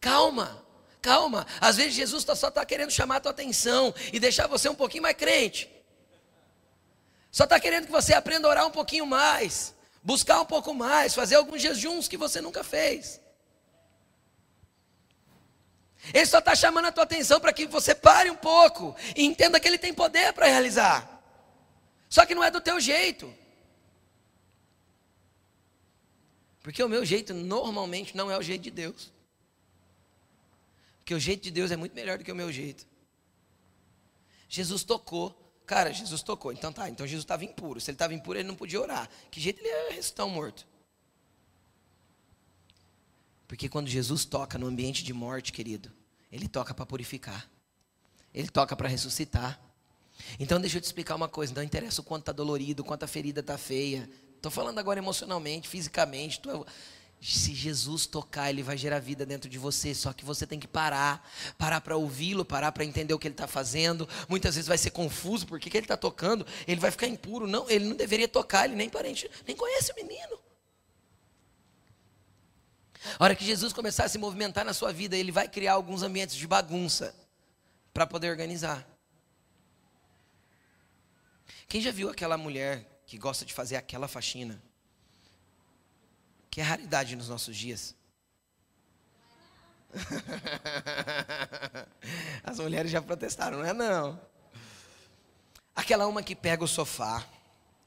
Calma, 0.00 0.64
calma. 1.00 1.46
Às 1.60 1.76
vezes 1.76 1.94
Jesus 1.94 2.24
tá, 2.24 2.36
só 2.36 2.48
está 2.48 2.64
querendo 2.64 2.90
chamar 2.90 3.16
a 3.16 3.20
tua 3.20 3.32
atenção 3.32 3.94
e 4.12 4.20
deixar 4.20 4.46
você 4.46 4.68
um 4.68 4.74
pouquinho 4.74 5.02
mais 5.02 5.16
crente. 5.16 5.70
Só 7.30 7.44
está 7.44 7.58
querendo 7.60 7.86
que 7.86 7.92
você 7.92 8.12
aprenda 8.12 8.48
a 8.48 8.50
orar 8.50 8.66
um 8.66 8.70
pouquinho 8.70 9.06
mais, 9.06 9.74
buscar 10.02 10.40
um 10.40 10.46
pouco 10.46 10.74
mais, 10.74 11.14
fazer 11.14 11.36
alguns 11.36 11.62
jejuns 11.62 12.08
que 12.08 12.16
você 12.16 12.40
nunca 12.40 12.64
fez. 12.64 13.20
Ele 16.12 16.26
só 16.26 16.38
está 16.38 16.54
chamando 16.54 16.86
a 16.86 16.92
tua 16.92 17.04
atenção 17.04 17.40
para 17.40 17.52
que 17.52 17.66
você 17.66 17.94
pare 17.94 18.30
um 18.30 18.36
pouco 18.36 18.96
e 19.14 19.24
entenda 19.24 19.60
que 19.60 19.68
ele 19.68 19.78
tem 19.78 19.92
poder 19.92 20.32
para 20.32 20.46
realizar. 20.46 21.19
Só 22.10 22.26
que 22.26 22.34
não 22.34 22.42
é 22.42 22.50
do 22.50 22.60
teu 22.60 22.80
jeito. 22.80 23.32
Porque 26.60 26.82
o 26.82 26.88
meu 26.88 27.04
jeito 27.04 27.32
normalmente 27.32 28.16
não 28.16 28.28
é 28.28 28.36
o 28.36 28.42
jeito 28.42 28.62
de 28.62 28.70
Deus. 28.70 29.12
Porque 30.98 31.14
o 31.14 31.20
jeito 31.20 31.44
de 31.44 31.52
Deus 31.52 31.70
é 31.70 31.76
muito 31.76 31.94
melhor 31.94 32.18
do 32.18 32.24
que 32.24 32.32
o 32.32 32.36
meu 32.36 32.52
jeito. 32.52 32.84
Jesus 34.48 34.82
tocou. 34.82 35.36
Cara, 35.64 35.92
Jesus 35.92 36.20
tocou. 36.20 36.52
Então 36.52 36.72
tá, 36.72 36.90
então 36.90 37.06
Jesus 37.06 37.22
estava 37.22 37.44
impuro. 37.44 37.80
Se 37.80 37.92
ele 37.92 37.94
estava 37.94 38.12
impuro, 38.12 38.38
ele 38.40 38.48
não 38.48 38.56
podia 38.56 38.80
orar. 38.80 39.08
Que 39.30 39.40
jeito 39.40 39.60
ele 39.60 39.68
ia 39.68 39.90
ressuscitar 39.90 40.26
um 40.26 40.30
morto? 40.30 40.66
Porque 43.46 43.68
quando 43.68 43.88
Jesus 43.88 44.24
toca 44.24 44.58
no 44.58 44.66
ambiente 44.66 45.04
de 45.04 45.12
morte, 45.12 45.52
querido, 45.52 45.92
ele 46.30 46.48
toca 46.48 46.74
para 46.74 46.84
purificar. 46.84 47.48
Ele 48.34 48.48
toca 48.48 48.74
para 48.74 48.88
ressuscitar. 48.88 49.60
Então 50.38 50.60
deixa 50.60 50.78
eu 50.78 50.80
te 50.80 50.84
explicar 50.84 51.14
uma 51.14 51.28
coisa, 51.28 51.54
não 51.54 51.62
interessa 51.62 52.00
o 52.00 52.04
quanto 52.04 52.22
está 52.22 52.32
dolorido, 52.32 52.82
o 52.82 52.84
quanto 52.84 53.04
a 53.04 53.08
ferida 53.08 53.40
está 53.40 53.58
feia. 53.58 54.08
Estou 54.36 54.50
falando 54.50 54.78
agora 54.78 54.98
emocionalmente, 54.98 55.68
fisicamente. 55.68 56.40
Tô... 56.40 56.66
Se 57.20 57.54
Jesus 57.54 58.06
tocar, 58.06 58.48
ele 58.48 58.62
vai 58.62 58.78
gerar 58.78 58.98
vida 58.98 59.26
dentro 59.26 59.50
de 59.50 59.58
você. 59.58 59.94
Só 59.94 60.12
que 60.12 60.24
você 60.24 60.46
tem 60.46 60.58
que 60.58 60.66
parar, 60.66 61.28
parar 61.58 61.82
para 61.82 61.94
ouvi-lo, 61.94 62.44
parar 62.44 62.72
para 62.72 62.82
entender 62.82 63.12
o 63.12 63.18
que 63.18 63.28
ele 63.28 63.34
está 63.34 63.46
fazendo. 63.46 64.08
Muitas 64.26 64.54
vezes 64.54 64.66
vai 64.66 64.78
ser 64.78 64.90
confuso, 64.90 65.46
porque 65.46 65.68
que 65.68 65.76
ele 65.76 65.84
está 65.84 65.98
tocando? 65.98 66.46
Ele 66.66 66.80
vai 66.80 66.90
ficar 66.90 67.06
impuro. 67.06 67.46
Não, 67.46 67.68
ele 67.68 67.84
não 67.84 67.94
deveria 67.94 68.26
tocar, 68.26 68.64
ele 68.64 68.74
nem 68.74 68.88
parente, 68.88 69.30
nem 69.46 69.54
conhece 69.54 69.92
o 69.92 69.94
menino. 69.94 70.38
A 73.18 73.24
hora 73.24 73.34
que 73.34 73.44
Jesus 73.44 73.72
começar 73.72 74.04
a 74.04 74.08
se 74.08 74.16
movimentar 74.16 74.64
na 74.64 74.72
sua 74.72 74.92
vida, 74.92 75.16
ele 75.16 75.32
vai 75.32 75.48
criar 75.48 75.74
alguns 75.74 76.02
ambientes 76.02 76.36
de 76.36 76.46
bagunça 76.46 77.14
para 77.92 78.06
poder 78.06 78.30
organizar. 78.30 78.86
Quem 81.70 81.80
já 81.80 81.90
viu 81.92 82.10
aquela 82.10 82.36
mulher 82.36 82.84
que 83.06 83.16
gosta 83.16 83.44
de 83.44 83.54
fazer 83.54 83.76
aquela 83.76 84.08
faxina? 84.08 84.60
Que 86.50 86.60
é 86.60 86.64
raridade 86.64 87.14
nos 87.14 87.28
nossos 87.28 87.56
dias. 87.56 87.94
As 92.42 92.58
mulheres 92.58 92.90
já 92.90 93.00
protestaram, 93.00 93.58
não 93.58 93.64
é 93.64 93.72
não. 93.72 94.20
Aquela 95.72 96.08
uma 96.08 96.24
que 96.24 96.34
pega 96.34 96.64
o 96.64 96.66
sofá, 96.66 97.24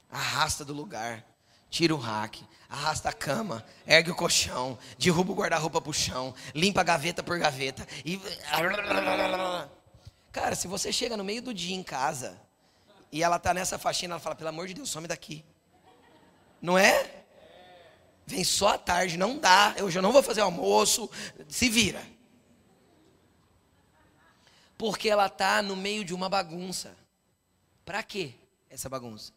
arrasta 0.09 0.63
do 0.63 0.71
lugar, 0.71 1.21
tira 1.69 1.93
o 1.93 1.99
rack, 1.99 2.41
arrasta 2.69 3.09
a 3.09 3.13
cama, 3.13 3.65
ergue 3.85 4.11
o 4.11 4.15
colchão, 4.15 4.79
derruba 4.97 5.33
o 5.33 5.35
guarda-roupa 5.35 5.81
pro 5.81 5.91
chão, 5.91 6.33
limpa 6.55 6.83
gaveta 6.83 7.21
por 7.21 7.37
gaveta 7.37 7.85
e 8.05 8.17
Cara, 10.31 10.55
se 10.55 10.69
você 10.69 10.93
chega 10.93 11.17
no 11.17 11.23
meio 11.25 11.41
do 11.41 11.53
dia 11.53 11.75
em 11.75 11.83
casa 11.83 12.41
e 13.13 13.21
ela 13.21 13.37
tá 13.37 13.53
nessa 13.53 13.77
faxina, 13.77 14.15
ela 14.15 14.19
fala: 14.19 14.35
"Pelo 14.35 14.49
amor 14.49 14.67
de 14.67 14.73
Deus, 14.73 14.89
some 14.89 15.07
daqui". 15.07 15.45
Não 16.61 16.77
é? 16.77 17.23
Vem 18.25 18.43
só 18.43 18.69
à 18.69 18.77
tarde, 18.77 19.17
não 19.17 19.37
dá. 19.37 19.75
Eu 19.77 19.91
já 19.91 20.01
não 20.01 20.11
vou 20.11 20.23
fazer 20.23 20.41
almoço, 20.41 21.09
se 21.47 21.69
vira. 21.69 22.01
Porque 24.77 25.09
ela 25.09 25.29
tá 25.29 25.61
no 25.61 25.75
meio 25.75 26.03
de 26.03 26.13
uma 26.13 26.27
bagunça. 26.27 26.95
Para 27.85 28.01
quê 28.01 28.33
essa 28.69 28.89
bagunça? 28.89 29.31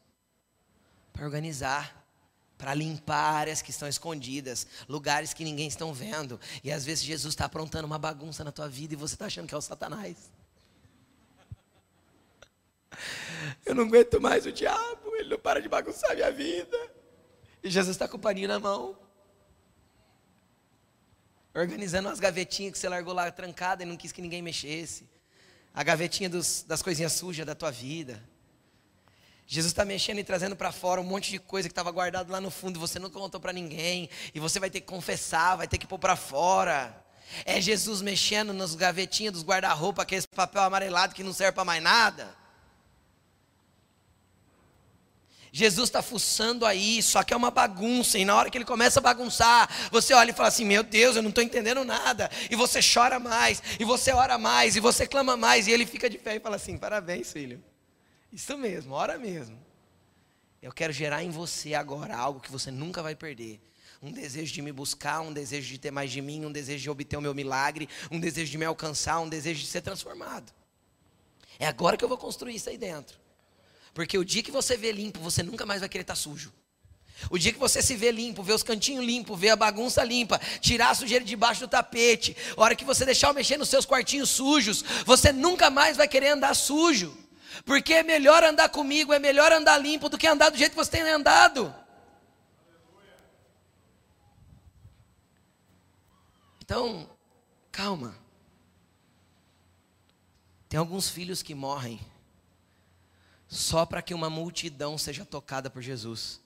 Para 1.12 1.24
organizar 1.24 2.06
para 2.58 2.72
limpar 2.74 3.34
áreas 3.34 3.60
que 3.60 3.70
estão 3.70 3.86
escondidas, 3.86 4.66
lugares 4.88 5.34
que 5.34 5.44
ninguém 5.44 5.68
está 5.68 5.84
vendo. 5.92 6.40
E 6.64 6.72
às 6.72 6.84
vezes 6.84 7.04
Jesus 7.04 7.34
está 7.34 7.44
aprontando 7.44 7.86
uma 7.86 7.98
bagunça 7.98 8.42
na 8.42 8.50
tua 8.50 8.68
vida 8.68 8.94
e 8.94 8.96
você 8.96 9.14
está 9.14 9.26
achando 9.26 9.46
que 9.46 9.54
é 9.54 9.58
o 9.58 9.60
Satanás. 9.60 10.16
Eu 13.64 13.74
não 13.74 13.84
aguento 13.84 14.20
mais 14.20 14.46
o 14.46 14.52
diabo, 14.52 15.14
ele 15.16 15.30
não 15.30 15.38
para 15.38 15.60
de 15.60 15.68
bagunçar 15.68 16.14
minha 16.14 16.30
vida. 16.30 16.76
E 17.62 17.70
Jesus 17.70 17.96
está 17.96 18.06
com 18.06 18.16
o 18.16 18.20
paninho 18.20 18.48
na 18.48 18.58
mão. 18.58 18.96
Organizando 21.54 22.08
as 22.08 22.20
gavetinhas 22.20 22.72
que 22.72 22.78
você 22.78 22.88
largou 22.88 23.14
lá 23.14 23.30
trancada 23.30 23.82
e 23.82 23.86
não 23.86 23.96
quis 23.96 24.12
que 24.12 24.20
ninguém 24.20 24.42
mexesse. 24.42 25.08
A 25.74 25.82
gavetinha 25.82 26.28
dos, 26.28 26.62
das 26.62 26.82
coisinhas 26.82 27.12
sujas 27.12 27.46
da 27.46 27.54
tua 27.54 27.70
vida. 27.70 28.22
Jesus 29.46 29.72
está 29.72 29.84
mexendo 29.84 30.18
e 30.18 30.24
trazendo 30.24 30.56
para 30.56 30.72
fora 30.72 31.00
um 31.00 31.04
monte 31.04 31.30
de 31.30 31.38
coisa 31.38 31.68
que 31.68 31.72
estava 31.72 31.90
guardado 31.90 32.30
lá 32.30 32.40
no 32.40 32.50
fundo 32.50 32.76
e 32.76 32.80
você 32.80 32.98
não 32.98 33.08
contou 33.08 33.40
para 33.40 33.52
ninguém. 33.52 34.10
E 34.34 34.40
você 34.40 34.60
vai 34.60 34.68
ter 34.68 34.80
que 34.80 34.86
confessar, 34.86 35.56
vai 35.56 35.68
ter 35.68 35.78
que 35.78 35.86
pôr 35.86 35.98
para 35.98 36.16
fora. 36.16 37.04
É 37.44 37.60
Jesus 37.60 38.02
mexendo 38.02 38.52
nos 38.52 38.74
gavetinhos 38.74 39.32
dos 39.32 39.44
guarda-roupa, 39.44 40.02
aquele 40.02 40.26
papel 40.28 40.62
amarelado 40.62 41.14
que 41.14 41.22
não 41.22 41.32
serve 41.32 41.52
para 41.52 41.64
mais 41.64 41.82
nada. 41.82 42.34
Jesus 45.56 45.88
está 45.88 46.02
fuçando 46.02 46.66
aí, 46.66 47.02
só 47.02 47.22
que 47.22 47.32
é 47.32 47.36
uma 47.36 47.50
bagunça, 47.50 48.18
e 48.18 48.26
na 48.26 48.36
hora 48.36 48.50
que 48.50 48.58
ele 48.58 48.64
começa 48.66 49.00
a 49.00 49.02
bagunçar, 49.02 49.66
você 49.90 50.12
olha 50.12 50.30
e 50.30 50.34
fala 50.34 50.50
assim: 50.50 50.66
Meu 50.66 50.82
Deus, 50.82 51.16
eu 51.16 51.22
não 51.22 51.30
estou 51.30 51.42
entendendo 51.42 51.82
nada, 51.82 52.30
e 52.50 52.54
você 52.54 52.80
chora 52.82 53.18
mais, 53.18 53.62
e 53.80 53.82
você 53.82 54.12
ora 54.12 54.36
mais, 54.36 54.76
e 54.76 54.80
você 54.80 55.06
clama 55.06 55.34
mais, 55.34 55.66
e 55.66 55.70
ele 55.70 55.86
fica 55.86 56.10
de 56.10 56.18
pé 56.18 56.36
e 56.36 56.40
fala 56.40 56.56
assim: 56.56 56.76
Parabéns, 56.76 57.32
filho. 57.32 57.64
Isso 58.30 58.58
mesmo, 58.58 58.92
ora 58.92 59.16
mesmo. 59.16 59.58
Eu 60.60 60.70
quero 60.72 60.92
gerar 60.92 61.24
em 61.24 61.30
você 61.30 61.72
agora 61.72 62.14
algo 62.14 62.38
que 62.38 62.52
você 62.52 62.70
nunca 62.70 63.02
vai 63.02 63.14
perder. 63.14 63.58
Um 64.02 64.12
desejo 64.12 64.52
de 64.52 64.60
me 64.60 64.72
buscar, 64.72 65.20
um 65.20 65.32
desejo 65.32 65.66
de 65.68 65.78
ter 65.78 65.90
mais 65.90 66.12
de 66.12 66.20
mim, 66.20 66.44
um 66.44 66.52
desejo 66.52 66.82
de 66.82 66.90
obter 66.90 67.16
o 67.16 67.22
meu 67.22 67.32
milagre, 67.32 67.88
um 68.10 68.20
desejo 68.20 68.50
de 68.50 68.58
me 68.58 68.66
alcançar, 68.66 69.20
um 69.20 69.28
desejo 69.30 69.58
de 69.58 69.68
ser 69.68 69.80
transformado. 69.80 70.52
É 71.58 71.66
agora 71.66 71.96
que 71.96 72.04
eu 72.04 72.10
vou 72.10 72.18
construir 72.18 72.56
isso 72.56 72.68
aí 72.68 72.76
dentro. 72.76 73.24
Porque 73.96 74.18
o 74.18 74.24
dia 74.26 74.42
que 74.42 74.50
você 74.50 74.76
vê 74.76 74.92
limpo, 74.92 75.18
você 75.20 75.42
nunca 75.42 75.64
mais 75.64 75.80
vai 75.80 75.88
querer 75.88 76.02
estar 76.02 76.14
sujo. 76.14 76.52
O 77.30 77.38
dia 77.38 77.50
que 77.50 77.58
você 77.58 77.80
se 77.80 77.96
vê 77.96 78.10
limpo, 78.12 78.42
vê 78.42 78.52
os 78.52 78.62
cantinhos 78.62 79.02
limpos, 79.02 79.40
vê 79.40 79.48
a 79.48 79.56
bagunça 79.56 80.04
limpa, 80.04 80.38
tirar 80.60 80.90
a 80.90 80.94
sujeira 80.94 81.24
debaixo 81.24 81.62
do 81.62 81.68
tapete, 81.68 82.36
a 82.54 82.60
hora 82.60 82.76
que 82.76 82.84
você 82.84 83.06
deixar 83.06 83.28
eu 83.28 83.32
mexer 83.32 83.56
nos 83.56 83.70
seus 83.70 83.86
quartinhos 83.86 84.28
sujos, 84.28 84.84
você 85.06 85.32
nunca 85.32 85.70
mais 85.70 85.96
vai 85.96 86.06
querer 86.06 86.28
andar 86.28 86.52
sujo. 86.52 87.16
Porque 87.64 87.94
é 87.94 88.02
melhor 88.02 88.44
andar 88.44 88.68
comigo, 88.68 89.14
é 89.14 89.18
melhor 89.18 89.50
andar 89.50 89.78
limpo 89.78 90.10
do 90.10 90.18
que 90.18 90.26
andar 90.26 90.50
do 90.50 90.58
jeito 90.58 90.72
que 90.72 90.76
você 90.76 90.90
tem 90.90 91.00
andado. 91.00 91.74
Então, 96.62 97.08
calma. 97.72 98.14
Tem 100.68 100.78
alguns 100.78 101.08
filhos 101.08 101.42
que 101.42 101.54
morrem 101.54 101.98
só 103.48 103.86
para 103.86 104.02
que 104.02 104.14
uma 104.14 104.28
multidão 104.28 104.98
seja 104.98 105.24
tocada 105.24 105.70
por 105.70 105.82
Jesus. 105.82 106.40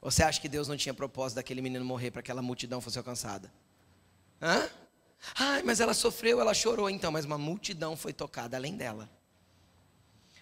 Você 0.00 0.22
acha 0.22 0.40
que 0.40 0.48
Deus 0.48 0.68
não 0.68 0.76
tinha 0.76 0.94
propósito 0.94 1.36
daquele 1.36 1.60
menino 1.60 1.84
morrer 1.84 2.10
para 2.10 2.22
que 2.22 2.30
aquela 2.30 2.42
multidão 2.42 2.80
fosse 2.80 2.98
alcançada? 2.98 3.52
Hã? 4.40 4.68
Ai, 5.34 5.62
mas 5.64 5.80
ela 5.80 5.92
sofreu, 5.92 6.40
ela 6.40 6.54
chorou, 6.54 6.88
então, 6.88 7.10
mas 7.10 7.24
uma 7.24 7.38
multidão 7.38 7.96
foi 7.96 8.12
tocada 8.12 8.56
além 8.56 8.76
dela. 8.76 9.10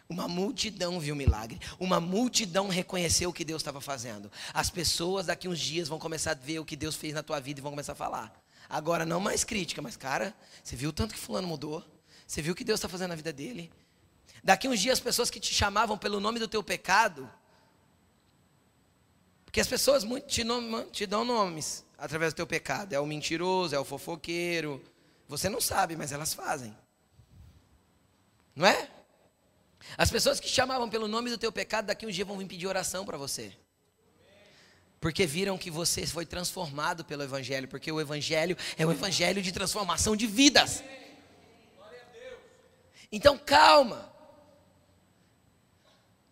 Uma 0.09 0.29
multidão 0.29 1.01
viu 1.01 1.15
o 1.15 1.19
milagre, 1.19 1.59
uma 1.81 1.99
multidão 1.99 2.69
reconheceu 2.69 3.31
o 3.31 3.33
que 3.33 3.45
Deus 3.45 3.61
estava 3.61 3.81
fazendo. 3.81 4.31
As 4.55 4.71
pessoas 4.71 5.27
daqui 5.27 5.49
uns 5.49 5.59
dias 5.59 5.89
vão 5.89 5.99
começar 5.99 6.33
a 6.33 6.35
ver 6.35 6.61
o 6.61 6.65
que 6.65 6.77
Deus 6.77 6.95
fez 6.95 7.13
na 7.13 7.23
tua 7.23 7.41
vida 7.41 7.59
e 7.59 7.63
vão 7.63 7.73
começar 7.73 7.93
a 7.93 7.97
falar. 7.97 8.33
Agora, 8.69 9.05
não 9.05 9.19
mais 9.19 9.43
crítica, 9.43 9.83
mas 9.83 9.97
cara, 9.97 10.35
você 10.63 10.77
viu 10.77 10.91
o 10.91 10.93
tanto 10.93 11.15
que 11.15 11.21
Fulano 11.21 11.49
mudou? 11.49 11.85
Você 12.27 12.41
viu 12.41 12.53
o 12.53 12.57
que 12.57 12.65
Deus 12.65 12.79
está 12.79 12.89
fazendo 12.89 13.11
na 13.11 13.15
vida 13.17 13.33
dele? 13.33 13.73
Daqui 14.47 14.69
uns 14.69 14.79
dias, 14.79 14.93
as 14.93 15.03
pessoas 15.03 15.29
que 15.29 15.41
te 15.41 15.53
chamavam 15.53 15.99
pelo 15.99 16.21
nome 16.21 16.39
do 16.39 16.47
teu 16.47 16.63
pecado, 16.63 17.29
porque 19.45 19.61
as 19.61 19.67
pessoas 19.67 20.05
muito 20.05 20.29
te, 20.29 20.45
te 20.93 21.05
dão 21.05 21.25
nomes 21.25 21.85
através 21.99 22.33
do 22.33 22.37
teu 22.37 22.47
pecado: 22.47 22.93
é 22.93 23.01
o 23.01 23.05
mentiroso, 23.05 23.75
é 23.75 23.79
o 23.81 23.85
fofoqueiro. 23.85 24.81
Você 25.27 25.49
não 25.49 25.61
sabe, 25.61 25.97
mas 25.97 26.13
elas 26.13 26.33
fazem. 26.33 26.79
Não 28.55 28.65
é? 28.69 28.89
As 29.99 30.13
pessoas 30.13 30.39
que 30.39 30.49
chamavam 30.49 30.89
pelo 30.89 31.09
nome 31.09 31.29
do 31.29 31.37
teu 31.37 31.51
pecado, 31.51 31.87
daqui 31.87 32.07
um 32.07 32.11
dia 32.11 32.25
vão 32.25 32.39
vir 32.39 32.47
pedir 32.47 32.69
oração 32.69 33.05
para 33.05 33.19
você. 33.19 33.53
Porque 35.01 35.27
viram 35.27 35.59
que 35.59 35.73
você 35.73 36.07
foi 36.07 36.25
transformado 36.25 37.05
pelo 37.05 37.25
Evangelho, 37.25 37.67
porque 37.67 37.91
o 37.91 38.01
Evangelho 38.01 38.57
é 38.79 38.87
o 38.87 38.93
Evangelho 38.93 39.43
de 39.43 39.51
transformação 39.51 40.15
de 40.15 40.29
vidas. 40.29 40.85
Então 43.11 43.37
calma, 43.37 44.15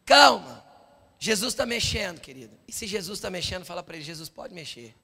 calma. 0.05 0.65
Jesus 1.19 1.53
está 1.53 1.65
mexendo, 1.65 2.21
querido. 2.21 2.59
E 2.69 2.73
se 2.73 2.87
Jesus 2.87 3.19
está 3.19 3.31
mexendo, 3.31 3.65
fala 3.65 3.83
para 3.83 3.97
ele: 3.97 4.05
Jesus 4.05 4.29
pode 4.29 4.53
mexer. 4.53 4.95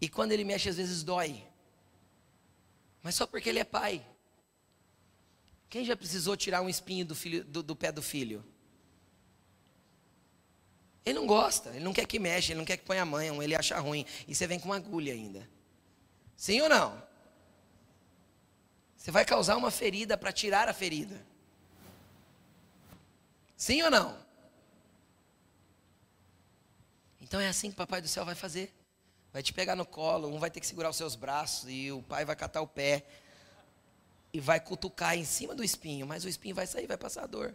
E 0.00 0.08
quando 0.08 0.32
ele 0.32 0.44
mexe, 0.44 0.68
às 0.68 0.76
vezes 0.76 1.02
dói. 1.02 1.44
Mas 3.02 3.14
só 3.14 3.26
porque 3.26 3.48
ele 3.48 3.58
é 3.58 3.64
pai. 3.64 4.04
Quem 5.68 5.84
já 5.84 5.96
precisou 5.96 6.36
tirar 6.36 6.62
um 6.62 6.68
espinho 6.68 7.04
do, 7.04 7.14
filho, 7.14 7.44
do, 7.44 7.62
do 7.62 7.76
pé 7.76 7.92
do 7.92 8.00
filho? 8.00 8.44
Ele 11.04 11.18
não 11.18 11.26
gosta, 11.26 11.70
ele 11.70 11.84
não 11.84 11.92
quer 11.92 12.06
que 12.06 12.18
mexa, 12.18 12.52
ele 12.52 12.58
não 12.58 12.66
quer 12.66 12.76
que 12.76 12.84
ponha 12.84 13.02
a 13.02 13.04
mão, 13.04 13.42
ele 13.42 13.54
acha 13.54 13.78
ruim. 13.78 14.04
E 14.26 14.34
você 14.34 14.46
vem 14.46 14.58
com 14.58 14.66
uma 14.66 14.76
agulha 14.76 15.12
ainda. 15.12 15.48
Sim 16.36 16.60
ou 16.60 16.68
não? 16.68 17.02
Você 18.96 19.10
vai 19.10 19.24
causar 19.24 19.56
uma 19.56 19.70
ferida 19.70 20.16
para 20.18 20.32
tirar 20.32 20.68
a 20.68 20.74
ferida. 20.74 21.26
Sim 23.58 23.82
ou 23.82 23.90
não? 23.90 24.16
Então 27.20 27.40
é 27.40 27.48
assim 27.48 27.68
que 27.68 27.74
o 27.74 27.76
Papai 27.76 28.00
do 28.00 28.06
Céu 28.06 28.24
vai 28.24 28.36
fazer. 28.36 28.72
Vai 29.32 29.42
te 29.42 29.52
pegar 29.52 29.74
no 29.74 29.84
colo, 29.84 30.28
um 30.28 30.38
vai 30.38 30.50
ter 30.50 30.60
que 30.60 30.66
segurar 30.66 30.88
os 30.88 30.96
seus 30.96 31.14
braços 31.16 31.68
e 31.68 31.92
o 31.92 32.02
pai 32.02 32.24
vai 32.24 32.34
catar 32.34 32.62
o 32.62 32.66
pé 32.66 33.04
e 34.32 34.40
vai 34.40 34.58
cutucar 34.58 35.18
em 35.18 35.24
cima 35.24 35.54
do 35.54 35.62
espinho, 35.62 36.06
mas 36.06 36.24
o 36.24 36.28
espinho 36.28 36.54
vai 36.54 36.66
sair, 36.66 36.86
vai 36.86 36.96
passar 36.96 37.24
a 37.24 37.26
dor. 37.26 37.54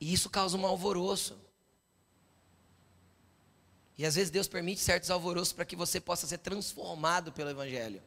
E 0.00 0.12
isso 0.12 0.30
causa 0.30 0.56
um 0.56 0.66
alvoroço. 0.66 1.36
E 3.96 4.04
às 4.04 4.14
vezes 4.14 4.30
Deus 4.30 4.46
permite 4.46 4.80
certos 4.80 5.10
alvoroços 5.10 5.52
para 5.52 5.64
que 5.64 5.74
você 5.74 6.00
possa 6.00 6.26
ser 6.26 6.38
transformado 6.38 7.32
pelo 7.32 7.50
Evangelho. 7.50 8.02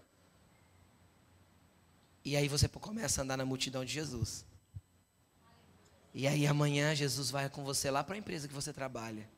E 2.27 2.35
aí 2.35 2.49
você 2.49 2.67
começa 2.67 3.21
a 3.21 3.23
andar 3.23 3.37
na 3.37 3.45
multidão 3.45 3.85
de 3.85 3.93
Jesus. 3.93 4.45
E 6.13 6.27
aí 6.27 6.45
amanhã 6.45 6.93
Jesus 6.93 7.31
vai 7.31 7.49
com 7.49 7.63
você 7.63 7.89
lá 7.89 8.03
para 8.03 8.15
a 8.15 8.17
empresa 8.17 8.49
que 8.49 8.53
você 8.53 8.73
trabalha. 8.73 9.29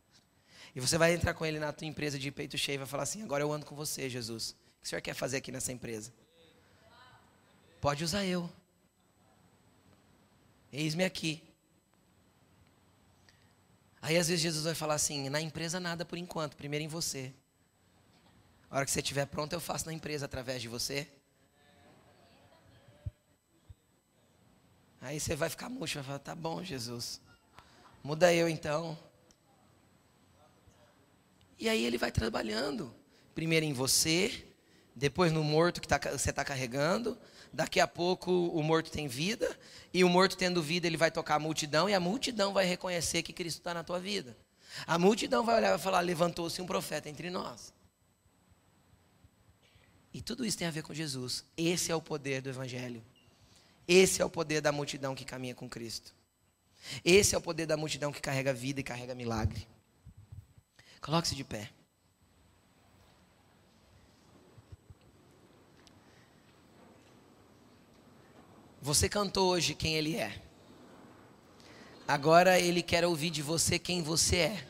E 0.74 0.80
você 0.80 0.98
vai 0.98 1.14
entrar 1.14 1.36
com 1.36 1.46
ele 1.46 1.60
na 1.60 1.72
tua 1.72 1.86
empresa 1.86 2.18
de 2.18 2.32
peito 2.32 2.58
cheio 2.58 2.78
e 2.78 2.80
vai 2.80 2.88
falar 2.88 3.04
assim: 3.04 3.22
agora 3.22 3.44
eu 3.44 3.54
ando 3.54 3.64
com 3.64 3.76
você, 3.76 4.10
Jesus. 4.10 4.50
O 4.50 4.82
que 4.82 4.86
o 4.86 4.90
senhor 4.90 5.02
quer 5.04 5.14
fazer 5.14 5.38
aqui 5.38 5.52
nessa 5.52 5.72
empresa? 5.72 6.12
Pode 7.80 8.04
usar 8.04 8.26
eu. 8.26 8.50
Eis-me 10.74 11.04
aqui. 11.04 11.44
Aí 14.02 14.18
às 14.18 14.30
vezes 14.30 14.42
Jesus 14.42 14.64
vai 14.64 14.74
falar 14.74 14.96
assim: 14.96 15.30
na 15.30 15.40
empresa 15.40 15.80
nada 15.80 16.04
por 16.04 16.18
enquanto, 16.18 16.58
primeiro 16.58 16.86
em 16.86 16.88
você. 16.88 17.32
A 18.68 18.78
hora 18.78 18.86
que 18.86 18.90
você 18.90 19.00
estiver 19.00 19.28
pronto, 19.28 19.54
eu 19.54 19.60
faço 19.60 19.86
na 19.86 19.94
empresa 19.94 20.26
através 20.26 20.60
de 20.60 20.68
você. 20.68 21.08
Aí 25.02 25.20
você 25.20 25.36
vai 25.36 25.50
ficar 25.50 25.70
murcho, 25.70 25.95
vai 25.95 26.04
falar: 26.04 26.20
tá 26.20 26.36
bom, 26.36 26.64
Jesus. 26.64 27.22
Muda 28.04 28.34
eu 28.34 28.50
então. 28.50 28.97
E 31.58 31.68
aí 31.68 31.84
ele 31.84 31.97
vai 31.97 32.12
trabalhando. 32.12 32.93
Primeiro 33.36 33.66
em 33.66 33.74
você, 33.74 34.45
depois 34.95 35.32
no 35.32 35.43
morto 35.43 35.82
que 35.82 35.88
tá, 35.88 36.00
você 36.12 36.30
está 36.30 36.43
carregando. 36.43 37.18
Daqui 37.52 37.80
a 37.80 37.88
pouco 37.88 38.32
o 38.32 38.62
morto 38.62 38.91
tem 38.91 39.08
vida. 39.08 39.58
E 39.93 40.04
o 40.04 40.10
morto 40.10 40.38
tendo 40.38 40.62
vida, 40.62 40.88
ele 40.88 40.97
vai 40.97 41.12
tocar 41.12 41.36
a 41.36 41.39
multidão. 41.39 41.89
E 41.89 41.93
a 41.93 42.00
multidão 42.00 42.54
vai 42.54 42.66
reconhecer 42.66 43.24
que 43.24 43.34
Cristo 43.34 43.58
está 43.60 43.74
na 43.74 43.84
tua 43.84 44.00
vida. 44.00 44.38
A 44.86 44.97
multidão 45.00 45.43
vai 45.45 45.56
olhar 45.56 45.70
e 45.70 45.72
vai 45.72 45.80
falar: 45.80 46.02
levantou-se 46.02 46.62
um 46.62 46.66
profeta 46.66 47.10
entre 47.10 47.30
nós. 47.30 47.74
E 50.14 50.22
tudo 50.22 50.45
isso 50.45 50.58
tem 50.58 50.68
a 50.68 50.72
ver 50.72 50.84
com 50.84 50.93
Jesus. 50.93 51.45
Esse 51.56 51.91
é 51.91 51.95
o 51.95 52.02
poder 52.02 52.41
do 52.41 52.50
Evangelho. 52.50 53.04
Esse 53.92 54.22
é 54.22 54.26
o 54.26 54.30
poder 54.30 54.62
da 54.62 54.72
multidão 54.72 55.16
que 55.16 55.26
caminha 55.26 55.56
com 55.56 55.68
Cristo. 55.68 56.14
Esse 57.04 57.34
é 57.34 57.38
o 57.40 57.42
poder 57.42 57.66
da 57.66 57.76
multidão 57.76 58.12
que 58.12 58.22
carrega 58.22 58.54
vida 58.54 58.80
e 58.80 58.84
carrega 58.84 59.16
milagre. 59.16 59.68
Coloque-se 61.02 61.34
de 61.34 61.44
pé. 61.44 61.72
Você 68.80 69.10
cantou 69.10 69.50
hoje 69.50 69.74
quem 69.74 69.96
Ele 69.96 70.18
é. 70.18 70.40
Agora 72.08 72.60
Ele 72.60 72.84
quer 72.84 73.04
ouvir 73.04 73.32
de 73.32 73.42
você 73.42 73.80
quem 73.80 74.04
você 74.04 74.36
é. 74.36 74.68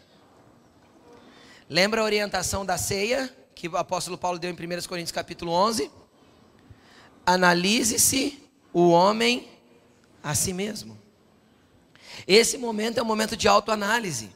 Lembra 1.67 1.99
a 1.99 2.05
orientação 2.05 2.65
da 2.65 2.77
ceia 2.77 3.35
que 3.53 3.67
o 3.67 3.75
apóstolo 3.75 4.17
Paulo 4.17 4.39
deu 4.39 4.49
em 4.49 4.53
1 4.53 4.87
Coríntios 4.87 5.11
capítulo 5.11 5.51
11? 5.51 5.91
Analise-se 7.25 8.48
o 8.73 8.89
homem 8.89 9.47
a 10.23 10.35
si 10.35 10.53
mesmo. 10.53 10.97
Esse 12.27 12.57
momento 12.57 12.97
é 12.97 13.01
um 13.01 13.05
momento 13.05 13.35
de 13.35 13.47
autoanálise. 13.47 14.31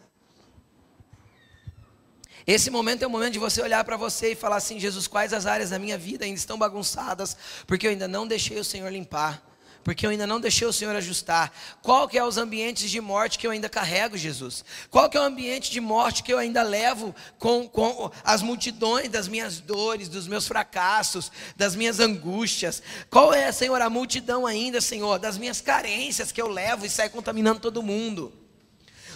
Esse 2.45 2.69
momento 2.69 3.03
é 3.03 3.07
o 3.07 3.09
momento 3.09 3.33
de 3.33 3.39
você 3.39 3.61
olhar 3.61 3.83
para 3.83 3.95
você 3.95 4.33
e 4.33 4.35
falar 4.35 4.57
assim: 4.57 4.79
Jesus, 4.79 5.07
quais 5.07 5.33
as 5.33 5.45
áreas 5.45 5.69
da 5.69 5.79
minha 5.79 5.97
vida 5.97 6.25
ainda 6.25 6.37
estão 6.37 6.57
bagunçadas, 6.57 7.37
porque 7.65 7.87
eu 7.87 7.91
ainda 7.91 8.07
não 8.07 8.27
deixei 8.27 8.59
o 8.59 8.63
Senhor 8.63 8.91
limpar, 8.91 9.41
porque 9.83 10.05
eu 10.05 10.09
ainda 10.09 10.25
não 10.25 10.39
deixei 10.39 10.65
o 10.65 10.73
Senhor 10.73 10.95
ajustar. 10.95 11.53
Qual 11.81 12.07
que 12.07 12.17
é 12.17 12.23
os 12.23 12.37
ambientes 12.37 12.89
de 12.89 13.01
morte 13.01 13.37
que 13.37 13.45
eu 13.45 13.51
ainda 13.51 13.67
carrego, 13.67 14.17
Jesus? 14.17 14.63
Qual 14.89 15.09
que 15.09 15.17
é 15.17 15.19
o 15.19 15.23
ambiente 15.23 15.69
de 15.69 15.81
morte 15.81 16.23
que 16.23 16.31
eu 16.31 16.37
ainda 16.37 16.63
levo 16.63 17.13
com, 17.37 17.67
com 17.67 18.09
as 18.23 18.41
multidões 18.41 19.09
das 19.09 19.27
minhas 19.27 19.59
dores, 19.59 20.07
dos 20.07 20.27
meus 20.27 20.47
fracassos, 20.47 21.31
das 21.57 21.75
minhas 21.75 21.99
angústias? 21.99 22.81
Qual 23.09 23.33
é, 23.33 23.51
Senhor, 23.51 23.81
a 23.81 23.89
multidão 23.89 24.45
ainda, 24.45 24.79
Senhor, 24.79 25.19
das 25.19 25.37
minhas 25.37 25.59
carências 25.59 26.31
que 26.31 26.41
eu 26.41 26.47
levo 26.47 26.85
e 26.85 26.89
sai 26.89 27.09
contaminando 27.09 27.59
todo 27.59 27.83
mundo? 27.83 28.33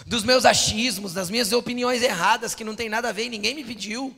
dos 0.06 0.24
meus 0.24 0.46
achismos, 0.46 1.12
das 1.12 1.28
minhas 1.28 1.52
opiniões 1.52 2.02
erradas 2.02 2.54
que 2.54 2.64
não 2.64 2.74
tem 2.74 2.88
nada 2.88 3.10
a 3.10 3.12
ver 3.12 3.24
e 3.24 3.28
ninguém 3.28 3.54
me 3.54 3.62
pediu. 3.62 4.16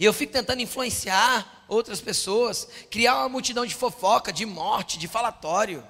E 0.00 0.04
eu 0.04 0.12
fico 0.12 0.32
tentando 0.32 0.60
influenciar 0.60 1.55
outras 1.68 2.00
pessoas, 2.00 2.68
criar 2.90 3.16
uma 3.16 3.28
multidão 3.28 3.66
de 3.66 3.74
fofoca, 3.74 4.32
de 4.32 4.46
morte, 4.46 4.98
de 4.98 5.08
falatório. 5.08 5.86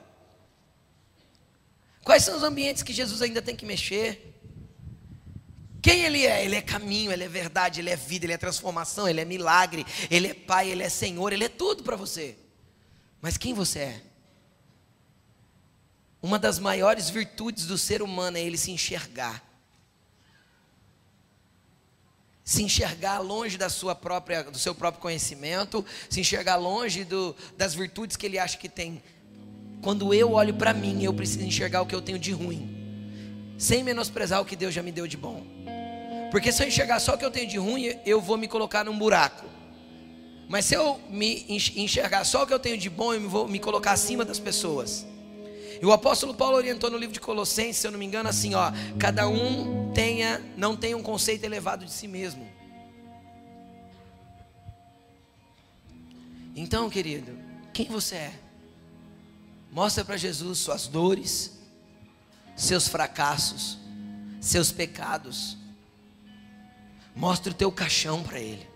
Quais 2.02 2.22
são 2.22 2.36
os 2.36 2.42
ambientes 2.42 2.82
que 2.82 2.92
Jesus 2.92 3.20
ainda 3.22 3.42
tem 3.42 3.56
que 3.56 3.66
mexer? 3.66 4.34
Quem 5.82 6.04
Ele 6.04 6.26
é? 6.26 6.44
Ele 6.44 6.56
é 6.56 6.62
caminho, 6.62 7.12
Ele 7.12 7.24
é 7.24 7.28
verdade, 7.28 7.80
Ele 7.80 7.90
é 7.90 7.96
vida, 7.96 8.26
Ele 8.26 8.32
é 8.32 8.38
transformação, 8.38 9.08
Ele 9.08 9.20
é 9.20 9.24
milagre, 9.24 9.86
Ele 10.10 10.28
é 10.28 10.34
Pai, 10.34 10.70
Ele 10.70 10.82
é 10.82 10.88
Senhor, 10.88 11.32
Ele 11.32 11.44
é 11.44 11.48
tudo 11.48 11.82
para 11.82 11.96
você. 11.96 12.36
Mas 13.20 13.36
quem 13.36 13.54
você 13.54 13.78
é? 13.80 14.02
Uma 16.22 16.40
das 16.40 16.58
maiores 16.58 17.08
virtudes 17.08 17.66
do 17.66 17.78
ser 17.78 18.02
humano 18.02 18.36
é 18.36 18.40
ele 18.40 18.58
se 18.58 18.72
enxergar. 18.72 19.45
Se 22.46 22.62
enxergar 22.62 23.18
longe 23.18 23.58
da 23.58 23.68
sua 23.68 23.92
própria, 23.92 24.44
do 24.44 24.56
seu 24.56 24.72
próprio 24.72 25.02
conhecimento, 25.02 25.84
se 26.08 26.20
enxergar 26.20 26.54
longe 26.54 27.02
do, 27.02 27.34
das 27.58 27.74
virtudes 27.74 28.16
que 28.16 28.24
ele 28.24 28.38
acha 28.38 28.56
que 28.56 28.68
tem. 28.68 29.02
Quando 29.82 30.14
eu 30.14 30.30
olho 30.30 30.54
para 30.54 30.72
mim, 30.72 31.02
eu 31.02 31.12
preciso 31.12 31.44
enxergar 31.44 31.82
o 31.82 31.86
que 31.86 31.94
eu 31.94 32.00
tenho 32.00 32.20
de 32.20 32.30
ruim, 32.30 33.52
sem 33.58 33.82
menosprezar 33.82 34.40
o 34.40 34.44
que 34.44 34.54
Deus 34.54 34.72
já 34.72 34.80
me 34.80 34.92
deu 34.92 35.08
de 35.08 35.16
bom. 35.16 35.44
Porque 36.30 36.52
se 36.52 36.62
eu 36.62 36.68
enxergar 36.68 37.00
só 37.00 37.14
o 37.14 37.18
que 37.18 37.24
eu 37.24 37.32
tenho 37.32 37.48
de 37.48 37.58
ruim, 37.58 37.98
eu 38.06 38.20
vou 38.20 38.36
me 38.36 38.46
colocar 38.46 38.84
num 38.84 38.96
buraco. 38.96 39.44
Mas 40.48 40.66
se 40.66 40.76
eu 40.76 41.00
me 41.10 41.44
enxergar 41.48 42.22
só 42.22 42.44
o 42.44 42.46
que 42.46 42.54
eu 42.54 42.60
tenho 42.60 42.78
de 42.78 42.88
bom, 42.88 43.12
eu 43.12 43.28
vou 43.28 43.48
me 43.48 43.58
colocar 43.58 43.90
acima 43.90 44.24
das 44.24 44.38
pessoas. 44.38 45.04
E 45.80 45.86
o 45.86 45.92
apóstolo 45.92 46.34
Paulo 46.34 46.56
orientou 46.56 46.90
no 46.90 46.96
livro 46.96 47.12
de 47.12 47.20
Colossenses, 47.20 47.76
se 47.78 47.86
eu 47.86 47.90
não 47.90 47.98
me 47.98 48.06
engano, 48.06 48.28
assim, 48.28 48.54
ó, 48.54 48.72
cada 48.98 49.28
um 49.28 49.92
tenha, 49.92 50.42
não 50.56 50.76
tenha 50.76 50.96
um 50.96 51.02
conceito 51.02 51.44
elevado 51.44 51.84
de 51.84 51.92
si 51.92 52.08
mesmo. 52.08 52.48
Então, 56.54 56.88
querido, 56.88 57.36
quem 57.72 57.86
você 57.86 58.14
é? 58.14 58.34
Mostra 59.70 60.02
para 60.02 60.16
Jesus 60.16 60.58
suas 60.58 60.86
dores, 60.86 61.58
seus 62.56 62.88
fracassos, 62.88 63.78
seus 64.40 64.72
pecados. 64.72 65.58
Mostra 67.14 67.52
o 67.52 67.54
teu 67.54 67.70
caixão 67.70 68.22
para 68.22 68.40
ele. 68.40 68.66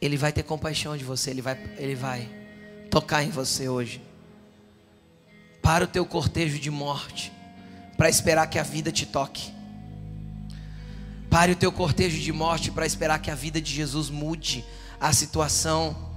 Ele 0.00 0.16
vai 0.16 0.32
ter 0.32 0.42
compaixão 0.42 0.96
de 0.96 1.04
você, 1.04 1.30
ele 1.30 1.42
vai, 1.42 1.56
ele 1.78 1.94
vai 1.94 2.28
tocar 2.90 3.22
em 3.22 3.30
você 3.30 3.68
hoje. 3.68 4.02
Para 5.66 5.82
o 5.82 5.88
teu 5.88 6.06
cortejo 6.06 6.60
de 6.60 6.70
morte, 6.70 7.32
para 7.96 8.08
esperar 8.08 8.46
que 8.46 8.56
a 8.56 8.62
vida 8.62 8.92
te 8.92 9.04
toque. 9.04 9.50
Pare 11.28 11.50
o 11.50 11.56
teu 11.56 11.72
cortejo 11.72 12.20
de 12.20 12.32
morte 12.32 12.70
para 12.70 12.86
esperar 12.86 13.18
que 13.18 13.32
a 13.32 13.34
vida 13.34 13.60
de 13.60 13.74
Jesus 13.74 14.08
mude 14.08 14.64
a 15.00 15.12
situação 15.12 16.14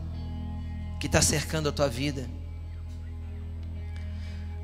que 1.00 1.08
está 1.08 1.20
cercando 1.20 1.68
a 1.68 1.72
tua 1.72 1.90
vida. 1.90 2.30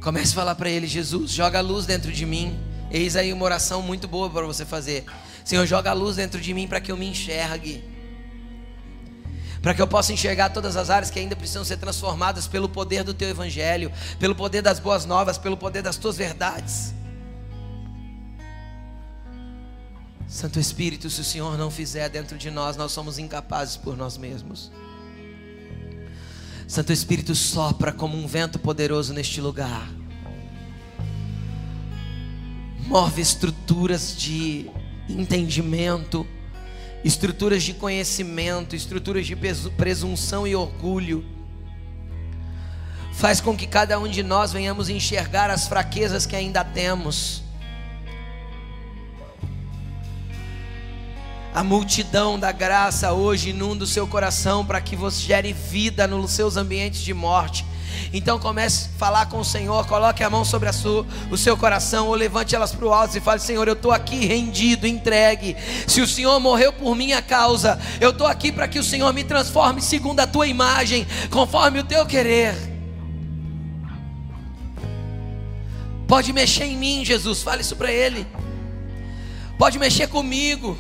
Comece 0.02 0.34
a 0.34 0.36
falar 0.36 0.54
para 0.54 0.70
ele: 0.70 0.86
Jesus, 0.86 1.32
joga 1.32 1.58
a 1.58 1.64
luz 1.64 1.88
dentro 1.88 2.12
de 2.12 2.24
mim. 2.24 2.56
Eis 2.92 3.16
aí 3.16 3.34
uma 3.34 3.44
oração 3.44 3.82
muito 3.82 4.08
boa 4.08 4.30
para 4.30 4.46
você 4.46 4.66
fazer. 4.66 5.04
Senhor, 5.44 5.66
joga 5.66 5.90
a 5.90 5.94
luz 5.94 6.18
dentro 6.18 6.40
de 6.40 6.54
mim 6.54 6.68
para 6.68 6.80
que 6.80 6.92
eu 6.92 6.96
me 6.96 7.08
enxergue. 7.08 7.84
Para 9.66 9.74
que 9.74 9.82
eu 9.82 9.88
possa 9.88 10.14
enxergar 10.14 10.50
todas 10.50 10.78
as 10.78 10.92
áreas 10.92 11.10
que 11.10 11.18
ainda 11.18 11.36
precisam 11.36 11.66
ser 11.66 11.78
transformadas 11.78 12.46
pelo 12.46 12.70
poder 12.70 13.04
do 13.04 13.16
teu 13.16 13.28
evangelho, 13.28 13.92
pelo 14.20 14.36
poder 14.36 14.62
das 14.62 14.80
boas 14.80 15.08
novas, 15.08 15.40
pelo 15.40 15.58
poder 15.58 15.82
das 15.82 15.98
tuas 15.98 16.16
verdades. 16.16 16.94
Santo 20.28 20.60
Espírito, 20.60 21.10
se 21.10 21.20
o 21.20 21.24
Senhor 21.24 21.58
não 21.58 21.72
fizer 21.72 22.10
dentro 22.10 22.38
de 22.38 22.52
nós, 22.52 22.78
nós 22.78 22.92
somos 22.92 23.18
incapazes 23.18 23.76
por 23.76 23.98
nós 23.98 24.20
mesmos. 24.20 24.72
Santo 26.68 26.94
Espírito 26.94 27.34
sopra 27.34 27.92
como 27.92 28.16
um 28.16 28.28
vento 28.28 28.60
poderoso 28.60 29.16
neste 29.16 29.42
lugar. 29.42 29.90
Move 32.82 33.20
estruturas 33.20 34.16
de 34.16 34.70
entendimento, 35.10 36.24
estruturas 37.04 37.64
de 37.64 37.74
conhecimento, 37.74 38.76
estruturas 38.76 39.26
de 39.26 39.36
presunção 39.78 40.48
e 40.48 40.56
orgulho. 40.56 41.26
Faz 43.14 43.40
com 43.40 43.56
que 43.56 43.68
cada 43.68 44.00
um 44.00 44.08
de 44.08 44.24
nós 44.24 44.52
venhamos 44.52 44.90
enxergar 44.90 45.50
as 45.50 45.68
fraquezas 45.68 46.26
que 46.26 46.36
ainda 46.36 46.64
temos 46.64 47.46
A 51.56 51.64
multidão 51.64 52.38
da 52.38 52.52
graça 52.52 53.14
hoje 53.14 53.52
inunda 53.52 53.86
o 53.86 53.88
seu 53.88 54.06
coração 54.06 54.66
para 54.66 54.82
que 54.82 54.94
você 54.94 55.24
gere 55.24 55.54
vida 55.54 56.06
nos 56.06 56.32
seus 56.32 56.58
ambientes 56.58 57.00
de 57.00 57.14
morte. 57.14 57.66
Então 58.14 58.40
comece 58.40 58.90
a 58.96 58.98
falar 58.98 59.26
com 59.28 59.40
o 59.40 59.46
Senhor, 59.46 59.86
coloque 59.88 60.24
a 60.24 60.30
mão 60.30 60.46
sobre 60.46 60.70
a 60.70 60.74
sua, 60.74 61.06
o 61.30 61.38
seu 61.38 61.58
coração, 61.58 62.08
ou 62.08 62.16
levante 62.16 62.56
elas 62.56 62.74
para 62.74 62.86
o 62.86 62.94
alto 62.94 63.18
e 63.18 63.22
fale: 63.22 63.40
Senhor, 63.40 63.68
eu 63.68 63.74
estou 63.74 63.92
aqui 63.92 64.26
rendido, 64.26 64.88
entregue. 64.88 65.56
Se 65.88 66.02
o 66.02 66.08
Senhor 66.08 66.40
morreu 66.40 66.72
por 66.74 66.96
minha 66.96 67.22
causa, 67.22 67.80
eu 68.00 68.12
estou 68.12 68.28
aqui 68.28 68.52
para 68.52 68.68
que 68.68 68.80
o 68.80 68.84
Senhor 68.84 69.12
me 69.14 69.24
transforme 69.24 69.82
segundo 69.82 70.20
a 70.20 70.28
tua 70.28 70.48
imagem, 70.48 71.06
conforme 71.30 71.80
o 71.80 71.84
teu 71.84 72.06
querer. 72.06 72.56
Pode 76.08 76.32
mexer 76.32 76.66
em 76.66 76.78
mim, 76.78 77.04
Jesus, 77.04 77.42
fale 77.42 77.62
isso 77.62 77.76
para 77.76 77.92
Ele. 77.92 78.28
Pode 79.58 79.80
mexer 79.80 80.08
comigo. 80.08 80.78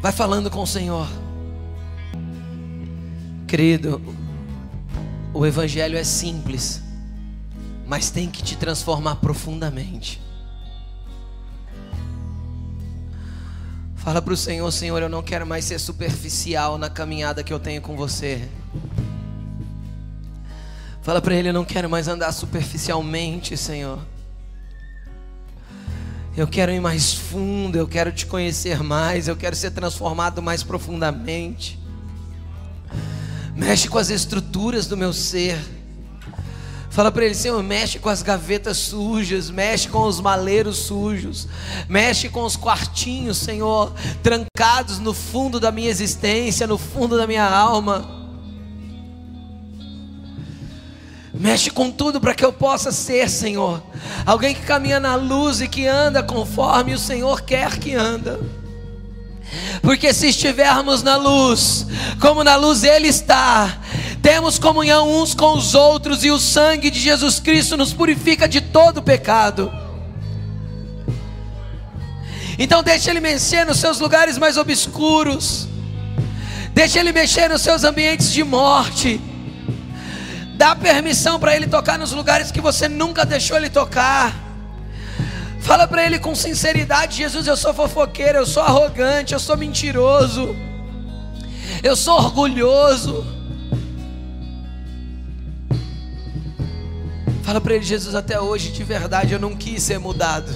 Vai 0.00 0.12
falando 0.12 0.50
com 0.50 0.62
o 0.62 0.66
Senhor. 0.66 1.23
Querido, 3.54 4.02
o 5.32 5.46
Evangelho 5.46 5.96
é 5.96 6.02
simples, 6.02 6.82
mas 7.86 8.10
tem 8.10 8.28
que 8.28 8.42
te 8.42 8.56
transformar 8.56 9.14
profundamente. 9.14 10.20
Fala 13.94 14.20
para 14.20 14.34
o 14.34 14.36
Senhor, 14.36 14.68
Senhor, 14.72 15.00
eu 15.00 15.08
não 15.08 15.22
quero 15.22 15.46
mais 15.46 15.66
ser 15.66 15.78
superficial 15.78 16.76
na 16.76 16.90
caminhada 16.90 17.44
que 17.44 17.52
eu 17.52 17.60
tenho 17.60 17.80
com 17.80 17.96
você. 17.96 18.48
Fala 21.00 21.22
para 21.22 21.36
Ele, 21.36 21.50
eu 21.50 21.54
não 21.54 21.64
quero 21.64 21.88
mais 21.88 22.08
andar 22.08 22.32
superficialmente, 22.32 23.56
Senhor. 23.56 24.00
Eu 26.36 26.48
quero 26.48 26.72
ir 26.72 26.80
mais 26.80 27.14
fundo, 27.14 27.78
eu 27.78 27.86
quero 27.86 28.10
te 28.10 28.26
conhecer 28.26 28.82
mais, 28.82 29.28
eu 29.28 29.36
quero 29.36 29.54
ser 29.54 29.70
transformado 29.70 30.42
mais 30.42 30.64
profundamente. 30.64 31.84
Mexe 33.54 33.88
com 33.88 33.98
as 33.98 34.10
estruturas 34.10 34.86
do 34.86 34.96
meu 34.96 35.12
ser. 35.12 35.58
Fala 36.90 37.10
para 37.10 37.24
ele, 37.24 37.34
Senhor, 37.34 37.60
mexe 37.60 37.98
com 37.98 38.08
as 38.08 38.22
gavetas 38.22 38.76
sujas, 38.76 39.50
mexe 39.50 39.88
com 39.88 40.06
os 40.06 40.20
maleiros 40.20 40.76
sujos, 40.76 41.48
mexe 41.88 42.28
com 42.28 42.44
os 42.44 42.56
quartinhos, 42.56 43.38
Senhor, 43.38 43.92
trancados 44.22 45.00
no 45.00 45.12
fundo 45.12 45.58
da 45.58 45.72
minha 45.72 45.90
existência, 45.90 46.68
no 46.68 46.78
fundo 46.78 47.16
da 47.16 47.26
minha 47.26 47.48
alma. 47.48 48.24
Mexe 51.32 51.68
com 51.68 51.90
tudo 51.90 52.20
para 52.20 52.32
que 52.32 52.44
eu 52.44 52.52
possa 52.52 52.92
ser, 52.92 53.28
Senhor, 53.28 53.82
alguém 54.24 54.54
que 54.54 54.62
caminha 54.62 55.00
na 55.00 55.16
luz 55.16 55.60
e 55.60 55.66
que 55.66 55.88
anda 55.88 56.22
conforme 56.22 56.94
o 56.94 56.98
Senhor 56.98 57.40
quer 57.40 57.76
que 57.76 57.92
anda. 57.92 58.40
Porque 59.82 60.12
se 60.12 60.28
estivermos 60.28 61.02
na 61.02 61.16
luz, 61.16 61.86
como 62.20 62.42
na 62.42 62.56
luz 62.56 62.84
Ele 62.84 63.08
está, 63.08 63.78
temos 64.22 64.58
comunhão 64.58 65.20
uns 65.20 65.34
com 65.34 65.54
os 65.54 65.74
outros 65.74 66.24
e 66.24 66.30
o 66.30 66.38
sangue 66.38 66.90
de 66.90 66.98
Jesus 66.98 67.38
Cristo 67.38 67.76
nos 67.76 67.92
purifica 67.92 68.48
de 68.48 68.60
todo 68.60 69.02
pecado. 69.02 69.70
Então 72.58 72.82
deixe 72.82 73.10
Ele 73.10 73.20
mexer 73.20 73.66
nos 73.66 73.78
seus 73.78 73.98
lugares 73.98 74.38
mais 74.38 74.56
obscuros, 74.56 75.68
deixe 76.72 76.98
Ele 76.98 77.12
mexer 77.12 77.48
nos 77.48 77.62
seus 77.62 77.84
ambientes 77.84 78.32
de 78.32 78.42
morte. 78.44 79.20
Dá 80.56 80.74
permissão 80.76 81.38
para 81.38 81.56
Ele 81.56 81.66
tocar 81.66 81.98
nos 81.98 82.12
lugares 82.12 82.50
que 82.50 82.60
você 82.60 82.88
nunca 82.88 83.24
deixou 83.24 83.56
Ele 83.56 83.68
tocar. 83.68 84.43
Fala 85.64 85.88
para 85.88 86.04
Ele 86.04 86.18
com 86.18 86.34
sinceridade: 86.34 87.16
Jesus, 87.16 87.46
eu 87.46 87.56
sou 87.56 87.72
fofoqueiro, 87.72 88.38
eu 88.38 88.46
sou 88.46 88.62
arrogante, 88.62 89.32
eu 89.32 89.40
sou 89.40 89.56
mentiroso, 89.56 90.54
eu 91.82 91.96
sou 91.96 92.16
orgulhoso. 92.16 93.26
Fala 97.42 97.62
para 97.62 97.74
Ele: 97.74 97.84
Jesus, 97.84 98.14
até 98.14 98.38
hoje 98.38 98.72
de 98.72 98.84
verdade 98.84 99.32
eu 99.32 99.40
não 99.40 99.56
quis 99.56 99.82
ser 99.82 99.98
mudado. 99.98 100.52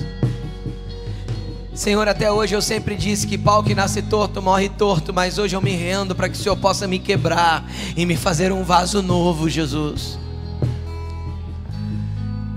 Senhor, 1.72 2.06
até 2.06 2.30
hoje 2.30 2.54
eu 2.54 2.60
sempre 2.60 2.94
disse 2.94 3.26
que 3.26 3.38
pau 3.38 3.62
que 3.62 3.74
nasce 3.74 4.02
torto 4.02 4.42
morre 4.42 4.68
torto, 4.68 5.14
mas 5.14 5.38
hoje 5.38 5.56
eu 5.56 5.62
me 5.62 5.74
rendo 5.74 6.14
para 6.14 6.28
que 6.28 6.36
o 6.36 6.38
Senhor 6.38 6.56
possa 6.56 6.86
me 6.86 6.98
quebrar 6.98 7.64
e 7.96 8.04
me 8.04 8.16
fazer 8.16 8.52
um 8.52 8.62
vaso 8.62 9.00
novo, 9.00 9.48
Jesus. 9.48 10.18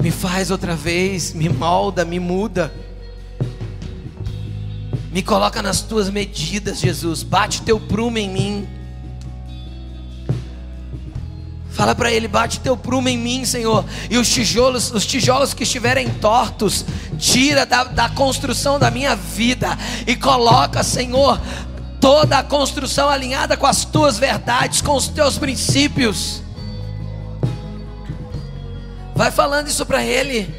Me 0.02 0.10
faz 0.10 0.50
outra 0.50 0.76
vez, 0.76 1.32
me 1.32 1.48
molda, 1.48 2.04
me 2.04 2.20
muda. 2.20 2.74
Me 5.12 5.22
coloca 5.22 5.62
nas 5.62 5.82
tuas 5.82 6.10
medidas, 6.10 6.80
Jesus. 6.80 7.22
Bate 7.22 7.62
teu 7.62 7.80
prumo 7.80 8.18
em 8.18 8.28
mim. 8.28 8.68
Fala 11.70 11.94
para 11.94 12.12
ele, 12.12 12.28
bate 12.28 12.60
teu 12.60 12.76
prumo 12.76 13.10
em 13.10 13.18
mim, 13.18 13.46
Senhor. 13.46 13.86
E 14.10 14.18
os 14.18 14.28
tijolos, 14.28 14.92
os 14.92 15.06
tijolos 15.06 15.54
que 15.54 15.64
estiverem 15.64 16.10
tortos, 16.10 16.84
tira 17.20 17.64
da, 17.64 17.84
da 17.84 18.10
construção 18.10 18.80
da 18.80 18.90
minha 18.90 19.16
vida 19.16 19.78
e 20.08 20.16
coloca, 20.16 20.84
Senhor, 20.84 21.40
toda 22.00 22.40
a 22.40 22.44
construção 22.44 23.08
alinhada 23.08 23.56
com 23.56 23.68
as 23.68 23.86
tuas 23.86 24.18
verdades, 24.18 24.82
com 24.82 24.96
os 24.96 25.08
teus 25.08 25.38
princípios. 25.38 26.42
Vai 29.22 29.30
falando 29.30 29.68
isso 29.68 29.86
para 29.86 30.04
ele. 30.04 30.52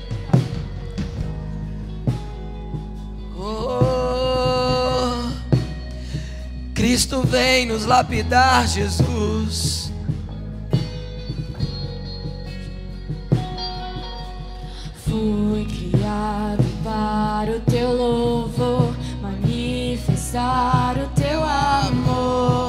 Oh, 3.37 5.29
Cristo 6.73 7.23
vem 7.23 7.67
nos 7.67 7.85
lapidar, 7.85 8.69
Jesus. 8.69 9.91
Fui 15.09 15.65
criado 15.65 16.63
para 16.85 17.57
o 17.57 17.61
teu 17.63 17.93
louvor, 17.93 18.95
manifestar 19.21 20.99
o 20.99 21.09
teu 21.21 21.43
amor. 21.43 22.62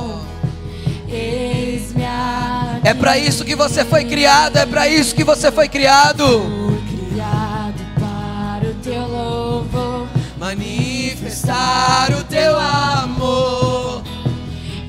É 2.83 2.93
para 2.93 3.17
isso 3.17 3.45
que 3.45 3.55
você 3.55 3.85
foi 3.85 4.03
criado, 4.03 4.57
é 4.57 4.65
para 4.65 4.87
isso 4.87 5.15
que 5.15 5.23
você 5.23 5.51
foi 5.51 5.69
criado. 5.69 6.25
Fui 6.25 6.81
criado 7.09 7.83
para 7.99 8.69
o 8.69 8.73
teu 8.75 9.07
louvor, 9.07 10.07
manifestar 10.37 12.11
o 12.11 12.23
teu 12.25 12.59
amor. 12.59 14.03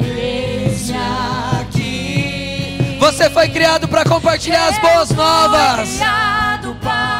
Eis-me 0.00 0.98
aqui. 1.60 2.96
Você 2.98 3.30
foi 3.30 3.48
criado 3.48 3.86
para 3.86 4.04
compartilhar 4.04 4.68
as 4.68 4.78
boas 4.78 5.10
novas. 5.10 5.96
Criado 5.96 6.76
para 6.82 7.14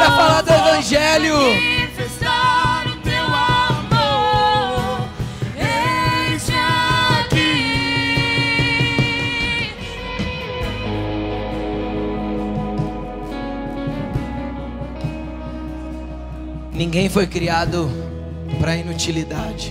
para 0.00 0.10
falar 0.12 0.42
do 0.42 0.52
Evangelho. 0.52 1.79
Ninguém 16.80 17.10
foi 17.10 17.26
criado 17.26 17.90
para 18.58 18.74
inutilidade. 18.74 19.70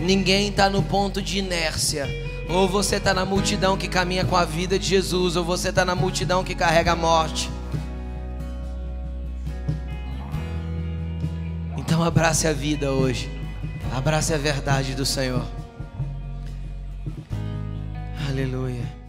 Ninguém 0.00 0.48
está 0.48 0.70
no 0.70 0.82
ponto 0.82 1.20
de 1.20 1.38
inércia 1.38 2.08
Ou 2.48 2.66
você 2.66 2.96
está 2.96 3.12
na 3.12 3.26
multidão 3.26 3.76
que 3.76 3.86
caminha 3.86 4.24
com 4.24 4.34
a 4.34 4.46
vida 4.46 4.78
de 4.78 4.86
Jesus, 4.86 5.36
ou 5.36 5.44
você 5.44 5.68
está 5.68 5.84
na 5.84 5.94
multidão 5.94 6.42
que 6.42 6.54
carrega 6.54 6.92
a 6.92 6.96
morte. 6.96 7.50
Então 11.76 12.02
abrace 12.02 12.48
a 12.48 12.54
vida 12.54 12.90
hoje. 12.92 13.30
Abrace 13.94 14.32
a 14.32 14.38
verdade 14.38 14.94
do 14.94 15.04
Senhor. 15.04 15.44
Aleluia. 18.30 18.99